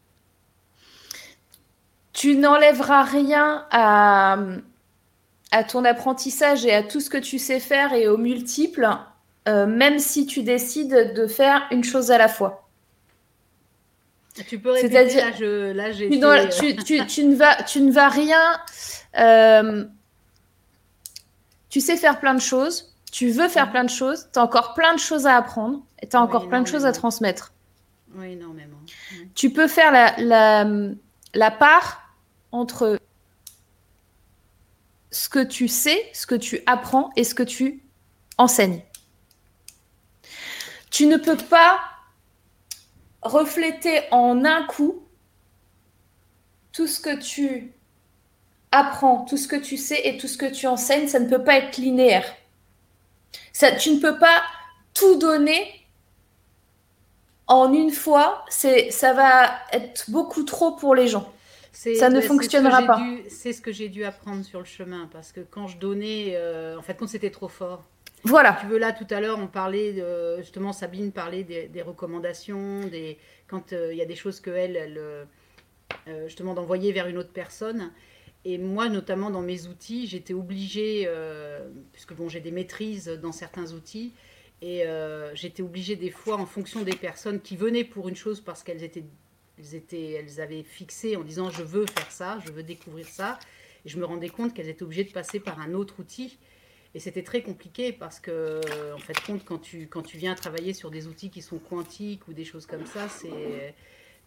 [2.12, 4.38] Tu n'enlèveras rien à
[5.50, 8.88] à ton apprentissage et à tout ce que tu sais faire et aux multiples,
[9.48, 12.68] euh, même si tu décides de faire une chose à la fois.
[14.46, 18.08] Tu peux répéter, là, je, là j'ai tu, tu, tu, ne vas, tu ne vas
[18.08, 18.60] rien...
[19.18, 19.84] Euh,
[21.70, 24.74] tu sais faire plein de choses, tu veux faire plein de choses, tu as encore
[24.74, 27.52] plein de choses à apprendre et tu as encore plein de choses à transmettre.
[28.14, 28.78] Oui, énormément.
[29.34, 30.66] Tu peux faire la, la,
[31.34, 32.14] la part
[32.50, 32.98] entre
[35.16, 37.82] ce que tu sais, ce que tu apprends et ce que tu
[38.36, 38.82] enseignes.
[40.90, 41.80] Tu ne peux pas
[43.22, 45.02] refléter en un coup
[46.72, 47.72] tout ce que tu
[48.70, 51.42] apprends, tout ce que tu sais et tout ce que tu enseignes, ça ne peut
[51.42, 52.36] pas être linéaire.
[53.78, 54.42] Tu ne peux pas
[54.92, 55.86] tout donner
[57.46, 58.44] en une fois.
[58.50, 61.32] Ça va être beaucoup trop pour les gens.
[61.76, 63.00] Ça ne fonctionnera pas.
[63.28, 66.78] C'est ce que j'ai dû apprendre sur le chemin parce que quand je donnais, euh,
[66.78, 67.84] en fait, quand c'était trop fort.
[68.24, 68.56] Voilà.
[68.60, 73.18] tu veux, là, tout à l'heure, on parlait, de, justement, Sabine parlait des, recommandations, des,
[73.46, 75.24] quand euh, il y a des choses qu'elle, elle, euh,
[76.24, 77.92] justement, d'envoyer vers une autre personne.
[78.44, 81.08] Et moi, notamment dans mes outils, j'étais obligée,
[81.92, 84.12] puisque bon, j'ai des maîtrises dans certains outils,
[84.62, 84.84] et
[85.34, 88.84] j'étais obligée des fois, en fonction des personnes qui venaient pour une chose parce qu'elles
[88.84, 89.04] étaient
[89.58, 93.38] elles, étaient, elles avaient fixé en disant je veux faire ça, je veux découvrir ça.
[93.84, 96.38] Et je me rendais compte qu'elles étaient obligées de passer par un autre outil.
[96.94, 98.60] Et c'était très compliqué parce que,
[98.94, 102.26] en fait, compte, quand tu, quand tu viens travailler sur des outils qui sont quantiques
[102.26, 103.74] ou des choses comme ça, c'est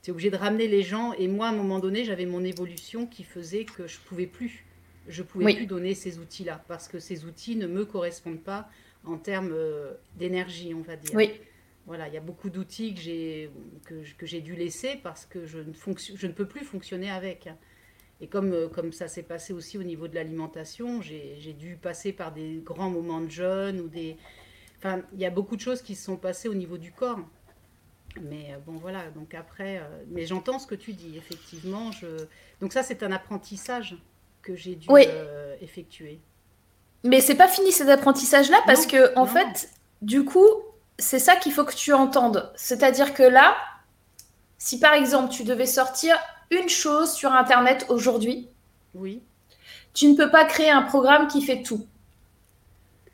[0.02, 1.14] tu es obligé de ramener les gens.
[1.14, 4.66] Et moi, à un moment donné, j'avais mon évolution qui faisait que je pouvais plus.
[5.08, 8.70] Je pouvais plus donner ces outils-là parce que ces outils ne me correspondent pas
[9.06, 11.16] en termes euh, d'énergie, on va dire.
[11.16, 11.32] Oui.
[11.90, 13.50] Voilà, il y a beaucoup d'outils que j'ai
[13.84, 17.50] que, j'ai dû laisser parce que je ne, je ne peux plus fonctionner avec.
[18.22, 22.14] Et comme, euh, comme ça s'est passé aussi au niveau de l'alimentation, j'ai dû passer
[22.14, 24.18] par des grands moments de jeûne ou des...
[24.78, 27.22] Enfin, il y a beaucoup de choses qui se sont passées au niveau du corps.
[28.22, 29.80] Mais euh, bon, voilà, donc après...
[29.80, 31.92] Euh, mais j'entends ce que tu dis, effectivement.
[31.92, 32.06] Je...
[32.62, 33.98] Donc ça, c'est un apprentissage
[34.44, 34.88] que j'ai dû
[35.60, 36.20] effectuer.
[37.04, 39.72] Mais c'est pas fini cet apprentissage-là parce que, en fait,
[40.04, 40.46] du coup,
[41.00, 42.52] c'est ça qu'il faut que tu entendes.
[42.56, 43.56] C'est-à-dire que là,
[44.58, 46.18] si par exemple tu devais sortir
[46.52, 48.50] une chose sur Internet aujourd'hui,
[48.94, 49.24] oui.
[49.94, 51.88] tu ne peux pas créer un programme qui fait tout.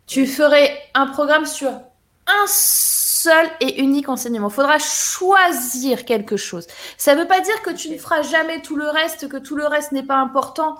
[0.07, 4.49] Tu ferais un programme sur un seul et unique enseignement.
[4.49, 6.67] Il faudra choisir quelque chose.
[6.97, 9.55] Ça ne veut pas dire que tu ne feras jamais tout le reste, que tout
[9.55, 10.77] le reste n'est pas important.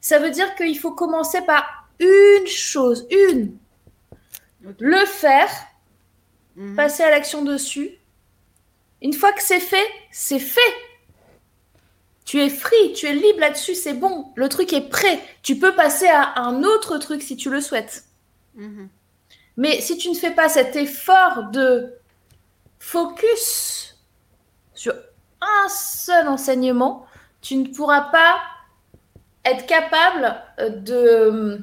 [0.00, 1.64] Ça veut dire qu'il faut commencer par
[1.98, 3.56] une chose, une.
[4.80, 5.48] Le faire
[6.56, 6.74] Mhm.
[6.76, 7.90] passer à l'action dessus.
[9.02, 10.60] Une fois que c'est fait, c'est fait.
[12.24, 14.32] Tu es free, tu es libre là-dessus, c'est bon.
[14.34, 15.20] Le truc est prêt.
[15.42, 18.04] Tu peux passer à un autre truc si tu le souhaites.
[18.54, 18.88] Mhm.
[19.58, 21.94] Mais si tu ne fais pas cet effort de
[22.78, 23.96] focus
[24.74, 24.94] sur
[25.40, 27.06] un seul enseignement,
[27.40, 28.40] tu ne pourras pas
[29.44, 31.58] être capable de euh,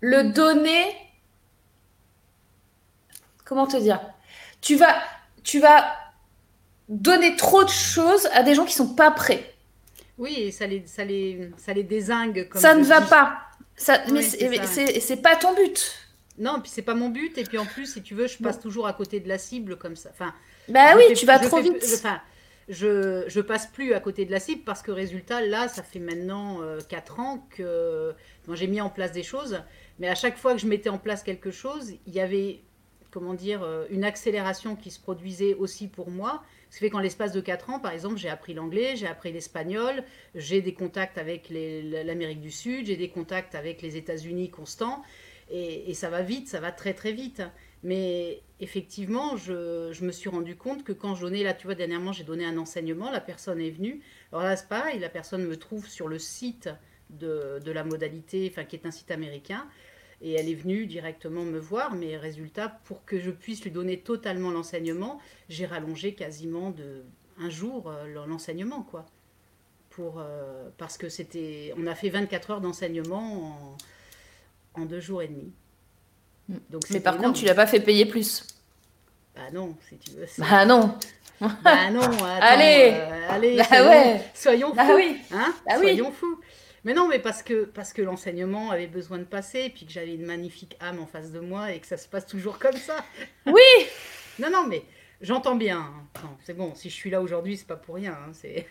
[0.00, 0.96] le donner
[3.44, 4.00] comment te dire?
[4.60, 4.94] Tu vas,
[5.42, 5.96] tu vas
[6.88, 9.54] donner trop de choses à des gens qui sont pas prêts.
[10.18, 12.48] Oui, ça les, ça les, ça les désingue.
[12.48, 13.38] Comme ça ne va pas.
[13.76, 15.98] Ça, mais c'est pas ton but.
[16.38, 17.36] Non, puis c'est pas mon but.
[17.38, 19.76] Et puis en plus, si tu veux, je passe toujours à côté de la cible
[19.76, 20.10] comme ça.
[20.12, 20.34] Enfin,
[20.68, 21.82] bah oui, tu vas trop vite.
[21.94, 22.20] enfin,
[22.68, 25.98] je, je passe plus à côté de la cible parce que résultat, là, ça fait
[25.98, 28.14] maintenant 4 euh, ans que
[28.54, 29.62] j'ai mis en place des choses.
[29.98, 32.62] Mais à chaque fois que je mettais en place quelque chose, il y avait
[33.12, 36.42] comment dire, euh, une accélération qui se produisait aussi pour moi.
[36.70, 39.30] Ce qui fait qu'en l'espace de 4 ans, par exemple, j'ai appris l'anglais, j'ai appris
[39.30, 40.02] l'espagnol,
[40.34, 45.02] j'ai des contacts avec l'Amérique du Sud, j'ai des contacts avec les États-Unis constants,
[45.50, 47.42] et, ça va vite, ça va très très vite.
[47.82, 52.12] Mais effectivement, je, me suis rendu compte que quand je donnais, là tu vois, dernièrement
[52.12, 54.00] j'ai donné un enseignement, la personne est venue.
[54.32, 56.70] Alors là c'est pareil, la personne me trouve sur le site
[57.10, 59.66] de, de la modalité, enfin qui est un site américain.
[60.22, 63.98] Et elle est venue directement me voir, mais résultat, pour que je puisse lui donner
[63.98, 65.18] totalement l'enseignement,
[65.48, 67.02] j'ai rallongé quasiment de
[67.38, 69.06] un jour euh, l'enseignement, quoi.
[69.90, 73.76] Pour, euh, parce que c'était, on a fait 24 heures d'enseignement
[74.74, 75.52] en, en, deux jours et demi.
[76.48, 76.56] Mm.
[76.70, 78.46] Donc, mais par contre, tu l'as pas fait payer plus.
[79.34, 80.26] Bah non, si tu veux.
[80.38, 80.96] Bah non.
[81.40, 82.00] bah non.
[82.40, 84.30] allez, euh, allez, bah soyons, ouais.
[84.34, 84.94] soyons bah fous.
[84.94, 85.16] oui.
[85.32, 86.14] Hein bah soyons oui.
[86.14, 86.40] fous.
[86.84, 90.14] Mais non, mais parce que, parce que l'enseignement avait besoin de passer, puis que j'avais
[90.14, 93.04] une magnifique âme en face de moi et que ça se passe toujours comme ça.
[93.46, 93.60] Oui
[94.38, 94.82] Non, non, mais
[95.20, 95.78] j'entends bien.
[96.14, 96.36] Hein.
[96.42, 98.12] c'est bon, si je suis là aujourd'hui, c'est pas pour rien.
[98.14, 98.66] Hein, c'est...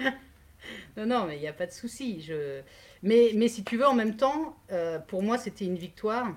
[0.96, 2.22] non, non, mais il n'y a pas de souci.
[2.22, 2.60] Je...
[3.02, 6.34] Mais, mais si tu veux, en même temps, euh, pour moi, c'était une victoire.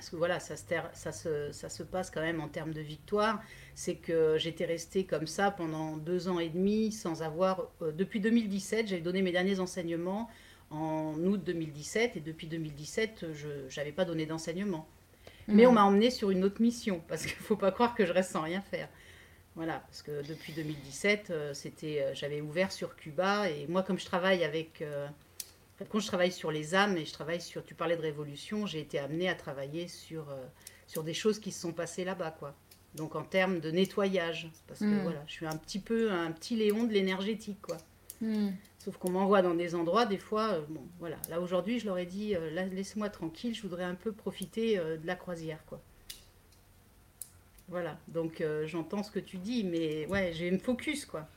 [0.00, 0.64] Parce que voilà, ça se,
[0.94, 3.42] ça, se, ça se passe quand même en termes de victoire
[3.74, 7.68] c'est que j'étais restée comme ça pendant deux ans et demi sans avoir...
[7.80, 10.28] Euh, depuis 2017, j'avais donné mes derniers enseignements
[10.70, 14.86] en août 2017 et depuis 2017, je n'avais pas donné d'enseignement.
[15.48, 18.04] Mais on m'a emmené sur une autre mission parce qu'il ne faut pas croire que
[18.04, 18.88] je reste sans rien faire.
[19.56, 23.98] Voilà, parce que depuis 2017, euh, c'était, euh, j'avais ouvert sur Cuba et moi, comme
[23.98, 24.82] je travaille avec,
[25.88, 28.80] quand je travaille sur les âmes et je travaille sur, tu parlais de révolution, j'ai
[28.80, 30.26] été amenée à travailler sur,
[30.86, 32.54] sur des choses qui se sont passées là-bas, quoi.
[32.94, 35.02] Donc en termes de nettoyage, parce que Mm.
[35.02, 37.76] voilà, je suis un petit peu un petit Léon de l'énergétique, quoi.
[38.20, 38.50] Hmm.
[38.78, 41.16] Sauf qu'on m'envoie dans des endroits, des fois, euh, bon, voilà.
[41.28, 44.78] Là aujourd'hui, je leur ai dit, euh, là, laissez-moi tranquille, je voudrais un peu profiter
[44.78, 45.80] euh, de la croisière, quoi.
[47.68, 51.28] Voilà, donc euh, j'entends ce que tu dis, mais ouais, j'ai une focus, quoi.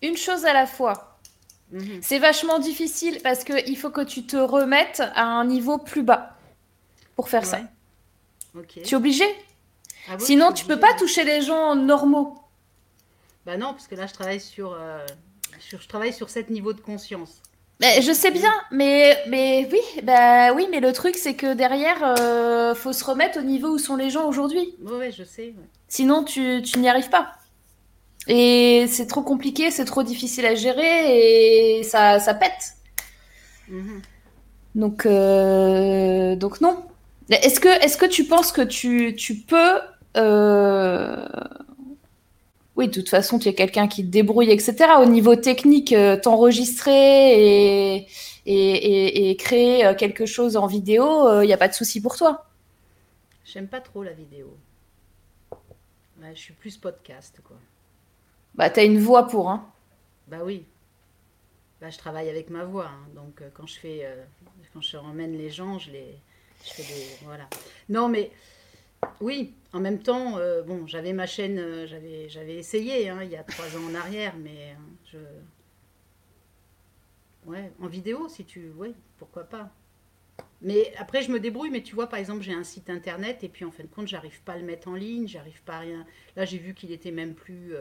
[0.00, 1.15] Une chose à la fois.
[1.72, 1.98] Mhm.
[2.00, 6.36] C'est vachement difficile parce qu'il faut que tu te remettes à un niveau plus bas
[7.16, 7.58] pour faire ça.
[8.68, 9.24] Tu es obligé
[10.08, 12.38] Ah Sinon, tu peux pas toucher les gens normaux.
[13.44, 15.04] Bah non, parce que là, je travaille sur, euh,
[15.58, 17.42] sur- je travaille sur cet niveau de conscience.
[17.80, 21.98] Mais je sais bien, mais, mais oui, bah oui, mais le truc c'est que derrière,
[22.18, 24.74] euh, faut se remettre au niveau où sont les gens aujourd'hui.
[24.82, 25.48] Ouais, ouais, je sais.
[25.48, 25.64] ouais.
[25.86, 27.32] Sinon, tu, tu n'y arrives pas.
[28.28, 32.74] Et c'est trop compliqué, c'est trop difficile à gérer et ça, ça pète.
[33.68, 34.02] Mhm.
[34.74, 36.84] Donc, euh, donc non.
[37.30, 39.80] Est-ce que, tu penses que tu, tu peux...
[40.16, 41.26] euh,
[42.76, 44.74] Oui, de toute façon, tu es quelqu'un qui te débrouille, etc.
[45.00, 48.06] Au niveau technique, euh, t'enregistrer et, et,
[48.46, 52.46] et, et créer quelque chose en vidéo, il n'y a pas de souci pour toi.
[53.44, 54.56] J'aime pas trop la vidéo.
[56.20, 57.56] Ouais, je suis plus podcast, quoi.
[58.56, 59.70] Bah, t'as une voix pour, hein.
[60.28, 60.64] Bah oui.
[61.80, 64.24] Bah, je travaille avec ma voix, hein, donc euh, quand je fais, euh,
[64.72, 66.16] quand je emmène les gens, je les,
[66.64, 67.46] je fais des, voilà.
[67.90, 68.30] Non, mais
[69.20, 73.36] oui, en même temps, euh, bon, j'avais ma chaîne, j'avais, j'avais essayé, hein, il y
[73.36, 74.74] a trois ans en arrière, mais
[75.04, 75.18] je,
[77.44, 79.70] ouais, en vidéo, si tu, ouais, pourquoi pas.
[80.62, 83.50] Mais après, je me débrouille, mais tu vois, par exemple, j'ai un site internet et
[83.50, 85.80] puis en fin de compte, j'arrive pas à le mettre en ligne, j'arrive pas à
[85.80, 86.06] rien.
[86.36, 87.74] Là, j'ai vu qu'il était même plus.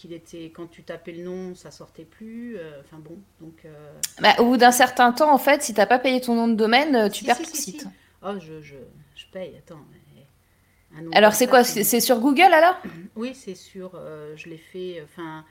[0.00, 0.50] Qu'il était.
[0.54, 2.56] Quand tu tapais le nom, ça sortait plus.
[2.56, 3.64] euh, Enfin bon, donc.
[3.64, 6.48] euh, Bah, au bout d'un certain temps, en fait, si t'as pas payé ton nom
[6.48, 7.80] de domaine, euh, tu Si, perds si, ton si, site.
[7.82, 7.86] si.
[8.22, 8.76] Oh, je, je,
[9.14, 9.80] je paye, attends.
[9.92, 12.76] mais un nom Alors, c'est quoi C'est sur Google alors?
[13.16, 13.92] Oui, c'est sur.
[14.36, 15.02] je l'ai fait.
[15.04, 15.44] Enfin.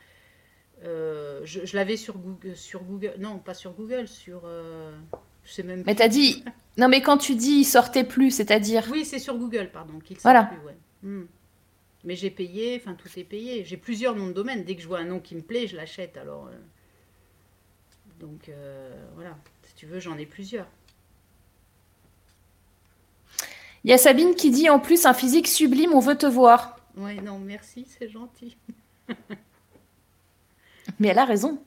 [0.84, 3.14] euh, je je l'avais sur Google, sur Google.
[3.20, 4.42] Non, pas sur Google, sur.
[4.46, 4.92] euh,
[5.46, 6.44] je sais même Mais t'as dit.
[6.78, 8.88] Non, mais quand tu dis il sortait plus, c'est-à-dire?
[8.92, 10.46] Oui, c'est sur Google, pardon, qu'il Voilà.
[10.46, 11.26] plus, ouais.
[12.04, 13.66] Mais j'ai payé, enfin tout est payé.
[13.66, 14.64] J'ai plusieurs noms de domaine.
[14.64, 16.18] Dès que je vois un nom qui me plaît, je l'achète.
[16.18, 16.58] Alors, euh,
[18.20, 19.38] donc euh, voilà.
[19.64, 20.68] Si tu veux, j'en ai plusieurs.
[23.84, 26.80] Il y a Sabine qui dit en plus un physique sublime, on veut te voir.
[26.98, 28.58] Ouais, non, merci, c'est gentil.
[31.00, 31.62] Mais elle a raison.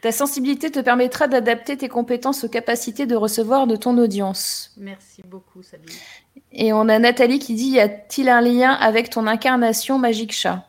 [0.00, 4.72] Ta sensibilité te permettra d'adapter tes compétences aux capacités de recevoir de ton audience.
[4.76, 6.00] Merci beaucoup, Sabine.
[6.52, 10.68] Et on a Nathalie qui dit y a-t-il un lien avec ton incarnation magique chat?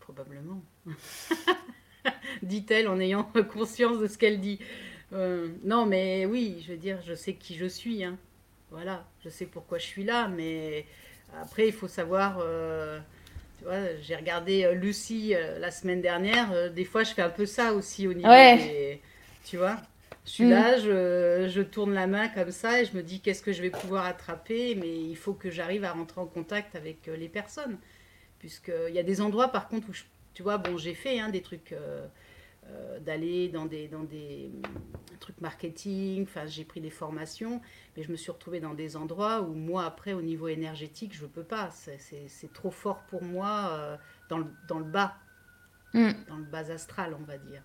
[0.00, 0.62] Probablement.
[2.42, 4.58] Dit-elle en ayant conscience de ce qu'elle dit.
[5.12, 8.04] Euh, non, mais oui, je veux dire, je sais qui je suis.
[8.04, 8.16] hein.
[8.70, 10.86] Voilà, je sais pourquoi je suis là, mais
[11.40, 12.38] après, il faut savoir.
[12.40, 12.98] euh,
[13.58, 16.52] tu vois, j'ai regardé euh, Lucie euh, la semaine dernière.
[16.52, 18.56] euh, des fois, je fais un peu ça aussi au niveau Ouais.
[18.58, 19.00] des.
[19.44, 19.76] Tu vois
[20.24, 20.50] je suis Mm.
[20.50, 23.62] là, je, je tourne la main comme ça et je me dis qu'est-ce que je
[23.62, 27.78] vais pouvoir attraper, mais il faut que j'arrive à rentrer en contact avec les personnes.
[28.38, 30.02] Puisqu'il y a des endroits, par contre, où, je-
[30.34, 32.06] tu vois, bon, j'ai fait hein, des trucs euh,
[33.00, 34.50] d'aller dans des, dans des
[35.18, 37.60] trucs marketing, enfin, j'ai pris des formations,
[37.96, 41.22] mais je me suis retrouvée dans des endroits où moi, après, au niveau énergétique, je
[41.22, 41.70] ne peux pas.
[41.70, 43.96] C'est- trop fort pour moi euh,
[44.28, 45.16] dans, le, dans le bas,
[45.94, 46.10] Mm.
[46.28, 47.62] dans le bas astral, on va dire.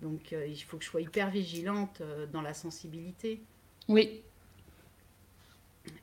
[0.00, 3.40] Donc, euh, il faut que je sois hyper vigilante euh, dans la sensibilité.
[3.88, 4.22] Oui.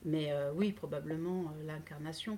[0.04, 2.36] Mais oui, probablement l'incarnation.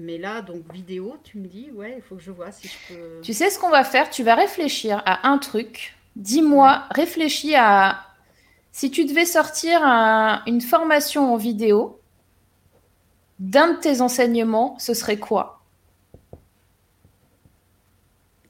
[0.00, 2.76] Mais là, donc vidéo, tu me dis, ouais, il faut que je vois si je
[2.94, 3.20] peux.
[3.22, 4.10] Tu sais ce qu'on va faire?
[4.10, 5.96] Tu vas réfléchir à un truc.
[6.18, 8.00] Dis-moi, réfléchis à
[8.72, 12.00] si tu devais sortir un- une formation en vidéo
[13.38, 15.62] d'un de tes enseignements, ce serait quoi?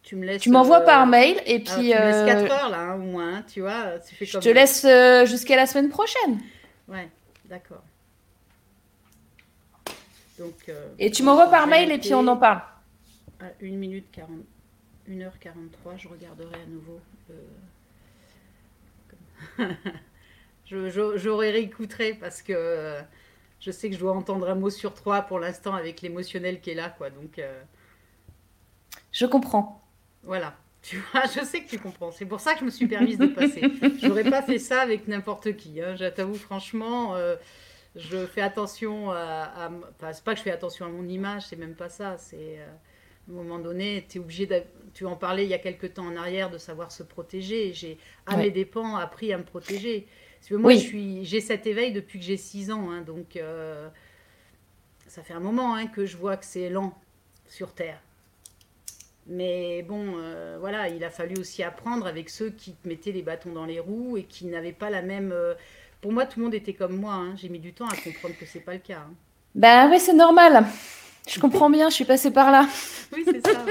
[0.02, 0.40] Tu me laisses.
[0.40, 2.78] Tu m'envoies euh, par mail et alors, puis tu me laisses euh, 4 heures là,
[2.80, 3.98] hein, au moins, hein, tu vois.
[3.98, 6.40] Tu fais je comme te laisse euh, jusqu'à la semaine prochaine.
[6.88, 7.10] Ouais,
[7.44, 7.82] d'accord.
[10.38, 10.54] Donc.
[10.70, 12.62] euh, Et tu m'envoies par mail et puis on en parle.
[13.40, 14.30] À 1 minute 40.
[15.08, 17.00] 1h43, je regarderai à nouveau.
[17.30, 17.34] euh,
[20.64, 23.02] je, je, je réécouterai parce que euh,
[23.60, 26.70] je sais que je dois entendre un mot sur trois pour l'instant avec l'émotionnel qui
[26.70, 27.10] est là, quoi.
[27.10, 27.62] Donc euh,
[29.12, 29.82] Je comprends.
[30.22, 30.56] voilà.
[30.80, 32.12] Tu vois, je sais que tu comprends.
[32.12, 33.68] C'est pour ça que je me suis permise de passer.
[34.00, 35.82] J'aurais pas fait ça avec n'importe qui.
[35.82, 35.96] Hein.
[35.96, 37.36] Je t'avoue, franchement, euh,
[37.96, 39.16] je fais attention à.
[39.66, 42.16] à Enfin, c'est pas que je fais attention à mon image, c'est même pas ça.
[42.18, 42.60] C'est.
[42.60, 42.66] euh,
[43.28, 44.48] à un moment donné, tu es obligé.
[44.94, 47.72] Tu en parlais il y a quelques temps en arrière de savoir se protéger.
[47.72, 48.44] J'ai, à Ouais.
[48.44, 50.06] mes dépens, appris à me protéger.
[50.50, 53.88] moi, je suis, j'ai cet éveil depuis que j'ai 6 ans, hein, donc euh,
[55.06, 56.96] ça fait un moment hein, que je vois que c'est lent
[57.46, 58.00] sur Terre.
[59.26, 63.22] Mais bon, euh, voilà, il a fallu aussi apprendre avec ceux qui te mettaient les
[63.22, 65.32] bâtons dans les roues et qui n'avaient pas la même.
[65.32, 65.54] Euh,
[66.00, 67.12] pour moi, tout le monde était comme moi.
[67.14, 67.34] Hein.
[67.36, 69.02] J'ai mis du temps à comprendre que c'est pas le cas.
[69.54, 70.64] Ben oui, c'est normal.
[71.28, 72.66] Je comprends bien, je suis passée par là.
[73.12, 73.64] oui, c'est ça.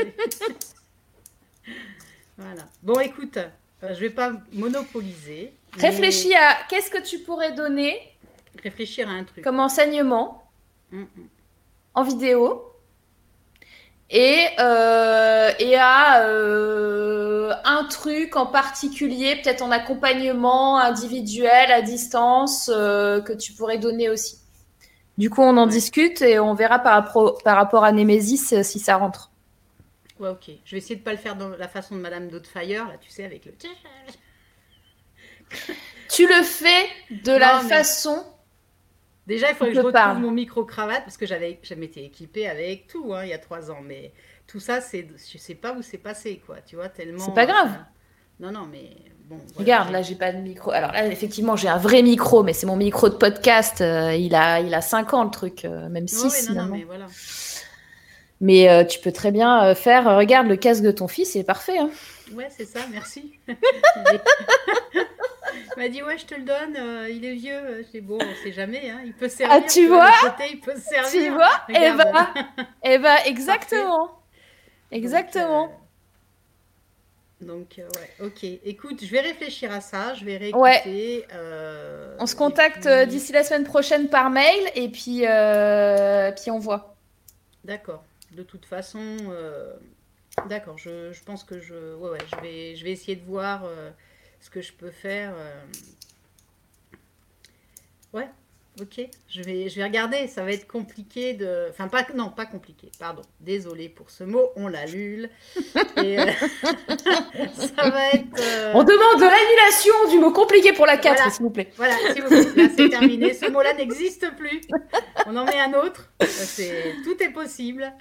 [2.37, 2.65] voilà.
[2.83, 3.39] Bon, écoute,
[3.81, 5.53] je vais pas monopoliser.
[5.77, 7.99] Réfléchis à qu'est-ce que tu pourrais donner.
[8.63, 9.43] Réfléchir à un truc.
[9.43, 10.49] Comme enseignement.
[10.91, 11.07] Mm, mm.
[11.95, 12.67] En vidéo
[14.09, 22.71] et, euh, et à euh, un truc en particulier, peut-être en accompagnement individuel à distance
[22.73, 24.37] euh, que tu pourrais donner aussi.
[25.17, 28.63] Du coup, on en discute et on verra par, rapport, par rapport à Nemesis euh,
[28.63, 29.31] si ça rentre.
[30.19, 30.51] Ouais, ok.
[30.63, 32.97] Je vais essayer de ne pas le faire dans la façon de Madame Doubtfire, là,
[32.99, 33.53] tu sais, avec le.
[36.09, 38.23] tu le fais de la façon
[39.27, 42.87] Déjà, il faut que je retrouve mon micro-cravate parce que j'avais, je m'étais équipée avec
[42.87, 43.81] tout hein, il y a trois ans.
[43.83, 44.13] Mais
[44.47, 46.61] tout ça, c'est, je sais pas où c'est passé, quoi.
[46.61, 47.25] Tu vois, tellement.
[47.25, 47.77] C'est pas grave.
[48.39, 48.91] Non, non, mais
[49.29, 49.39] bon.
[49.55, 50.71] Regarde, là, j'ai pas de micro.
[50.71, 53.81] Alors là, effectivement, j'ai un vrai micro, mais c'est mon micro de podcast.
[53.81, 56.83] Euh, il a, il a 5 ans le truc, euh, même 6 non, non, mais
[56.83, 57.05] voilà.
[58.39, 60.15] Mais euh, tu peux très bien faire.
[60.15, 61.79] regarde, le casque de ton fils, il est parfait.
[61.79, 61.89] Hein.
[62.33, 63.33] Ouais, c'est ça, merci.
[65.75, 66.77] Il m'a dit ouais, je te le donne.
[67.09, 67.83] Il est vieux.
[67.83, 68.89] Je dis bon, on sait jamais.
[68.89, 69.55] Hein, il peut servir.
[69.57, 70.11] Ah, tu vois
[70.51, 71.09] il peut servir.
[71.11, 72.27] Tu vois Eh ben,
[72.83, 74.19] eh ben, exactement,
[74.91, 75.67] exactement.
[75.67, 75.71] Donc,
[77.43, 78.43] euh, ouais, ok.
[78.65, 80.13] Écoute, je vais réfléchir à ça.
[80.15, 81.25] Je vais réécouter.
[81.33, 85.23] Euh, on se contacte d'ici la semaine prochaine par mail et puis,
[86.41, 86.95] puis on voit.
[87.63, 88.03] D'accord.
[88.31, 89.17] De toute façon,
[90.47, 90.77] d'accord.
[90.77, 93.63] Je, je, pense que je, ouais, ouais, je vais, je vais essayer de voir
[94.39, 95.33] ce que je peux faire.
[95.35, 95.63] Euh,
[98.13, 98.29] ouais,
[98.81, 99.07] ok.
[99.27, 100.27] Je vais, je vais regarder.
[100.27, 101.67] Ça va être compliqué de.
[101.69, 102.91] Enfin, pas, non, pas compliqué.
[102.99, 103.21] Pardon.
[103.39, 104.49] Désolé pour ce mot.
[104.55, 105.29] On l'annule.
[106.03, 106.25] Et euh,
[106.61, 108.39] ça va être.
[108.39, 111.69] Euh, On demande de l'annulation du mot compliqué pour la 4, s'il vous plaît.
[111.75, 112.63] Voilà, s'il vous plaît.
[112.63, 113.33] Là, c'est terminé.
[113.33, 114.61] Ce mot-là n'existe plus.
[115.25, 116.11] On en met un autre.
[116.21, 116.95] C'est...
[117.03, 117.91] Tout est possible.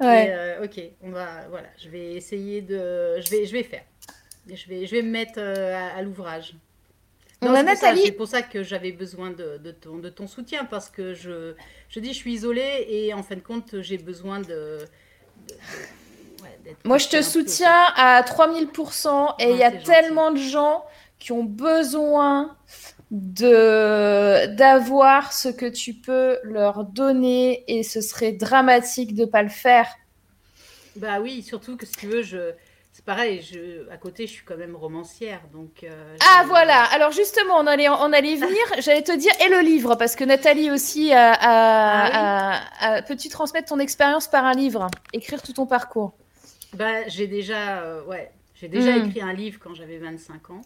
[0.00, 0.56] Ouais.
[0.62, 1.48] ok, on va.
[1.50, 3.20] Voilà, je vais essayer de.
[3.20, 3.82] Je vais, je vais faire.
[4.54, 6.54] Je vais, je vais me mettre euh, à, l'ouvrage.
[8.04, 11.54] C'est pour ça que j'avais besoin de, de, ton, de ton soutien parce que je,
[11.88, 14.78] je dis je suis isolée et en fin de compte j'ai besoin de.
[16.84, 20.84] Moi je te soutiens à 3000% et il y a tellement de gens
[21.18, 22.56] qui ont besoin
[23.10, 29.48] de d'avoir ce que tu peux leur donner et ce serait dramatique de pas le
[29.48, 29.86] faire.
[30.96, 32.52] Bah oui, surtout que si tu veux, je,
[32.98, 35.84] c'est pareil, je, à côté, je suis quand même romancière, donc.
[35.84, 36.82] Euh, ah voilà.
[36.86, 38.58] Alors justement, on allait, on allait venir.
[38.80, 41.32] J'allais te dire et le livre parce que Nathalie aussi a.
[41.40, 46.12] Ah peux-tu transmettre ton expérience par un livre, écrire tout ton parcours?
[46.74, 49.06] Bah, j'ai déjà, euh, ouais, j'ai déjà hmm.
[49.06, 50.62] écrit un livre quand j'avais 25 ans,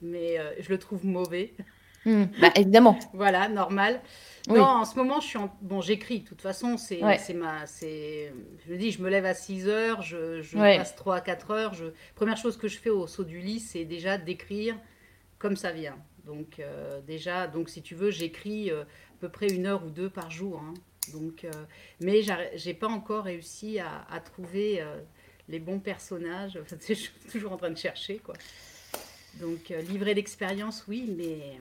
[0.00, 1.54] mais euh, je le trouve mauvais.
[2.04, 2.24] Hmm.
[2.40, 2.98] Bah, évidemment.
[3.12, 4.00] voilà, normal.
[4.48, 5.56] Non, en ce moment, je suis en...
[5.60, 6.20] bon, j'écris.
[6.20, 7.00] De toute façon, c'est
[7.34, 8.32] ma, c'est,
[8.68, 11.74] je dis, je me lève à 6 heures, je, je passe 3 à 4 heures.
[11.74, 11.86] Je...
[12.14, 14.76] Première chose que je fais au saut du lit, c'est déjà d'écrire
[15.38, 15.96] comme ça vient.
[16.24, 19.90] Donc euh, déjà, donc si tu veux, j'écris euh, à peu près une heure ou
[19.90, 20.60] deux par jour.
[20.60, 20.74] Hein.
[21.12, 21.50] Donc, euh,
[22.00, 22.22] mais
[22.54, 24.84] j'ai pas encore réussi à, à trouver
[25.48, 26.58] les bons personnages.
[26.88, 28.34] je suis toujours en train de chercher quoi.
[29.40, 31.58] Donc livrer l'expérience, oui, mais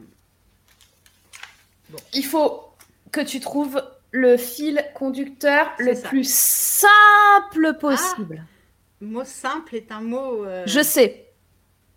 [1.91, 1.97] bon.
[2.13, 2.63] Il faut
[3.11, 8.43] que tu trouves le fil conducteur le plus simple possible.
[8.43, 10.45] Ah, mot simple est un mot.
[10.45, 11.27] Euh, Je sais.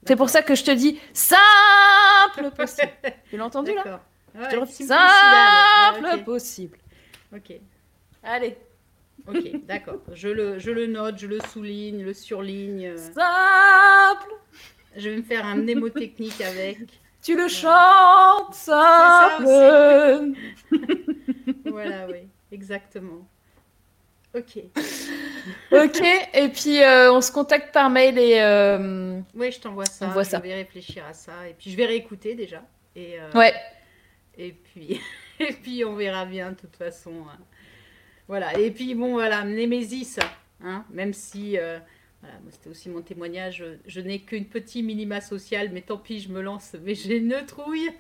[0.07, 2.93] C'est pour ça que je te dis simple possible.
[3.31, 4.01] tu l'as entendu là
[4.83, 6.79] Simple possible.
[7.35, 7.53] Ok.
[8.23, 8.57] Allez.
[9.27, 10.01] Ok, d'accord.
[10.13, 12.97] Je le, je le note, je le souligne, le surligne.
[12.97, 14.33] Simple.
[14.97, 16.79] Je vais me faire un mnémotechnique avec.
[17.25, 19.45] Tu le chantes, simple.
[21.65, 23.27] voilà, oui, exactement.
[24.35, 24.59] Ok.
[25.73, 26.03] ok,
[26.35, 28.43] et puis euh, on se contacte par mail et.
[28.43, 30.13] Euh, oui, je t'envoie ça.
[30.15, 30.39] je ça.
[30.39, 31.49] vais réfléchir à ça.
[31.49, 32.63] Et puis je vais réécouter déjà.
[32.95, 33.55] Et, euh, ouais.
[34.37, 35.01] Et puis,
[35.41, 37.25] et puis on verra bien de toute façon.
[37.27, 37.39] Hein.
[38.29, 38.59] Voilà.
[38.59, 40.19] Et puis bon, voilà, Némésis,
[40.63, 41.57] hein, même si
[42.51, 43.65] c'était aussi mon témoignage.
[43.87, 46.75] Je, n'ai qu'une petite minima sociale, mais tant pis, je me lance.
[46.83, 47.91] Mais j'ai une trouille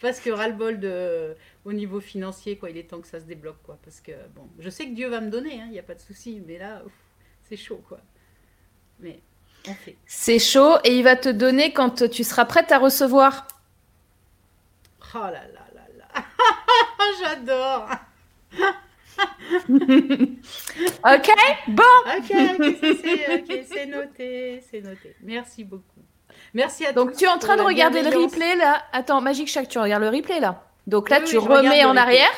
[0.00, 1.34] parce que ras-le-bol de,
[1.64, 2.70] au niveau financier, quoi.
[2.70, 3.78] Il est temps que ça se débloque, quoi.
[3.84, 5.94] Parce que, bon, je sais que Dieu va me donner, il hein, n'y a pas
[5.94, 6.82] de souci, mais là,
[7.42, 8.00] c'est chaud, quoi.
[9.00, 9.20] Mais
[9.68, 9.96] on fait.
[10.06, 13.48] C'est chaud et il va te donner quand tu seras prête à recevoir.
[15.14, 16.24] Oh là là là là.
[17.20, 17.88] J'adore.
[19.68, 21.30] ok,
[21.68, 21.82] bon.
[22.16, 22.32] Ok,
[23.72, 25.16] c'est noté, c'est noté.
[25.22, 26.00] Merci beaucoup.
[26.52, 28.82] Merci à Donc tu es en train de regarder le replay là.
[28.92, 30.64] Attends, Magic Shack, tu regardes le replay là.
[30.86, 32.30] Donc là, tu remets en arrière.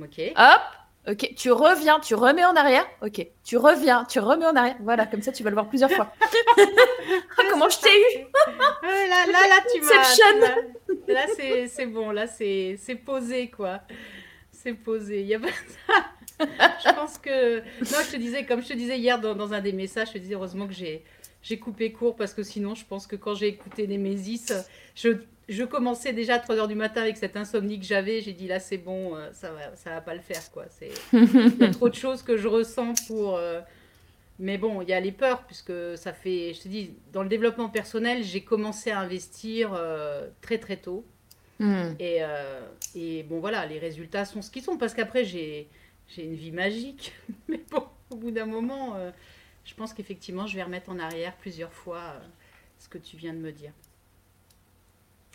[0.00, 0.20] Ok.
[0.36, 0.60] Hop.
[1.08, 2.84] Ok, tu reviens, tu remets en arrière.
[3.00, 4.74] Ok, tu reviens, tu remets en arrière.
[4.80, 6.12] Voilà, comme ça, tu vas le voir plusieurs fois.
[6.20, 8.26] Ah, comment je t'ai eu
[8.82, 11.14] là, là, là, tu m'as.
[11.14, 11.26] Là,
[11.68, 12.10] c'est bon.
[12.10, 13.82] Là, c'est posé, quoi.
[14.50, 15.20] C'est posé.
[15.20, 15.46] Il y a pas
[16.40, 17.58] je pense que.
[17.60, 20.12] Non, je te disais, comme je te disais hier dans, dans un des messages, je
[20.14, 21.02] te disais heureusement que j'ai
[21.46, 24.52] j'ai coupé court parce que sinon, je pense que quand j'ai écouté Nemesis,
[24.96, 25.10] je,
[25.48, 28.20] je commençais déjà à 3 h du matin avec cette insomnie que j'avais.
[28.20, 30.42] J'ai dit là, c'est bon, euh, ça va, ça va pas le faire.
[30.50, 30.64] quoi.
[31.12, 33.36] Il y a trop de choses que je ressens pour.
[33.36, 33.60] Euh,
[34.40, 36.52] mais bon, il y a les peurs, puisque ça fait.
[36.52, 41.04] Je te dis, dans le développement personnel, j'ai commencé à investir euh, très très tôt.
[41.60, 41.94] Hmm.
[42.00, 42.18] Et,
[42.96, 45.68] et, bon, voilà, les résultats sont ce qu'ils sont, parce qu'après, j'ai
[46.18, 47.12] une vie magique.
[47.48, 48.96] Mais bon, au bout d'un moment,
[49.66, 52.20] je pense qu'effectivement, je vais remettre en arrière plusieurs fois euh,
[52.78, 53.72] ce que tu viens de me dire.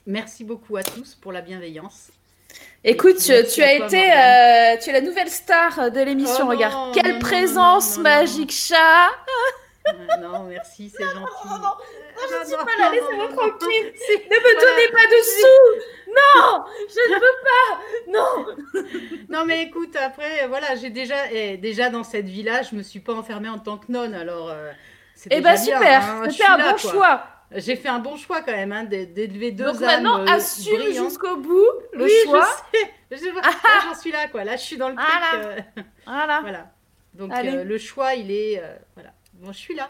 [0.08, 2.12] Merci beaucoup à tous pour la bienveillance.
[2.84, 6.46] Écoute, tu, as été, euh, tu es la nouvelle star de l'émission.
[6.46, 9.10] Oh Regarde, quelle présence, magique chat.
[10.20, 11.48] Non, merci, c'est gentil.
[11.48, 11.74] Non, non,
[12.30, 13.94] je ne suis pas là, laissez-moi tranquille.
[14.30, 15.92] Ne me donnez pas de sous.
[16.08, 17.70] Non, je ne veux pas.
[18.08, 19.26] Non.
[19.30, 23.00] non, mais écoute, après, voilà, j'ai déjà, eh, déjà dans cette vie-là, je me suis
[23.00, 24.50] pas enfermée en tant que nonne, alors.
[24.50, 24.72] Euh,
[25.30, 27.24] eh ben super, hein, c'était un bon choix.
[27.54, 30.94] J'ai fait un bon choix quand même, hein, d'élever deux Donc âmes maintenant, euh, assume
[30.94, 32.48] jusqu'au bout le choix.
[33.12, 33.32] Je sais.
[33.84, 34.46] j'en suis là, quoi.
[34.46, 35.06] Là, je suis dans le truc.
[35.06, 35.46] Voilà.
[35.46, 35.60] Euh,
[36.06, 36.42] voilà.
[36.42, 36.72] voilà.
[37.14, 38.64] Donc le choix, il est,
[38.96, 39.12] voilà.
[39.42, 39.90] Bon, je suis là.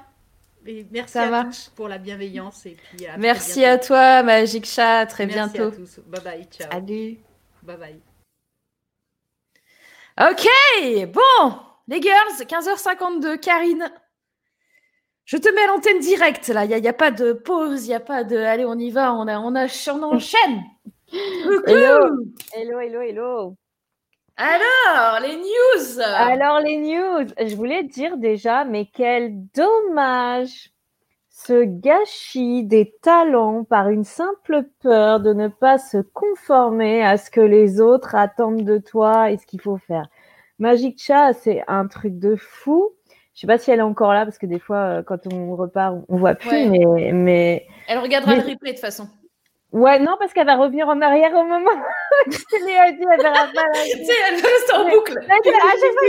[0.65, 2.65] Et merci à tous pour la bienveillance.
[2.65, 5.05] Et puis merci à toi, Magic Chat.
[5.07, 5.71] Très bientôt.
[5.71, 5.99] Merci à tous.
[6.07, 6.47] Bye bye.
[6.49, 6.71] Ciao.
[6.71, 7.17] Salut.
[7.61, 8.01] Bye bye.
[10.19, 10.47] Ok,
[11.07, 11.55] bon,
[11.87, 13.91] les girls, 15h52, Karine.
[15.25, 17.99] Je te mets l'antenne directe là, il n'y a, pas de pause, il n'y a
[17.99, 20.63] pas de allez, on y va, on, a, on, a, on enchaîne.
[21.67, 23.57] hello, hello, hello, hello.
[24.37, 30.71] Alors, les news Alors, les news Je voulais dire déjà, mais quel dommage
[31.29, 37.31] ce gâchis des talents par une simple peur de ne pas se conformer à ce
[37.31, 40.07] que les autres attendent de toi et ce qu'il faut faire.
[40.59, 42.91] Magic Chat, c'est un truc de fou.
[43.33, 45.55] Je sais pas si elle est encore là parce que des fois, euh, quand on
[45.55, 46.69] repart, on voit plus.
[46.69, 49.07] Mais, mais, elle regardera le replay de toute façon.
[49.71, 52.31] Ouais, non, parce qu'elle va revenir en arrière au moment où
[52.65, 53.71] Léa dit, elle verra pas.
[53.73, 55.17] Tu sais, elle reste en boucle.
[55.17, 56.07] À chaque fois,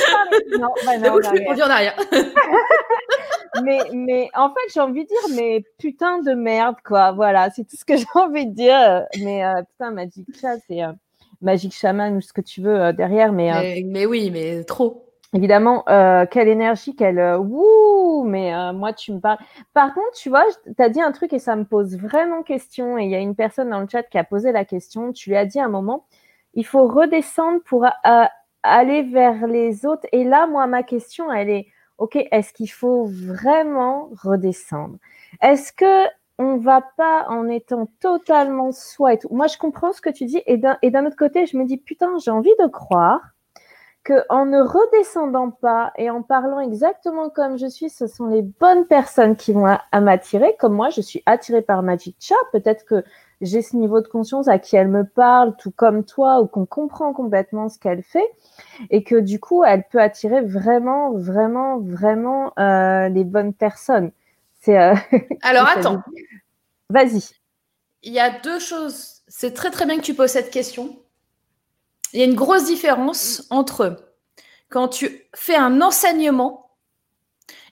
[0.00, 0.58] j'arrive.
[0.58, 1.96] Non, bah non, on revient en arrière.
[3.62, 7.12] mais, mais en fait, j'ai envie de dire, mais putain de merde, quoi.
[7.12, 9.04] Voilà, c'est tout ce que j'ai envie de dire.
[9.22, 10.92] Mais euh, putain, Magic Chat, c'est euh,
[11.42, 13.30] Magic Shaman ou ce que tu veux euh, derrière.
[13.32, 18.72] Mais, mais, mais oui, mais trop évidemment, euh, quelle énergie, quelle euh, wouh, mais euh,
[18.72, 19.38] moi tu me parles.
[19.74, 22.98] Par contre, tu vois, tu as dit un truc et ça me pose vraiment question.
[22.98, 25.12] Et il y a une personne dans le chat qui a posé la question.
[25.12, 26.06] Tu lui as dit un moment,
[26.54, 27.86] il faut redescendre pour
[28.62, 30.06] aller vers les autres.
[30.12, 31.66] Et là, moi, ma question, elle est,
[31.98, 34.96] ok, est-ce qu'il faut vraiment redescendre?
[35.40, 40.00] Est-ce que on va pas en étant totalement soi et tout Moi, je comprends ce
[40.00, 40.42] que tu dis.
[40.46, 43.20] Et d'un autre côté, je me dis, putain, j'ai envie de croire
[44.04, 48.42] que en ne redescendant pas et en parlant exactement comme je suis, ce sont les
[48.42, 50.56] bonnes personnes qui vont à, m'attirer.
[50.58, 52.34] Comme moi, je suis attirée par Magic Chat.
[52.52, 53.04] Peut-être que
[53.40, 56.66] j'ai ce niveau de conscience à qui elle me parle, tout comme toi, ou qu'on
[56.66, 58.28] comprend complètement ce qu'elle fait,
[58.90, 64.10] et que du coup, elle peut attirer vraiment, vraiment, vraiment euh, les bonnes personnes.
[64.60, 64.78] C'est.
[64.78, 64.94] Euh,
[65.42, 66.02] Alors attends.
[66.90, 67.22] Vas-y.
[68.02, 69.22] Il y a deux choses.
[69.28, 70.96] C'est très très bien que tu poses cette question
[72.12, 73.96] il y a une grosse différence entre
[74.68, 76.70] quand tu fais un enseignement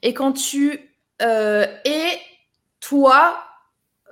[0.02, 2.18] et quand tu euh, es
[2.80, 3.42] toi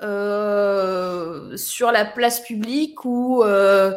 [0.02, 3.96] euh, sur la place publique ou euh,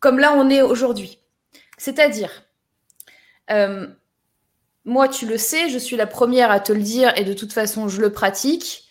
[0.00, 1.18] comme là on est aujourd'hui.
[1.78, 2.44] C'est-à-dire,
[4.84, 7.52] moi tu le sais, je suis la première à te le dire et de toute
[7.52, 8.85] façon je le pratique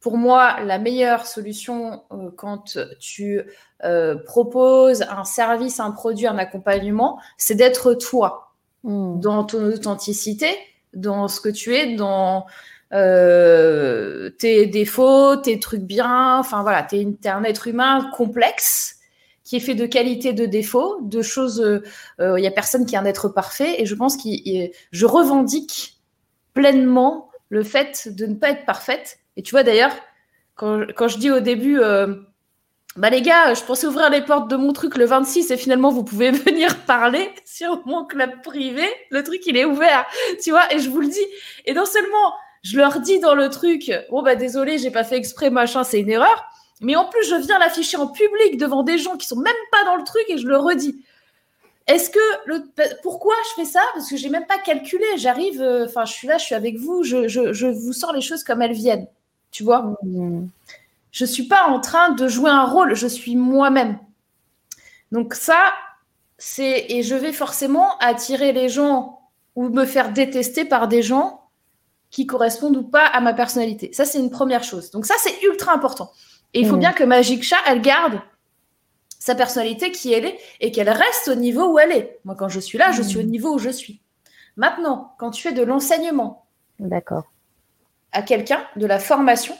[0.00, 3.42] pour moi, la meilleure solution euh, quand tu
[3.84, 8.54] euh, proposes un service, un produit, un accompagnement, c'est d'être toi,
[8.84, 9.18] hmm.
[9.20, 10.48] dans ton authenticité,
[10.94, 12.46] dans ce que tu es, dans
[12.92, 16.38] euh, tes défauts, tes trucs bien.
[16.38, 18.96] Enfin voilà, tu es, un être humain complexe
[19.44, 21.82] qui est fait de qualité, de défauts, de choses.
[22.18, 24.28] Il n'y a personne qui est un être parfait, et je pense que
[24.90, 26.00] je revendique
[26.52, 29.92] pleinement le fait de ne pas être parfaite et tu vois d'ailleurs,
[30.54, 32.14] quand, quand je dis au début, euh,
[32.96, 35.90] bah les gars, je pensais ouvrir les portes de mon truc le 26 et finalement
[35.90, 38.86] vous pouvez venir parler sur mon club privé.
[39.10, 40.06] Le truc il est ouvert,
[40.42, 41.26] tu vois, et je vous le dis.
[41.66, 45.16] Et non seulement je leur dis dans le truc, bon bah désolé, j'ai pas fait
[45.16, 46.44] exprès, machin, c'est une erreur.
[46.80, 49.84] Mais en plus, je viens l'afficher en public devant des gens qui sont même pas
[49.84, 51.02] dans le truc et je le redis.
[51.86, 52.64] Est-ce que le
[53.02, 53.80] pourquoi je fais ça?
[53.94, 55.04] Parce que j'ai même pas calculé.
[55.16, 58.12] J'arrive, euh, enfin, je suis là, je suis avec vous, je, je, je, vous sors
[58.12, 59.06] les choses comme elles viennent.
[59.56, 60.48] Tu vois Mmh.
[61.12, 63.98] Je suis pas en train de jouer un rôle, je suis moi-même.
[65.12, 65.72] Donc ça,
[66.36, 69.18] c'est et je vais forcément attirer les gens
[69.54, 71.40] ou me faire détester par des gens
[72.10, 73.94] qui correspondent ou pas à ma personnalité.
[73.94, 74.90] Ça, c'est une première chose.
[74.90, 76.12] Donc ça, c'est ultra important.
[76.52, 76.80] Et il faut Mhm.
[76.80, 78.20] bien que Magic Chat, elle garde
[79.18, 82.18] sa personnalité qui elle est et qu'elle reste au niveau où elle est.
[82.26, 84.02] Moi, quand je suis là, je suis au niveau où je suis.
[84.56, 86.44] Maintenant, quand tu fais de l'enseignement
[86.78, 87.24] D'accord.
[88.12, 89.54] À quelqu'un, de la formation,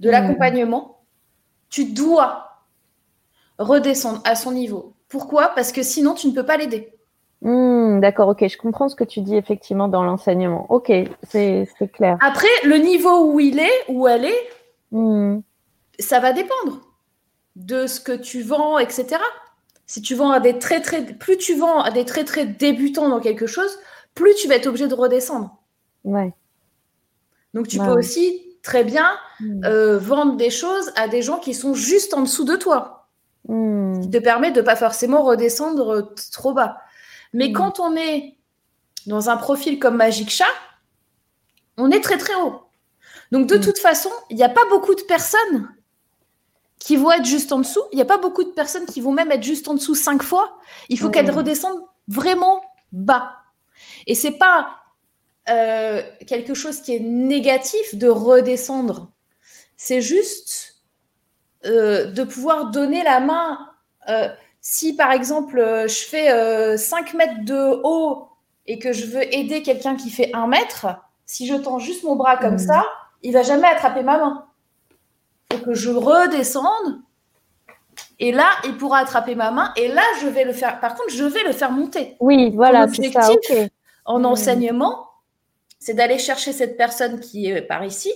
[0.00, 0.12] de Mhm.
[0.12, 1.00] l'accompagnement,
[1.68, 2.62] tu dois
[3.58, 4.94] redescendre à son niveau.
[5.08, 5.48] Pourquoi?
[5.54, 6.92] Parce que sinon, tu ne peux pas l'aider.
[7.42, 10.66] Hmm, D'accord, ok, je comprends ce que tu dis effectivement dans l'enseignement.
[10.70, 10.90] Ok,
[11.28, 12.18] c'est clair.
[12.20, 14.48] Après, le niveau où il est, où elle est,
[14.92, 15.40] Hmm,
[15.98, 16.80] ça va dépendre
[17.56, 19.16] de ce que tu vends, etc.
[19.86, 23.08] Si tu vends à des très très, plus tu vends à des très très débutants
[23.08, 23.78] dans quelque chose,
[24.14, 25.56] plus tu vas être obligé de redescendre.
[26.04, 26.32] Ouais.
[27.56, 29.10] Donc tu Ouais, peux aussi très bien
[29.40, 29.64] Hmm.
[29.64, 33.08] euh, vendre des choses à des gens qui sont juste en dessous de toi.
[33.48, 36.76] Qui te permet de pas forcément redescendre trop bas.
[37.32, 37.52] Mais Mm.
[37.52, 38.36] quand on est
[39.06, 40.44] dans un profil comme Magic Chat,
[41.76, 42.62] on est très très haut.
[43.32, 43.60] Donc de Mm.
[43.60, 45.68] toute façon, il n'y a pas beaucoup de personnes
[46.80, 47.82] qui vont être juste en dessous.
[47.92, 50.22] Il n'y a pas beaucoup de personnes qui vont même être juste en dessous cinq
[50.22, 50.58] fois.
[50.88, 52.62] Il faut qu'elles redescendent vraiment
[52.92, 53.36] bas.
[54.06, 54.68] Et c'est pas
[55.48, 59.10] euh, quelque chose qui est négatif de redescendre.
[59.76, 60.76] C'est juste
[61.64, 63.58] euh, de pouvoir donner la main.
[64.08, 64.28] euh,
[64.60, 68.28] si par exemple je fais euh, 5 mètres de haut
[68.66, 70.86] et que je veux aider quelqu'un qui fait 1 mètre,
[71.24, 72.58] si je tends juste mon bras comme Mm.
[72.70, 72.84] ça,
[73.22, 74.46] il va jamais attraper ma main.
[75.52, 77.00] Il faut que je redescende.
[78.18, 79.72] Et là, il pourra attraper ma main.
[79.76, 80.80] Et là, je vais le faire.
[80.80, 82.16] Par contre, je vais le faire monter.
[82.20, 83.70] Oui, voilà, c'est ça, objectif, ok.
[84.04, 84.26] En Mm.
[84.26, 85.06] enseignement,
[85.78, 88.12] c'est d'aller chercher cette personne qui est par ici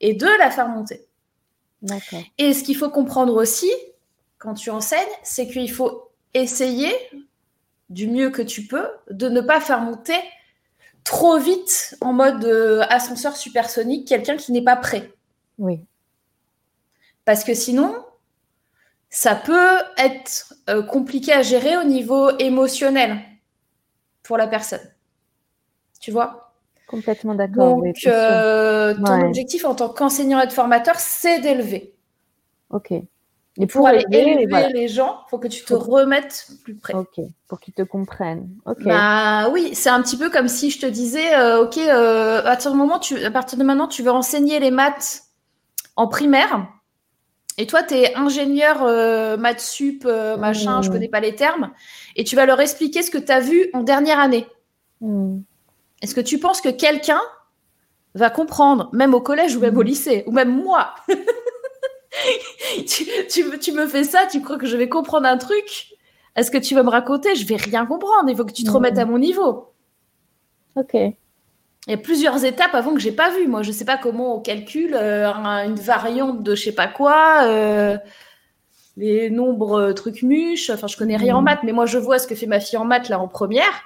[0.00, 1.06] et de la faire monter.
[2.38, 3.70] Et ce qu'il faut comprendre aussi,
[4.38, 6.92] quand tu enseignes, c'est qu'il faut essayer,
[7.88, 10.18] du mieux que tu peux, de ne pas faire monter
[11.04, 15.12] trop vite en mode euh, ascenseur supersonique quelqu'un qui n'est pas prêt.
[15.58, 15.80] Oui.
[17.24, 18.04] Parce que sinon,
[19.08, 23.20] ça peut être euh, compliqué à gérer au niveau émotionnel
[24.22, 24.94] pour la personne.
[26.00, 26.49] Tu vois?
[26.90, 27.76] Complètement d'accord.
[27.76, 29.24] Donc, oui, euh, ton Ouais.
[29.28, 31.94] objectif en tant qu'enseignant et de formateur, c'est d'élever.
[32.70, 32.90] Ok.
[32.90, 34.68] Et Pour aller élever, élever voilà.
[34.70, 36.94] les gens, il faut que tu te remettes plus près.
[36.94, 37.20] Ok.
[37.46, 38.48] Pour qu'ils te comprennent.
[38.84, 42.42] Bah oui, c'est un petit peu comme si je te disais, euh, ok, euh, à
[42.42, 45.22] partir moment, tu, à partir de maintenant, tu veux enseigner les maths
[45.96, 46.66] en primaire,
[47.58, 50.04] et toi, tu es ingénieur euh, maths sup,
[50.38, 50.82] machin, Mmh.
[50.84, 51.70] je connais pas les termes,
[52.16, 54.46] et tu vas leur expliquer ce que tu as vu en dernière année.
[55.00, 55.40] Hmm.
[56.02, 57.20] Est-ce que tu penses que quelqu'un
[58.14, 60.94] va comprendre, même au collège ou même au lycée, ou même moi
[62.86, 65.88] tu, tu, me- tu me fais ça, tu crois que je vais comprendre un truc?
[66.36, 67.34] Est-ce que tu vas me raconter?
[67.34, 68.28] Je vais rien comprendre.
[68.28, 69.72] Il faut que tu te remettes à mon niveau.
[70.76, 70.94] Ok.
[70.94, 71.14] Il
[71.88, 73.48] y a plusieurs étapes avant que j'ai pas vues.
[73.48, 76.86] Moi, je sais pas comment on calcule euh, un- une variante de je sais pas
[76.86, 77.96] quoi, euh,
[78.96, 80.70] les nombres euh, trucs muches.
[80.70, 81.44] Enfin, je connais rien en Mhm.
[81.46, 83.82] maths, mais moi, je vois ce que fait ma fille en maths là en première.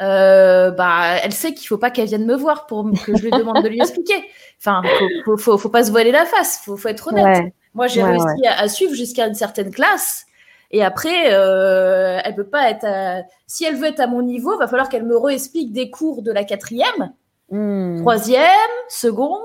[0.00, 3.30] Euh, bah, elle sait qu'il faut pas qu'elle vienne me voir pour que je lui
[3.30, 4.24] demande de lui expliquer.
[4.60, 6.60] Enfin, faut, faut, faut, faut pas se voiler la face.
[6.64, 7.24] Faut, faut être honnête.
[7.44, 7.52] Ouais.
[7.74, 10.24] Moi, j'ai Ouais, réussi à, à suivre jusqu'à une certaine classe.
[10.70, 12.84] Et après, euh, elle peut pas être.
[12.84, 16.22] à- Si elle veut être à mon niveau, va falloir qu'elle me réexplique des cours
[16.22, 17.12] de la quatrième,
[17.50, 18.00] Hmm.
[18.00, 18.44] troisième,
[18.90, 19.40] seconde,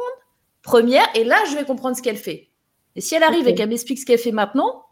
[0.61, 1.05] première.
[1.15, 2.49] Et là, je vais comprendre ce qu'elle fait.
[2.95, 4.83] Et si elle arrive et qu'elle m'explique ce qu'elle fait maintenant,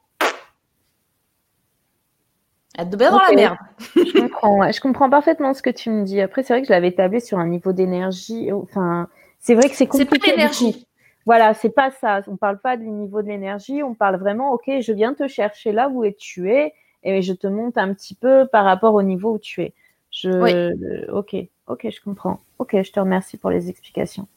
[2.77, 3.57] elle dans la merde.
[3.95, 4.71] Je comprends, ouais.
[4.73, 6.21] je comprends parfaitement ce que tu me dis.
[6.21, 8.51] Après, c'est vrai que je l'avais tablé sur un niveau d'énergie.
[8.51, 10.07] Enfin, c'est vrai que c'est C'est compliqué.
[10.09, 10.37] pas du coup.
[10.37, 10.87] l'énergie.
[11.25, 12.21] Voilà, c'est pas ça.
[12.27, 13.83] On parle pas du niveau de l'énergie.
[13.83, 16.73] On parle vraiment, ok, je viens te chercher là où tu es
[17.03, 19.73] et je te monte un petit peu par rapport au niveau où tu es.
[20.09, 21.09] Je, Oui.
[21.11, 21.35] ok,
[21.67, 22.39] ok, je comprends.
[22.59, 24.27] Ok, je te remercie pour les explications.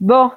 [0.00, 0.30] Bon,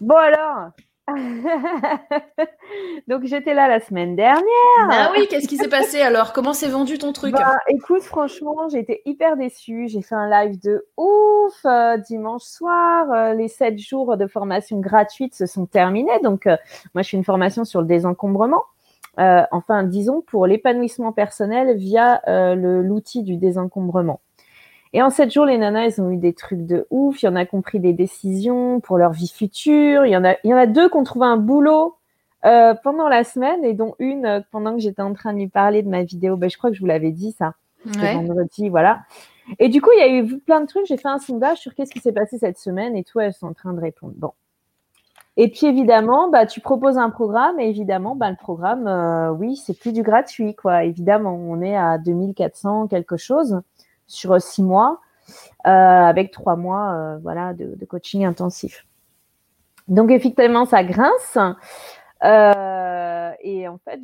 [0.00, 0.70] bon alors,
[3.08, 4.42] Donc j'étais là la semaine dernière.
[4.78, 6.32] Ah oui, qu'est-ce qui s'est passé alors?
[6.32, 7.34] Comment s'est vendu ton truc?
[7.34, 9.88] Bah, Écoute, franchement, j'ai été hyper déçue.
[9.88, 13.12] J'ai fait un live de ouf euh, dimanche soir.
[13.12, 16.18] Euh, les sept jours de formation gratuite se sont terminés.
[16.22, 16.56] Donc euh,
[16.94, 18.62] moi, je fais une formation sur le désencombrement.
[19.18, 22.22] enfin, disons pour l'épanouissement personnel via
[22.54, 24.20] l'outil du désencombrement.
[24.96, 27.20] Et en sept jours, les nanas, elles ont eu des trucs de ouf.
[27.20, 30.06] Il y en a qui ont pris des décisions pour leur vie future.
[30.06, 31.96] Il y en a, il y en a deux qui ont trouvé un boulot
[32.44, 35.48] euh, pendant la semaine et dont une euh, pendant que j'étais en train de lui
[35.48, 36.36] parler de ma vidéo.
[36.36, 37.54] Ben, je crois que je vous l'avais dit ça.
[38.00, 38.14] Ouais.
[38.14, 39.00] vendredi, voilà.
[39.58, 40.86] Et du coup, il y a eu plein de trucs.
[40.86, 43.48] J'ai fait un sondage sur qu'est-ce qui s'est passé cette semaine et tout, elles sont
[43.48, 44.14] en train de répondre.
[44.16, 44.30] Bon.
[45.36, 49.56] Et puis évidemment, bah, tu proposes un programme et évidemment, bah, le programme, euh, oui,
[49.56, 50.84] c'est plus du gratuit, quoi.
[50.84, 53.60] Évidemment, on est à 2400 quelque chose
[54.06, 55.00] sur six mois,
[55.66, 58.86] euh, avec trois mois euh, voilà, de, coaching intensif.
[59.88, 61.38] Donc effectivement, ça grince.
[62.24, 64.00] Euh, et en fait,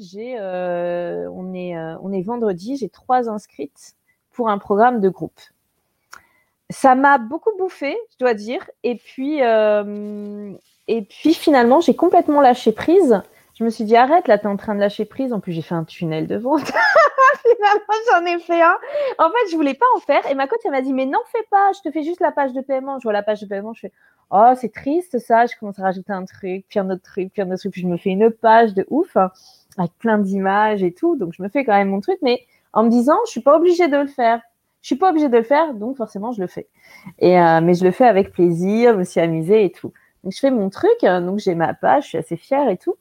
[1.30, 3.94] on, est, on est vendredi, j'ai trois inscrites
[4.32, 5.40] pour un programme de groupe.
[6.68, 8.70] Ça m'a beaucoup bouffé, je dois dire.
[8.84, 13.22] Et puis, et puis finalement, j'ai complètement lâché prise.
[13.60, 15.34] Je me suis dit, arrête, là, tu es en train de lâcher prise.
[15.34, 16.64] En plus, j'ai fait un tunnel de vente.
[17.42, 18.78] Finalement, j'en ai fait un.
[19.18, 20.26] En fait, je voulais pas en faire.
[20.30, 22.32] Et ma coach, elle m'a dit, mais n'en fais pas, je te fais juste la
[22.32, 22.98] page de paiement.
[22.98, 23.92] Je vois la page de paiement, je fais,
[24.30, 25.44] oh, c'est triste ça.
[25.44, 27.72] Je commence à rajouter un truc, puis un autre truc, puis un autre truc.
[27.72, 29.30] Puis je me fais une page de ouf, hein,
[29.76, 31.16] avec plein d'images et tout.
[31.16, 33.56] Donc, je me fais quand même mon truc, mais en me disant, je suis pas
[33.58, 34.40] obligée de le faire.
[34.80, 36.66] Je suis pas obligée de le faire, donc forcément, je le fais.
[37.18, 39.92] Et, euh, mais je le fais avec plaisir, je me suis amusée et tout.
[40.24, 42.96] Donc, je fais mon truc, donc j'ai ma page, je suis assez fière et tout.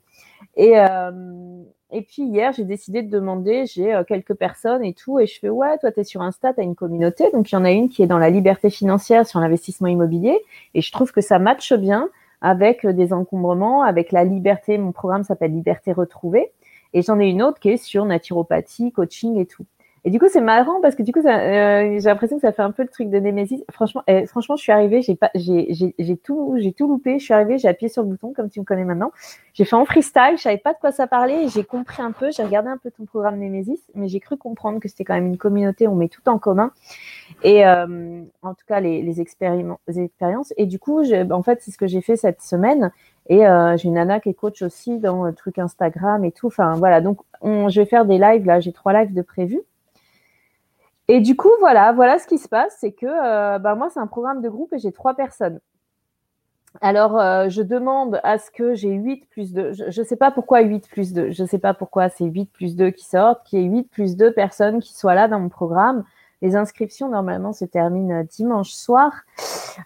[0.55, 5.19] Et, euh, et puis hier, j'ai décidé de demander, j'ai euh, quelques personnes et tout,
[5.19, 7.57] et je fais ouais, toi tu sur Insta, tu as une communauté, donc il y
[7.57, 10.37] en a une qui est dans la liberté financière sur l'investissement immobilier,
[10.75, 12.09] et je trouve que ça matche bien
[12.41, 14.77] avec euh, des encombrements, avec la liberté.
[14.77, 16.51] Mon programme s'appelle Liberté retrouvée,
[16.93, 19.65] et j'en ai une autre qui est sur naturopathie, coaching et tout.
[20.05, 22.61] Et du coup, c'est marrant parce que du coup, euh, j'ai l'impression que ça fait
[22.61, 23.63] un peu le truc de Nemesis.
[23.71, 27.19] Franchement, eh, franchement, je suis arrivée, j'ai pas, j'ai, j'ai, tout, j'ai tout loupé.
[27.19, 29.11] Je suis arrivée, j'ai appuyé sur le bouton comme tu me connais maintenant.
[29.53, 31.47] J'ai fait en freestyle, je savais pas de quoi ça parlait.
[31.49, 34.79] J'ai compris un peu, j'ai regardé un peu ton programme Nemesis, mais j'ai cru comprendre
[34.79, 36.71] que c'était quand même une communauté, on met tout en commun.
[37.43, 40.53] Et euh, en tout cas, les, les, les expériences.
[40.57, 42.91] Et du coup, en fait, c'est ce que j'ai fait cette semaine.
[43.27, 46.47] Et euh, j'ai une nana qui est coach aussi dans le truc Instagram et tout.
[46.47, 46.99] Enfin, voilà.
[46.99, 48.59] Donc, on, je vais faire des lives là.
[48.59, 49.61] J'ai trois lives de prévus.
[51.11, 53.99] Et du coup, voilà, voilà ce qui se passe, c'est que euh, bah, moi, c'est
[53.99, 55.59] un programme de groupe et j'ai trois personnes.
[56.81, 59.73] Alors, euh, je demande à ce que j'ai 8 plus 2.
[59.73, 61.31] Je ne sais pas pourquoi 8 plus 2.
[61.31, 63.89] Je ne sais pas pourquoi c'est 8 plus 2 qui sortent, qu'il y ait 8
[63.89, 66.03] plus 2 personnes qui soient là dans mon programme.
[66.43, 69.11] Les inscriptions, normalement, se terminent dimanche soir.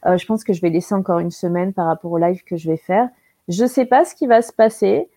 [0.05, 2.57] Euh, je pense que je vais laisser encore une semaine par rapport au live que
[2.57, 3.07] je vais faire.
[3.47, 5.09] Je ne sais pas ce qui va se passer.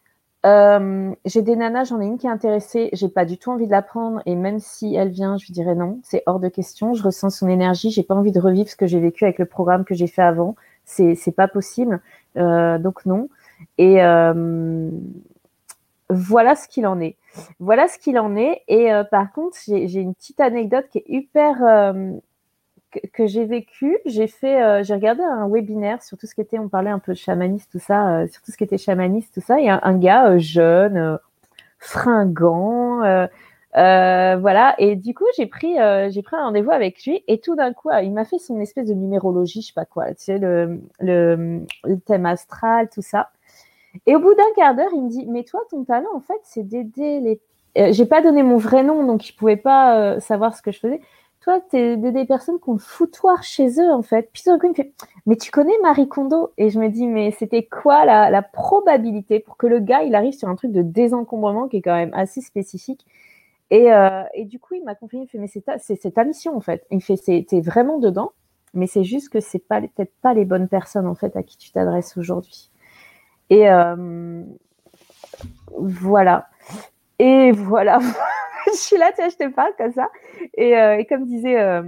[0.45, 3.67] Euh, j'ai des nanas, j'en ai une qui est intéressée, j'ai pas du tout envie
[3.67, 6.49] de la prendre et même si elle vient, je lui dirais non, c'est hors de
[6.49, 6.95] question.
[6.95, 9.47] Je ressens son énergie, j'ai pas envie de revivre ce que j'ai vécu avec le
[9.47, 10.55] programme que j'ai fait avant.
[10.85, 12.01] C'est pas possible,
[12.37, 13.29] euh, donc non.
[13.79, 14.89] Et euh,
[16.11, 17.17] voilà ce qu'il en est.
[17.59, 18.63] Voilà ce qu'il en est.
[18.69, 21.93] Et par contre, j'ai une petite anecdote qui est hyper
[22.91, 26.59] que, j'ai vécu, j'ai fait, euh, j'ai regardé un webinaire sur tout ce qui était,
[26.59, 29.31] on parlait un peu de chamanisme, tout ça, euh, sur tout ce qui était chamanisme,
[29.33, 31.19] tout ça, et un, un gars euh, jeune,
[31.79, 33.01] fringant,
[33.75, 34.75] voilà.
[34.79, 35.77] Et du coup, j'ai pris,
[36.11, 38.89] j'ai pris un rendez-vous avec lui, et tout d'un coup, il m'a fait son espèce
[38.89, 41.65] de numérologie, je sais pas quoi, tu sais, le, le,
[42.07, 43.31] thème astral, tout ça.
[44.07, 46.41] Et au bout d'un quart d'heure, il me dit, mais toi, ton talent, en fait,
[46.43, 47.41] c'est d'aider les
[47.93, 51.03] j'ai pas donné mon vrai nom, donc il pouvait pas savoir ce que je faisais
[51.47, 54.31] toi, tu es des, personnes qui ont le foutoir chez eux, en fait.
[54.32, 54.93] Puis tout il me fait,
[55.27, 56.51] mais tu connais Marie Kondo?
[56.59, 60.32] Et je me dis, mais c'était quoi la, probabilité pour que le gars, il arrive
[60.32, 63.06] sur un truc de désencombrement qui est quand même assez spécifique?
[63.70, 66.85] Et, euh, du coup, il m'a confié, il fait, mais c'est ta, mission, en fait.
[66.90, 68.32] Il fait, t'es vraiment dedans,
[68.74, 71.56] mais c'est juste que c'est pas peut-être pas les bonnes personnes, en fait, à qui
[71.59, 72.70] tu t'adresses aujourd'hui.
[73.51, 74.43] Et euh,
[75.78, 76.48] voilà.
[77.20, 78.01] Et voilà.
[78.72, 80.09] je suis là, tu sais, je te parle comme ça.
[80.55, 81.82] Et, euh, comme disait euh,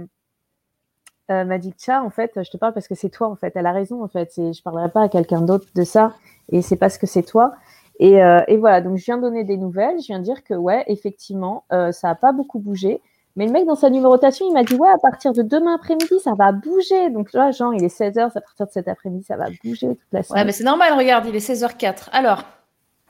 [1.31, 3.53] euh, Magic Cha, en fait, je te parle parce que c'est toi, en fait.
[3.55, 4.31] Elle a raison, en fait.
[4.35, 6.13] Je ne parlerai pas à quelqu'un d'autre de ça.
[6.49, 7.53] Et c'est parce que c'est toi.
[7.99, 8.13] Et,
[8.47, 9.99] et, voilà, donc je viens donner des nouvelles.
[9.99, 13.01] Je viens dire que, ouais, effectivement, ça n'a pas beaucoup bougé.
[13.35, 16.19] Mais le mec, dans sa numérotation, il m'a dit, ouais, à partir de demain après-midi,
[16.23, 17.09] ça va bouger.
[17.09, 20.13] Donc là, genre, il est 16h, à partir de cet après-midi, ça va bouger toute
[20.13, 20.41] la semaine.
[20.41, 22.09] Ouais, mais c'est normal, regarde, il est 16h04.
[22.11, 22.43] Alors?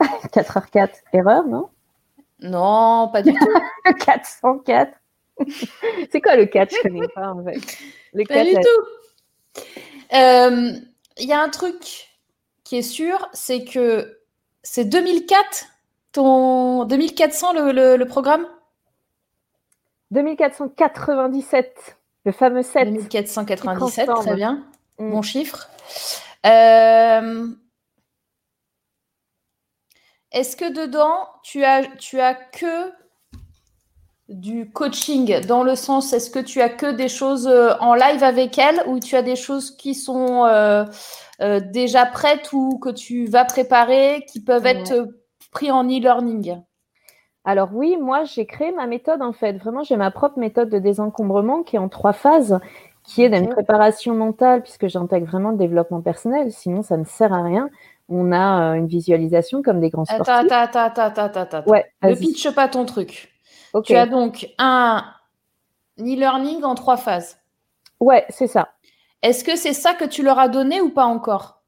[0.00, 1.68] 4h04, erreur, non?
[2.42, 3.92] Non, pas du tout.
[4.04, 4.92] 404.
[6.12, 7.60] c'est quoi le 4 Je connais pas en fait.
[8.26, 9.62] pas du tout.
[10.12, 10.72] Il euh,
[11.18, 12.08] y a un truc
[12.64, 14.18] qui est sûr, c'est que
[14.62, 15.66] c'est 2004,
[16.12, 18.46] ton 2400 le, le, le programme?
[20.10, 22.92] 2497, le fameux 7.
[22.92, 24.64] 2497, très bien.
[24.98, 25.10] Mm.
[25.10, 25.68] Bon chiffre.
[26.46, 27.46] Euh,
[30.32, 32.92] est-ce que dedans, tu as, tu as que
[34.28, 38.22] du coaching dans le sens, est-ce que tu as que des choses euh, en live
[38.22, 40.84] avec elle ou tu as des choses qui sont euh,
[41.72, 45.08] déjà prêtes ou que tu vas préparer qui peuvent être
[45.50, 46.60] pris en e-learning?
[47.44, 49.54] Alors oui, moi j'ai créé ma méthode en fait.
[49.54, 52.60] Vraiment, j'ai ma propre méthode de désencombrement qui est en trois phases,
[53.02, 56.52] qui est d'une préparation mentale puisque j'intègre vraiment le développement personnel.
[56.52, 57.68] Sinon, ça ne sert à rien.
[58.10, 60.28] On a euh, une visualisation comme des grands sportifs.
[60.28, 61.70] Attends, attends, attends, attends, attends.
[61.70, 63.32] Ouais, ne pitch pas ton truc.
[63.84, 65.04] Tu as donc un
[66.00, 67.38] e-learning en trois phases.
[68.00, 68.70] Ouais, c'est ça.
[69.22, 71.62] Est-ce que c'est ça que tu leur as donné ou pas encore?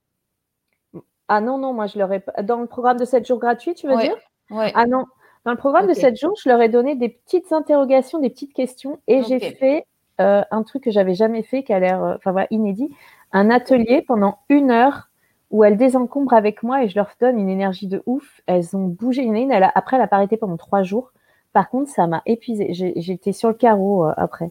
[1.28, 3.86] Ah non, non, moi je leur ai dans le programme de 7 jours gratuits, tu
[3.86, 4.16] veux dire?
[4.51, 4.73] Ouais.
[4.74, 5.06] Ah non,
[5.44, 8.52] dans le programme de 7 jours, je leur ai donné des petites interrogations, des petites
[8.52, 9.86] questions et j'ai fait
[10.20, 12.94] euh, un truc que j'avais jamais fait, qui a l'air euh, inédit,
[13.32, 15.09] un atelier pendant une heure
[15.52, 18.40] où elles désencombrent avec moi et je leur donne une énergie de ouf.
[18.46, 19.22] Elles ont bougé.
[19.22, 21.12] une, elle a, après, elle a pas arrêté pendant trois jours.
[21.52, 22.72] Par contre, ça m'a épuisé.
[22.96, 24.50] J'étais sur le carreau euh, après.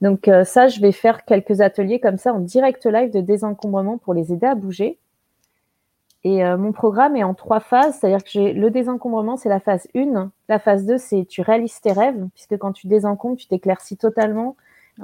[0.00, 4.14] Donc ça, je vais faire quelques ateliers comme ça en direct live de désencombrement pour
[4.14, 4.98] les aider à bouger.
[6.24, 9.58] Et euh, mon programme est en trois phases, c'est-à-dire que j'ai le désencombrement, c'est la
[9.58, 10.30] phase 1.
[10.48, 14.56] La phase 2, c'est tu réalises tes rêves, puisque quand tu désencombres, tu t'éclaircis totalement,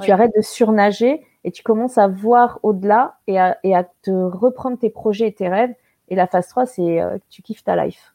[0.03, 4.11] tu arrêtes de surnager et tu commences à voir au-delà et à, et à, te
[4.11, 5.75] reprendre tes projets et tes rêves.
[6.09, 8.15] Et la phase 3, c'est euh, tu kiffes ta life.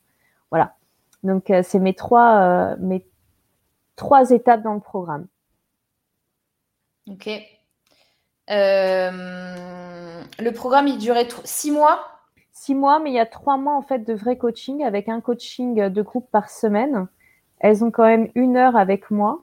[0.51, 0.75] Voilà.
[1.23, 3.03] Donc, euh, c'est mes trois, mes
[3.95, 5.25] trois étapes dans le programme.
[7.09, 7.27] Ok.
[8.49, 9.09] le
[10.51, 12.07] programme, il durait six mois?
[12.51, 15.21] Six mois, mais il y a trois mois en fait de vrai coaching avec un
[15.21, 17.07] coaching de groupe par semaine.
[17.59, 19.41] Elles ont quand même une heure avec moi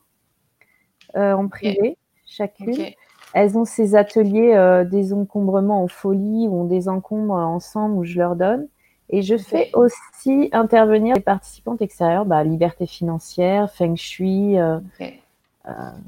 [1.16, 2.92] euh, en privé, chacune.
[3.32, 8.18] Elles ont ces ateliers euh, des encombrements en folie où on désencombre ensemble où je
[8.18, 8.66] leur donne.
[9.08, 14.56] Et je fais aussi intervenir les participantes extérieures, bah, liberté financière, feng shui.
[14.58, 14.78] Euh,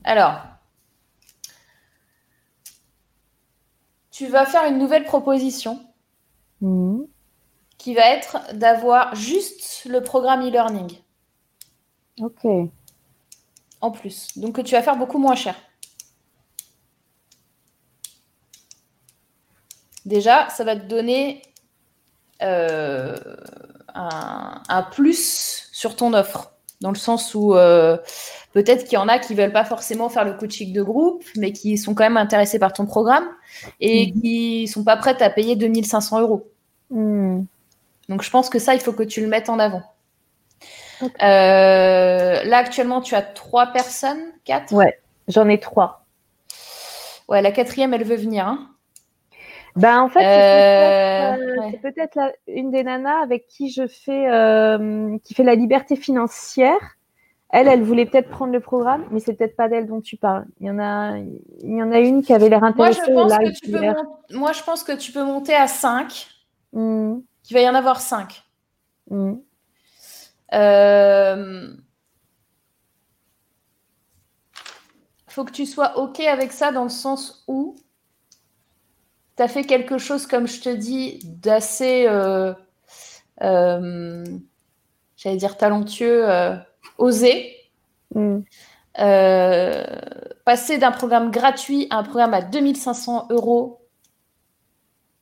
[0.04, 0.40] Alors,
[4.10, 5.80] tu vas faire une nouvelle proposition
[6.60, 7.06] Mhm.
[7.78, 10.98] qui va être d'avoir juste le programme e-learning.
[12.20, 12.46] Ok.
[13.80, 14.38] En plus.
[14.38, 15.56] Donc, que tu vas faire beaucoup moins cher.
[20.04, 21.42] Déjà, ça va te donner
[22.42, 23.16] euh,
[23.94, 26.52] un, plus sur ton offre.
[26.80, 27.96] Dans le sens où euh,
[28.52, 31.22] peut-être qu'il y en a qui ne veulent pas forcément faire le coaching de groupe,
[31.36, 33.28] mais qui sont quand même intéressés par ton programme
[33.78, 34.20] et mhm.
[34.20, 36.50] qui ne sont pas prêtes à payer 2500 euros.
[36.90, 37.44] Hmm.
[38.08, 39.82] Donc je pense que ça, il faut que tu le mettes en avant.
[41.02, 44.72] Euh, là, actuellement, tu as trois personnes, quatre?
[44.72, 46.04] Ouais, j'en ai trois.
[47.28, 48.46] Ouais, la quatrième, elle veut venir.
[48.46, 48.68] Hein.
[49.76, 50.20] Ben, en fait,
[51.70, 54.26] c'est peut-être euh, euh, une des nanas avec qui je fais,
[55.24, 56.96] qui fait la liberté financière.
[57.48, 60.46] Elle, elle voulait peut-être prendre le programme, mais c'est peut-être pas d'elle dont tu parles.
[60.60, 63.12] Il y en a, il y en a une qui avait l'air intéressée.
[63.12, 63.26] Moi,
[64.30, 66.28] Moi, je pense que tu peux monter à 5.
[66.72, 67.20] Mm.
[67.42, 68.42] Qu'il va y en avoir cinq.
[69.10, 69.34] Mm.
[70.54, 71.76] Euh,
[75.26, 77.76] faut que tu sois OK avec ça dans le sens où
[79.36, 82.52] tu as fait quelque chose, comme je te dis, d'assez, euh,
[83.42, 84.24] euh,
[85.16, 86.26] j'allais dire talentueux,
[86.98, 87.56] osé.
[88.14, 88.40] Mm.
[90.44, 93.86] passer d'un programme gratuit à un programme à 2500 euros,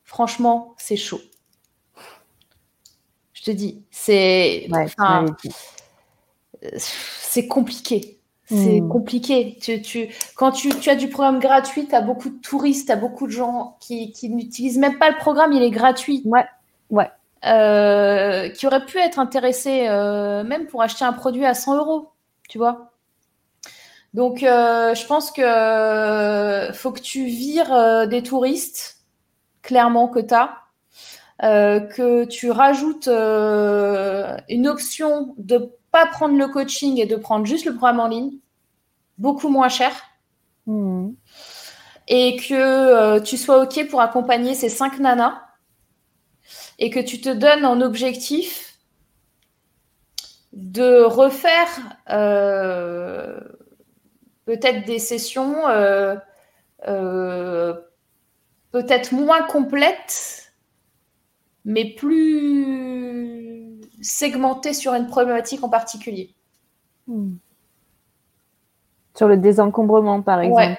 [0.03, 1.21] franchement, c'est chaud.
[3.33, 4.69] Je te dis, c'est
[6.77, 8.20] c'est compliqué.
[8.51, 8.89] C'est hmm.
[8.89, 9.57] compliqué.
[9.61, 12.91] Tu, tu, quand tu, tu, as du programme gratuit, tu as beaucoup de touristes, tu
[12.91, 16.21] as beaucoup de gens qui, qui n'utilisent même pas le programme, il est gratuit.
[16.25, 16.45] Ouais,
[16.89, 17.09] ouais.
[17.45, 22.09] Euh, qui auraient pu être intéressés euh, même pour acheter un produit à 100 euros,
[22.49, 22.91] tu vois.
[24.13, 28.97] Donc, euh, je pense que faut que tu vires des touristes,
[29.61, 30.57] clairement que tu as.
[31.39, 37.73] Que tu rajoutes une option de pas prendre le coaching et de prendre juste le
[37.73, 38.31] programme en ligne,
[39.17, 39.91] beaucoup moins cher.
[40.65, 41.11] Hmm.
[42.07, 45.41] Et que euh, tu sois OK pour accompagner ces cinq nanas
[46.79, 48.79] et que tu te donnes en objectif
[50.53, 51.69] de refaire
[54.45, 55.63] peut-être des sessions
[58.71, 60.51] peut-être moins complètes
[61.65, 63.50] mais plus
[64.01, 66.33] segmenté sur une problématique en particulier.
[67.07, 67.33] Hmm.
[69.15, 70.77] Sur le désencombrement, par exemple.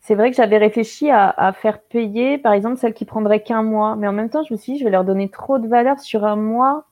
[0.00, 3.96] C'est vrai que j'avais réfléchi à, faire payer, par exemple, celle qui prendrait qu'un mois.
[3.96, 5.98] Mais en même temps, je me suis dit, je vais leur donner trop de valeur
[5.98, 6.84] sur un mois.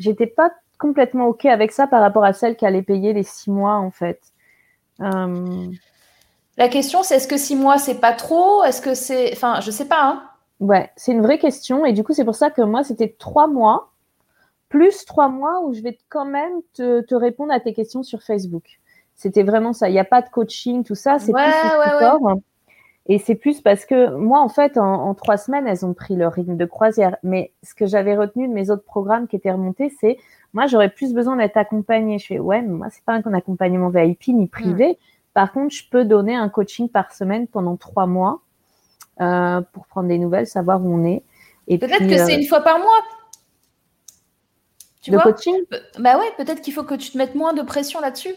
[0.00, 3.48] J'étais pas complètement OK avec ça par rapport à celle qui allait payer les six
[3.48, 4.20] mois, en fait.
[5.00, 5.68] Euh,
[6.58, 8.64] La question, c'est est-ce que six mois, c'est pas trop?
[8.64, 9.32] Est-ce que c'est.
[9.32, 10.02] Enfin, je sais pas.
[10.02, 10.22] Hein.
[10.58, 11.86] Ouais, c'est une vraie question.
[11.86, 13.91] Et du coup, c'est pour ça que moi, c'était trois mois,
[14.72, 18.80] plus trois mois où je vais quand même te répondre à tes questions sur Facebook.
[19.14, 19.90] C'était vraiment ça.
[19.90, 21.18] Il n'y a pas de coaching, tout ça.
[21.18, 22.40] C'est plus le
[23.06, 26.32] Et c'est plus parce que moi, en fait, en, trois semaines, elles ont pris leur
[26.32, 27.16] rythme de croisière.
[27.22, 30.16] Mais ce que j'avais retenu de mes autres programmes qui étaient remontés, c'est
[30.54, 32.18] moi, j'aurais plus besoin d'être accompagnée.
[32.18, 34.92] Je fais ouais, mais moi, c'est pas un accompagnement VIP ni privé.
[34.92, 35.04] Hmm.
[35.34, 38.40] Par contre, je peux donner un coaching par semaine pendant trois mois
[39.20, 41.22] euh, pour prendre des nouvelles, savoir où on est.
[41.68, 42.88] Peut-être que c'est euh, une fois par mois.
[45.02, 45.56] Tu le coaching?
[45.98, 48.34] Bah ouais, peut-être qu'il faut que tu te mettes moins de pression là-dessus.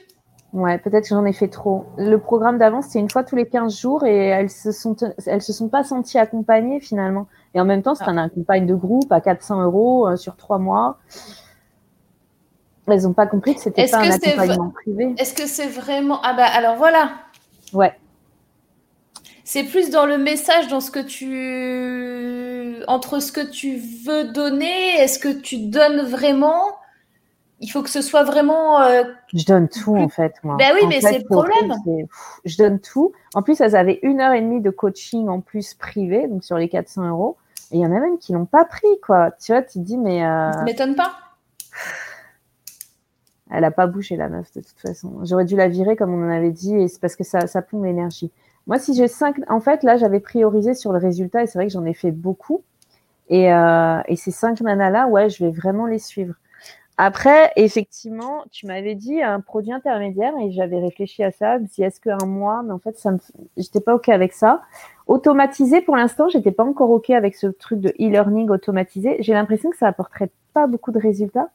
[0.52, 1.86] Ouais, peut-être que j'en ai fait trop.
[1.98, 5.42] Le programme d'avant, c'était une fois tous les 15 jours et elles se sont, elles
[5.42, 7.28] se sont pas senties accompagnées finalement.
[7.54, 8.12] Et en même temps, c'est ah.
[8.12, 10.98] un accompagne de groupe à 400 euros euh, sur trois mois.
[12.88, 15.14] Elles n'ont pas compris que c'était pas un accompagnement privé.
[15.18, 17.12] Est-ce que c'est vraiment Ah bah alors voilà.
[17.74, 17.94] Ouais.
[19.46, 24.96] C'est plus dans le message, dans ce que tu entre ce que tu veux donner,
[25.00, 26.76] est-ce que tu donnes vraiment
[27.62, 28.82] il faut que ce soit vraiment.
[28.82, 29.04] Euh,
[29.34, 30.58] je donne tout en fait, moi.
[30.58, 31.74] Ben oui, mais c'est le problème.
[32.44, 33.14] je donne tout.
[33.34, 36.58] En plus, elles avaient une heure et demie de coaching en plus privé, donc sur
[36.58, 37.38] les 400 euros.
[37.72, 39.32] Et il y en a même qui l'ont pas pris, quoi.
[39.32, 40.26] Tu vois, tu te dis, mais.
[40.26, 40.52] Euh...
[40.52, 41.14] Ça m'étonne pas.
[43.52, 45.20] Elle a pas bougé la meuf de toute façon.
[45.24, 47.62] J'aurais dû la virer comme on en avait dit, et c'est parce que ça, ça
[47.62, 48.32] plombe l'énergie.
[48.68, 51.68] Moi, si j'ai cinq, en fait, là, j'avais priorisé sur le résultat, et c'est vrai
[51.68, 52.64] que j'en ai fait beaucoup.
[53.30, 56.36] Et, euh, et ces cinq nanas là, ouais, je vais vraiment les suivre.
[56.98, 61.58] Après, effectivement, tu m'avais dit un produit intermédiaire et j'avais réfléchi à ça.
[61.70, 63.18] Si est-ce qu'un mois, mais en fait, ça me...
[63.58, 64.62] j'étais pas ok avec ça.
[65.08, 69.18] Automatisé, pour l'instant, j'étais pas encore ok avec ce truc de e-learning automatisé.
[69.20, 71.50] J'ai l'impression que ça apporterait pas beaucoup de résultats.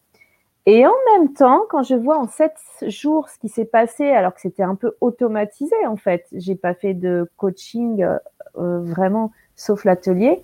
[0.72, 4.32] Et en même temps, quand je vois en sept jours ce qui s'est passé, alors
[4.32, 8.18] que c'était un peu automatisé en fait, j'ai pas fait de coaching euh,
[8.56, 10.40] euh, vraiment, sauf l'atelier.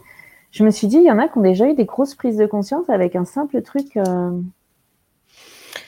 [0.51, 2.39] Je me suis dit, il y en a qui ont déjà eu des grosses prises
[2.39, 3.97] de conscience avec un simple truc.
[3.97, 4.32] Euh,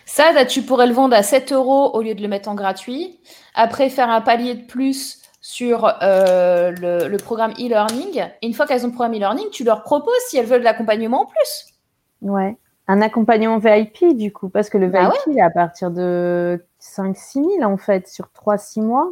[0.07, 3.19] ça, tu pourrais le vendre à 7 euros au lieu de le mettre en gratuit.
[3.57, 8.23] Après, faire un palier de plus sur euh, le, programme e-learning.
[8.45, 11.23] Une fois qu'elles ont le programme e-learning, tu leur proposes si elles veulent de l'accompagnement
[11.23, 11.75] en plus.
[12.23, 12.57] Ouais.
[12.89, 16.65] Un accompagnement VIP, du coup, parce que le bah VIP, il est à partir de
[16.81, 19.11] 5-6 000, en fait, sur 3-6 mois.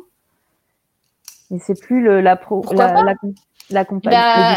[1.51, 2.65] Et c'est plus le, la pro,
[3.70, 4.20] l'accompagnement.
[4.20, 4.57] Bah,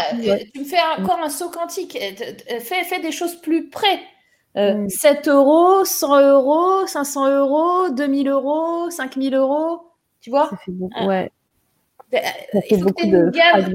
[0.52, 1.98] tu me fais encore un saut quantique.
[2.60, 4.00] Fais, fais des choses plus près.
[4.54, 9.82] 7 euh, euros, 100 euros, 500 euros, 2000 euros, 5000 euros,
[10.20, 10.50] tu vois?
[10.50, 11.30] Ça fait beaucoup, ouais.
[12.12, 13.74] Il faut que une gamme,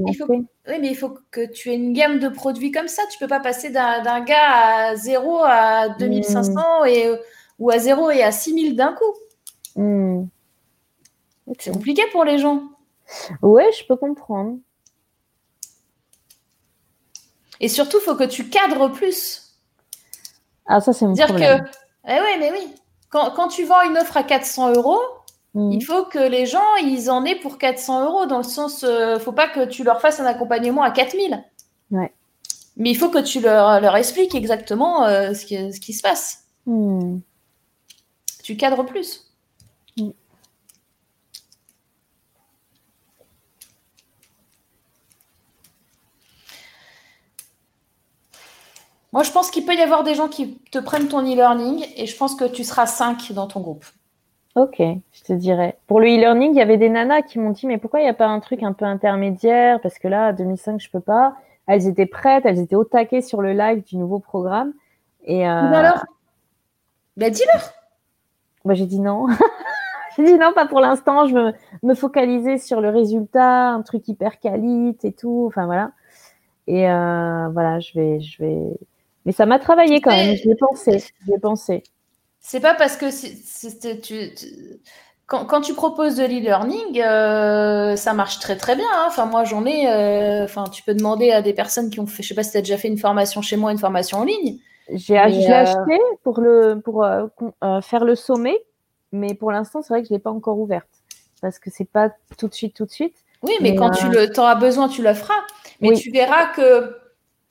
[0.68, 3.02] oui, mais il faut que tu aies une gamme de produits comme ça.
[3.10, 6.86] Tu peux pas passer d'un gars à 0 à 2500 mmh.
[6.88, 7.10] et,
[7.58, 9.80] ou à 0 et à 6000 d'un coup.
[9.80, 10.24] Mmh.
[11.58, 12.62] C'est compliqué pour les gens.
[13.42, 14.58] Ouais, je peux comprendre.
[17.60, 19.54] Et surtout, il faut que tu cadres plus.
[20.66, 21.62] Ah, ça, c'est mon Dire que,
[22.08, 22.74] eh oui, mais oui.
[23.08, 25.00] Quand, tu vends une offre à 400 euros,
[25.56, 28.88] il faut que les gens, ils en aient pour 400 euros, dans le sens, ne
[28.88, 31.42] euh, faut pas que tu leur fasses un accompagnement à 4000.
[31.90, 32.12] Ouais.
[32.76, 36.02] Mais il faut que tu leur, leur expliques exactement euh, ce, qui, ce, qui, se
[36.02, 36.44] passe.
[36.66, 37.18] Mm.
[38.42, 39.22] Tu cadres plus.
[49.16, 52.06] Moi, je pense qu'il peut y avoir des gens qui te prennent ton e-learning et
[52.06, 53.86] je pense que tu seras 5 dans ton groupe.
[54.56, 55.76] Ok, je te dirais.
[55.86, 58.08] Pour le e-learning, il y avait des nanas qui m'ont dit mais pourquoi il n'y
[58.08, 59.82] a pas un truc un peu intermédiaire?
[59.82, 61.36] Parce que là, 2005, je peux pas.
[61.66, 64.72] Elles étaient prêtes, elles étaient au taquet sur le live du nouveau programme.
[65.24, 65.50] Et euh...
[65.50, 66.06] alors
[67.18, 67.70] Ben dis-leur
[68.64, 69.26] bah, J'ai dit non.
[70.16, 71.26] j'ai dit non, pas pour l'instant.
[71.26, 71.52] Je veux
[71.82, 75.44] me focaliser sur le résultat, un truc hyper qualité et tout.
[75.48, 75.92] Enfin voilà.
[76.66, 78.58] Et euh, voilà, je vais, je vais,
[79.26, 80.34] mais ça m'a travaillé quand même.
[80.34, 81.04] J'ai pensé.
[81.26, 81.82] J'ai pensé.
[82.48, 83.06] C'est pas parce que
[84.02, 84.30] tu,
[85.26, 88.86] quand, quand, tu proposes de l'e-learning, euh, ça marche très très bien.
[88.94, 89.06] Hein.
[89.08, 89.90] Enfin, moi j'en ai.
[89.90, 92.22] Euh, enfin, tu peux demander à des personnes qui ont fait.
[92.22, 94.24] Je sais pas si tu as déjà fait une formation chez moi, une formation en
[94.24, 94.58] ligne.
[94.92, 97.04] J'ai euh, acheté pour le pour
[97.82, 98.62] faire le sommet,
[99.10, 100.86] mais pour l'instant c'est vrai que je l'ai pas encore ouverte
[101.42, 103.16] parce que c'est pas tout de suite tout de suite.
[103.42, 105.34] Oui, mais, quand tu le, en as besoin, tu le feras.
[105.80, 106.96] Mais tu verras que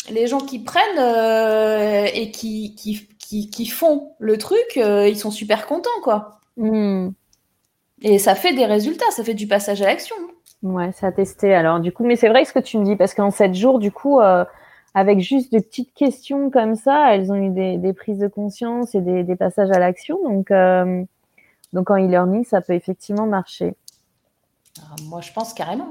[0.09, 5.31] les gens qui prennent et qui, qui, qui, qui font le truc, euh, ils sont
[5.31, 6.39] super contents, quoi.
[6.57, 7.10] Hmm.
[8.02, 10.15] Et ça fait des résultats, ça fait du passage à l'action.
[10.61, 11.53] Ouais, ça a testé.
[11.53, 13.80] Alors, du coup, mais c'est vrai ce que tu me dis, parce qu'en sept jours,
[13.80, 14.45] du coup, euh,
[14.93, 18.93] avec juste des petites questions comme ça, elles ont eu des, des prises de conscience
[18.93, 20.22] et des, des passages à l'action.
[20.23, 21.03] Donc, euh,
[21.73, 23.76] donc en e-learning, ça peut effectivement marcher.
[24.80, 25.89] Ah, moi, je pense carrément.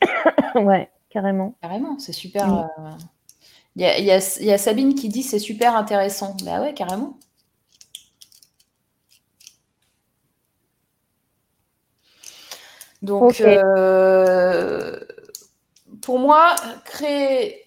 [0.54, 1.54] ouais, carrément.
[1.60, 2.46] Carrément, c'est super.
[2.46, 2.68] Mm.
[2.78, 2.90] euh,
[3.76, 6.36] Il y, a, il y a- il y a Sabine qui dit c'est super intéressant.
[6.44, 7.18] Bah ouais, carrément.
[13.02, 14.98] Donc, euh,
[16.02, 16.54] pour moi,
[16.84, 17.64] créer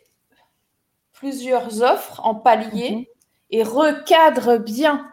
[1.14, 3.06] plusieurs offres en palier Mhm.
[3.52, 5.12] et recadre bien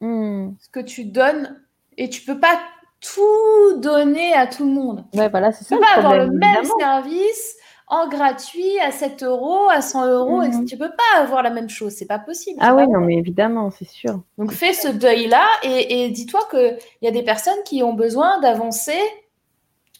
[0.00, 0.50] Hmm.
[0.60, 1.60] ce que tu donnes
[1.96, 2.60] et tu peux pas
[3.00, 5.04] tout donner à tout le monde.
[5.14, 6.78] Ouais, voilà, c'est Tu ça peux le pas avoir le même évidemment.
[6.78, 7.56] service
[7.90, 10.42] en gratuit à 7 euros, à 100 euros.
[10.42, 10.64] et Mhm.
[10.66, 12.58] Tu peux pas avoir la même chose, c'est pas possible.
[12.60, 14.22] Ah oui, non, mais évidemment, c'est sûr.
[14.36, 18.40] Donc fais ce deuil-là et, et dis-toi qu'il y a des personnes qui ont besoin
[18.40, 19.00] d'avancer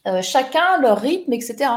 [0.06, 1.70] euh, chacun leur rythme, etc.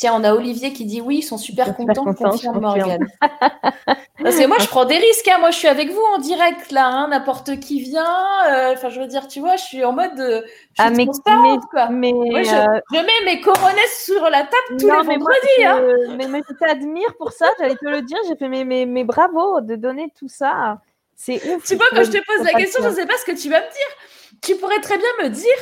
[0.00, 2.58] Tiens, on a Olivier qui dit oui, ils sont super Super contents, contents, confirme.
[2.58, 3.06] Morgane.
[4.22, 5.28] Parce que moi, je prends des risques.
[5.28, 5.36] hein.
[5.40, 6.86] Moi, je suis avec vous en direct, là.
[6.86, 7.08] hein.
[7.08, 8.06] N'importe qui vient.
[8.50, 10.18] euh, Enfin, je veux dire, tu vois, je suis en mode.
[10.18, 11.88] euh, je suis Ah, mais, transparente, quoi.
[11.90, 15.18] mais, Moi, je, euh, je mets mes coronets sur la table tous non, les mais
[15.18, 15.64] moi, vendredis.
[15.66, 16.16] hein.
[16.16, 19.04] mais, mais je t'admire pour ça, j'allais te le dire, j'ai fait mes, mes, mes
[19.04, 20.78] bravos de donner tout ça.
[21.14, 21.66] C'est ouf.
[21.66, 23.50] Tu vois, quand je te pose la question, je ne sais pas ce que tu
[23.50, 24.40] vas me dire.
[24.42, 25.58] Tu pourrais très bien me dire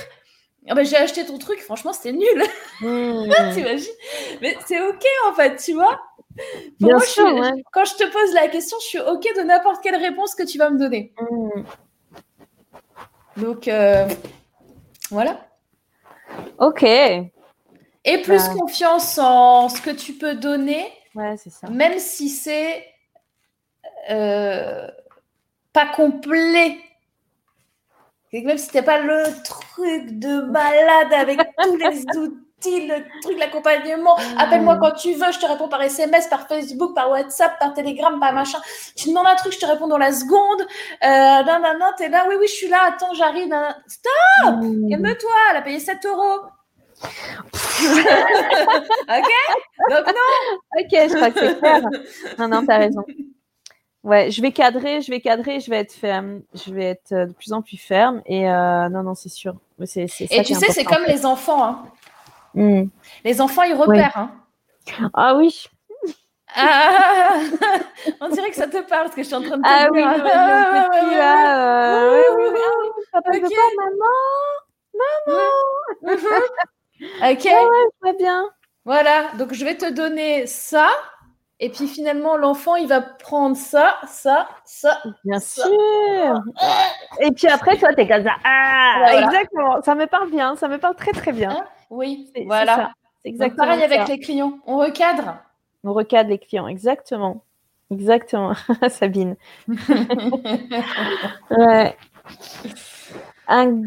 [0.66, 2.42] Ah ben, J'ai acheté ton truc, franchement, c'était nul.
[2.80, 3.30] Hmm.
[3.54, 3.86] T'imagines?
[4.42, 5.98] Mais c'est OK, en fait, tu vois?
[6.78, 7.62] Pour Bien moi, je sûr, suis- ouais.
[7.72, 10.58] quand je te pose la question, je suis OK de n'importe quelle réponse que tu
[10.58, 11.12] vas me donner.
[11.18, 11.62] Hmm.
[13.36, 14.06] Donc, euh,
[15.10, 15.46] voilà.
[16.58, 16.82] Ok.
[16.82, 18.54] Et plus Bah.
[18.58, 21.68] confiance en ce que tu peux donner, Ouais, c'est ça.
[21.68, 22.84] même si c'est
[24.10, 24.86] euh,
[25.72, 26.76] pas complet.
[28.32, 33.38] Et même si c'était pas le truc de malade avec tous les outils, le truc,
[33.38, 34.16] l'accompagnement.
[34.36, 38.18] Appelle-moi quand tu veux, je te réponds par SMS, par Facebook, par WhatsApp, par Telegram,
[38.18, 38.58] par machin.
[38.96, 40.62] Tu demandes un truc, je te réponds dans la seconde.
[41.04, 43.46] Euh, non, non, non, t'es là, oui, oui, je suis là, attends, j'arrive.
[43.48, 43.74] nan, nan.
[43.86, 44.88] Stop, Hmm.
[44.90, 46.40] calme-toi, elle a payé 7 euros.
[49.08, 49.30] ok?
[49.90, 51.80] Donc non, Ok, je crois que c'est clair.
[52.38, 53.04] Non, non, t'as raison.
[54.08, 57.26] Ouais, je vais cadrer, je vais cadrer, je vais être ferme, je vais être euh,
[57.26, 58.22] de plus en plus ferme.
[58.24, 59.54] Et euh, non, non, c'est sûr.
[59.78, 61.62] Mais C'est, c'est ça Et tu est sais, c'est comme les enfants.
[61.62, 61.84] hein.
[62.54, 62.84] Hmm.
[63.24, 64.16] Les enfants, ils repèrent.
[64.16, 64.30] hein.
[65.12, 65.66] Ah oui.
[66.56, 67.34] Ah,
[68.22, 69.88] on dirait que ça te parle, ce que je suis en train de te Ah
[69.92, 70.10] oui, dire.
[70.16, 73.30] le Ah, ouais, petit, ouais, là, euh, ouais, ouais, ouais, ouais, ouais, ah oui, papa
[73.34, 73.52] veut Ok.
[73.54, 75.36] pas, maman.
[77.20, 77.32] ouais.
[77.34, 77.48] Ok,
[78.00, 78.48] Très bien.
[78.86, 79.30] voilà.
[79.38, 80.88] Donc, je vais te donner ça.
[81.60, 84.98] Et puis, finalement, l'enfant, il va prendre ça, ça, ça.
[85.24, 85.64] Bien Ça.
[85.64, 86.42] sûr.
[87.20, 88.34] Et puis après, toi, t'es comme ça.
[88.44, 89.24] Ah, Voilà.
[89.26, 89.82] exactement.
[89.82, 90.54] Ça me parle bien.
[90.56, 91.50] Ça me parle très, très bien.
[91.50, 92.92] Hein Oui, c'est voilà.
[93.24, 94.06] C'est Donc, exactement pareil avec ça.
[94.06, 94.58] les clients.
[94.66, 95.36] On recadre.
[95.82, 96.68] On recadre les clients.
[96.68, 97.42] Exactement.
[97.90, 98.52] Exactement.
[98.88, 99.34] Sabine.
[101.50, 101.96] Ouais.
[103.48, 103.82] Un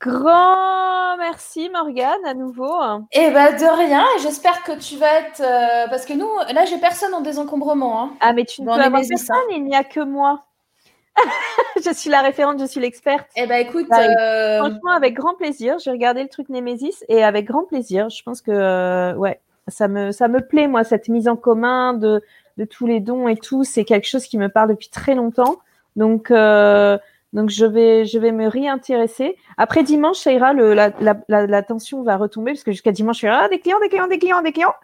[0.00, 2.72] grand merci, Morgane, à nouveau.
[3.12, 4.04] Eh ben, de rien.
[4.16, 5.40] Et j'espère que tu vas être.
[5.40, 8.02] euh, Parce que nous, là, j'ai personne en désencombrement.
[8.02, 8.10] hein.
[8.20, 10.40] Ah, mais tu ne peux avoir personne, il n'y a que moi.
[11.84, 13.26] je suis la référente, je suis l'experte.
[13.36, 13.86] Eh ben, écoute.
[13.90, 15.78] Bah, euh, Franchement, avec grand plaisir.
[15.78, 18.08] J'ai regardé le truc Nemesis et avec grand plaisir.
[18.08, 21.92] Je pense que, euh, ouais, ça me, ça me plaît, moi, cette mise en commun
[21.94, 22.22] de,
[22.56, 23.64] de tous les dons et tout.
[23.64, 25.56] C'est quelque chose qui me parle depuis très longtemps.
[25.96, 26.30] Donc,
[27.32, 29.36] donc je vais, je vais me réintéresser.
[29.56, 32.92] Après dimanche, ça ira, le, la, la, la, la tension va retomber parce que jusqu'à
[32.92, 34.74] dimanche, je suis ah, des clients, des clients, des clients, des clients.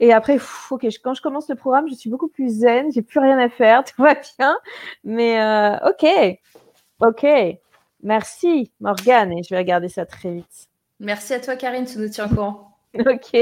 [0.00, 2.92] Et après, pff, ok, je- quand je commence le programme, je suis beaucoup plus zen,
[2.92, 4.56] j'ai plus rien à faire, tout va bien.
[5.04, 6.38] Mais euh, ok,
[7.00, 7.26] ok.
[8.02, 10.68] Merci, Morgane, et je vais regarder ça très vite.
[11.00, 11.84] Merci à toi, Karine.
[11.84, 12.64] Tu nous tiens au courant.
[12.98, 13.36] Ok,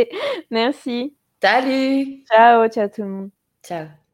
[0.51, 1.15] merci.
[1.43, 2.25] Salut.
[2.27, 3.31] Ciao, ciao tout le monde.
[3.63, 4.06] Ciao.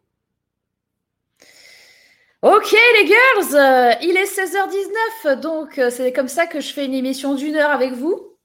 [2.43, 6.85] Ok les girls, euh, il est 16h19, donc euh, c'est comme ça que je fais
[6.85, 8.37] une émission d'une heure avec vous.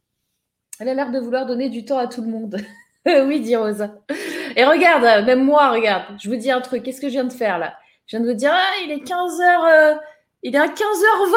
[0.80, 2.58] Elle a l'air de vouloir donner du temps à tout le monde.
[3.06, 3.96] oui, dit Rosa.
[4.56, 7.24] Et regarde, euh, même moi, regarde, je vous dis un truc, qu'est-ce que je viens
[7.24, 7.74] de faire là?
[8.06, 10.00] Je viens de vous dire, ah, il est 15h,
[10.44, 11.36] il est à 15h20,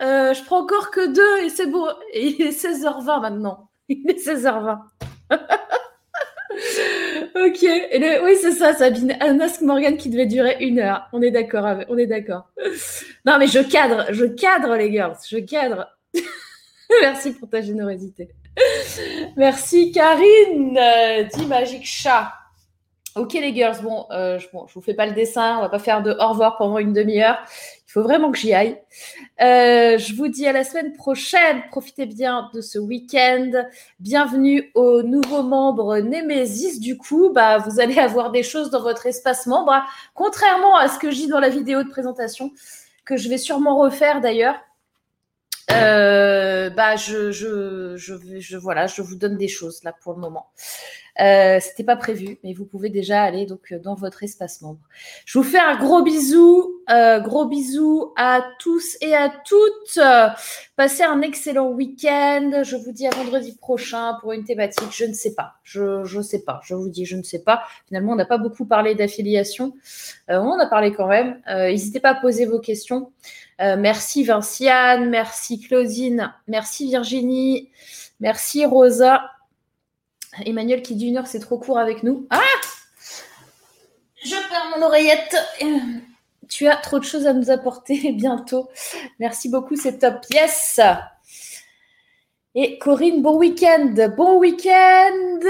[0.00, 1.68] euh, je prends encore que deux et c'est.
[2.12, 3.68] Et il est 16h20 maintenant.
[3.88, 4.78] Il est 16h20.
[7.34, 9.16] Ok, et le- oui, c'est ça, Sabine.
[9.20, 11.08] Un Ask Morgan qui devait durer une heure.
[11.12, 12.48] On est d'accord, on est d'accord.
[13.26, 15.86] Non, mais je cadre, je cadre, les girls, je cadre.
[17.02, 18.28] Merci pour ta générosité.
[19.36, 22.32] Merci, Karine, euh, dit Magic Chat.
[23.16, 25.68] Ok les girls, bon, euh, je, bon, je vous fais pas le dessin, on va
[25.68, 27.38] pas faire de au revoir pendant une demi-heure.
[27.88, 28.80] Il faut vraiment que j'y aille.
[29.42, 31.62] Euh, je vous dis à la semaine prochaine.
[31.70, 33.50] Profitez bien de ce week-end.
[33.98, 36.78] Bienvenue aux nouveaux membres Nemesis.
[36.78, 39.84] Du coup, bah, vous allez avoir des choses dans votre espace membre, hein.
[40.14, 42.52] contrairement à ce que dis dans la vidéo de présentation,
[43.04, 44.54] que je vais sûrement refaire d'ailleurs.
[45.72, 50.50] Euh, bah, je, je, je, voilà, je vous donne des choses là pour le moment.
[51.20, 54.80] Euh, C'était pas prévu, mais vous pouvez déjà aller donc euh, dans votre espace membre.
[55.26, 59.98] Je vous fais un gros bisou, euh, gros bisou à tous et à toutes.
[60.76, 62.62] Passez un excellent week-end.
[62.64, 64.88] Je vous dis à vendredi prochain pour une thématique.
[64.92, 65.54] Je ne sais pas.
[65.62, 66.60] Je je sais pas.
[66.64, 67.62] Je vous dis je ne sais pas.
[67.86, 69.74] Finalement, on n'a pas beaucoup parlé d'affiliation.
[70.28, 71.40] On a parlé quand même.
[71.46, 73.12] N'hésitez pas à poser vos questions.
[73.58, 77.70] merci Vinciane, merci Claudine, merci Virginie,
[78.20, 79.22] merci Rosa.
[80.44, 82.26] Emmanuel qui dit une heure, c'est trop court avec nous.
[82.30, 82.40] Ah
[84.22, 85.36] Je perds mon oreillette.
[86.48, 88.68] Tu as trop de choses à nous apporter bientôt.
[89.18, 90.24] Merci beaucoup, c'est top.
[90.32, 90.80] Yes
[92.54, 93.94] Et Corinne, bon week-end.
[94.16, 95.40] Bon week-end.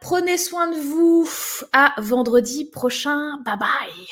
[0.00, 1.28] Prenez soin de vous.
[1.72, 3.38] À vendredi prochain.
[3.44, 4.06] Bye bye.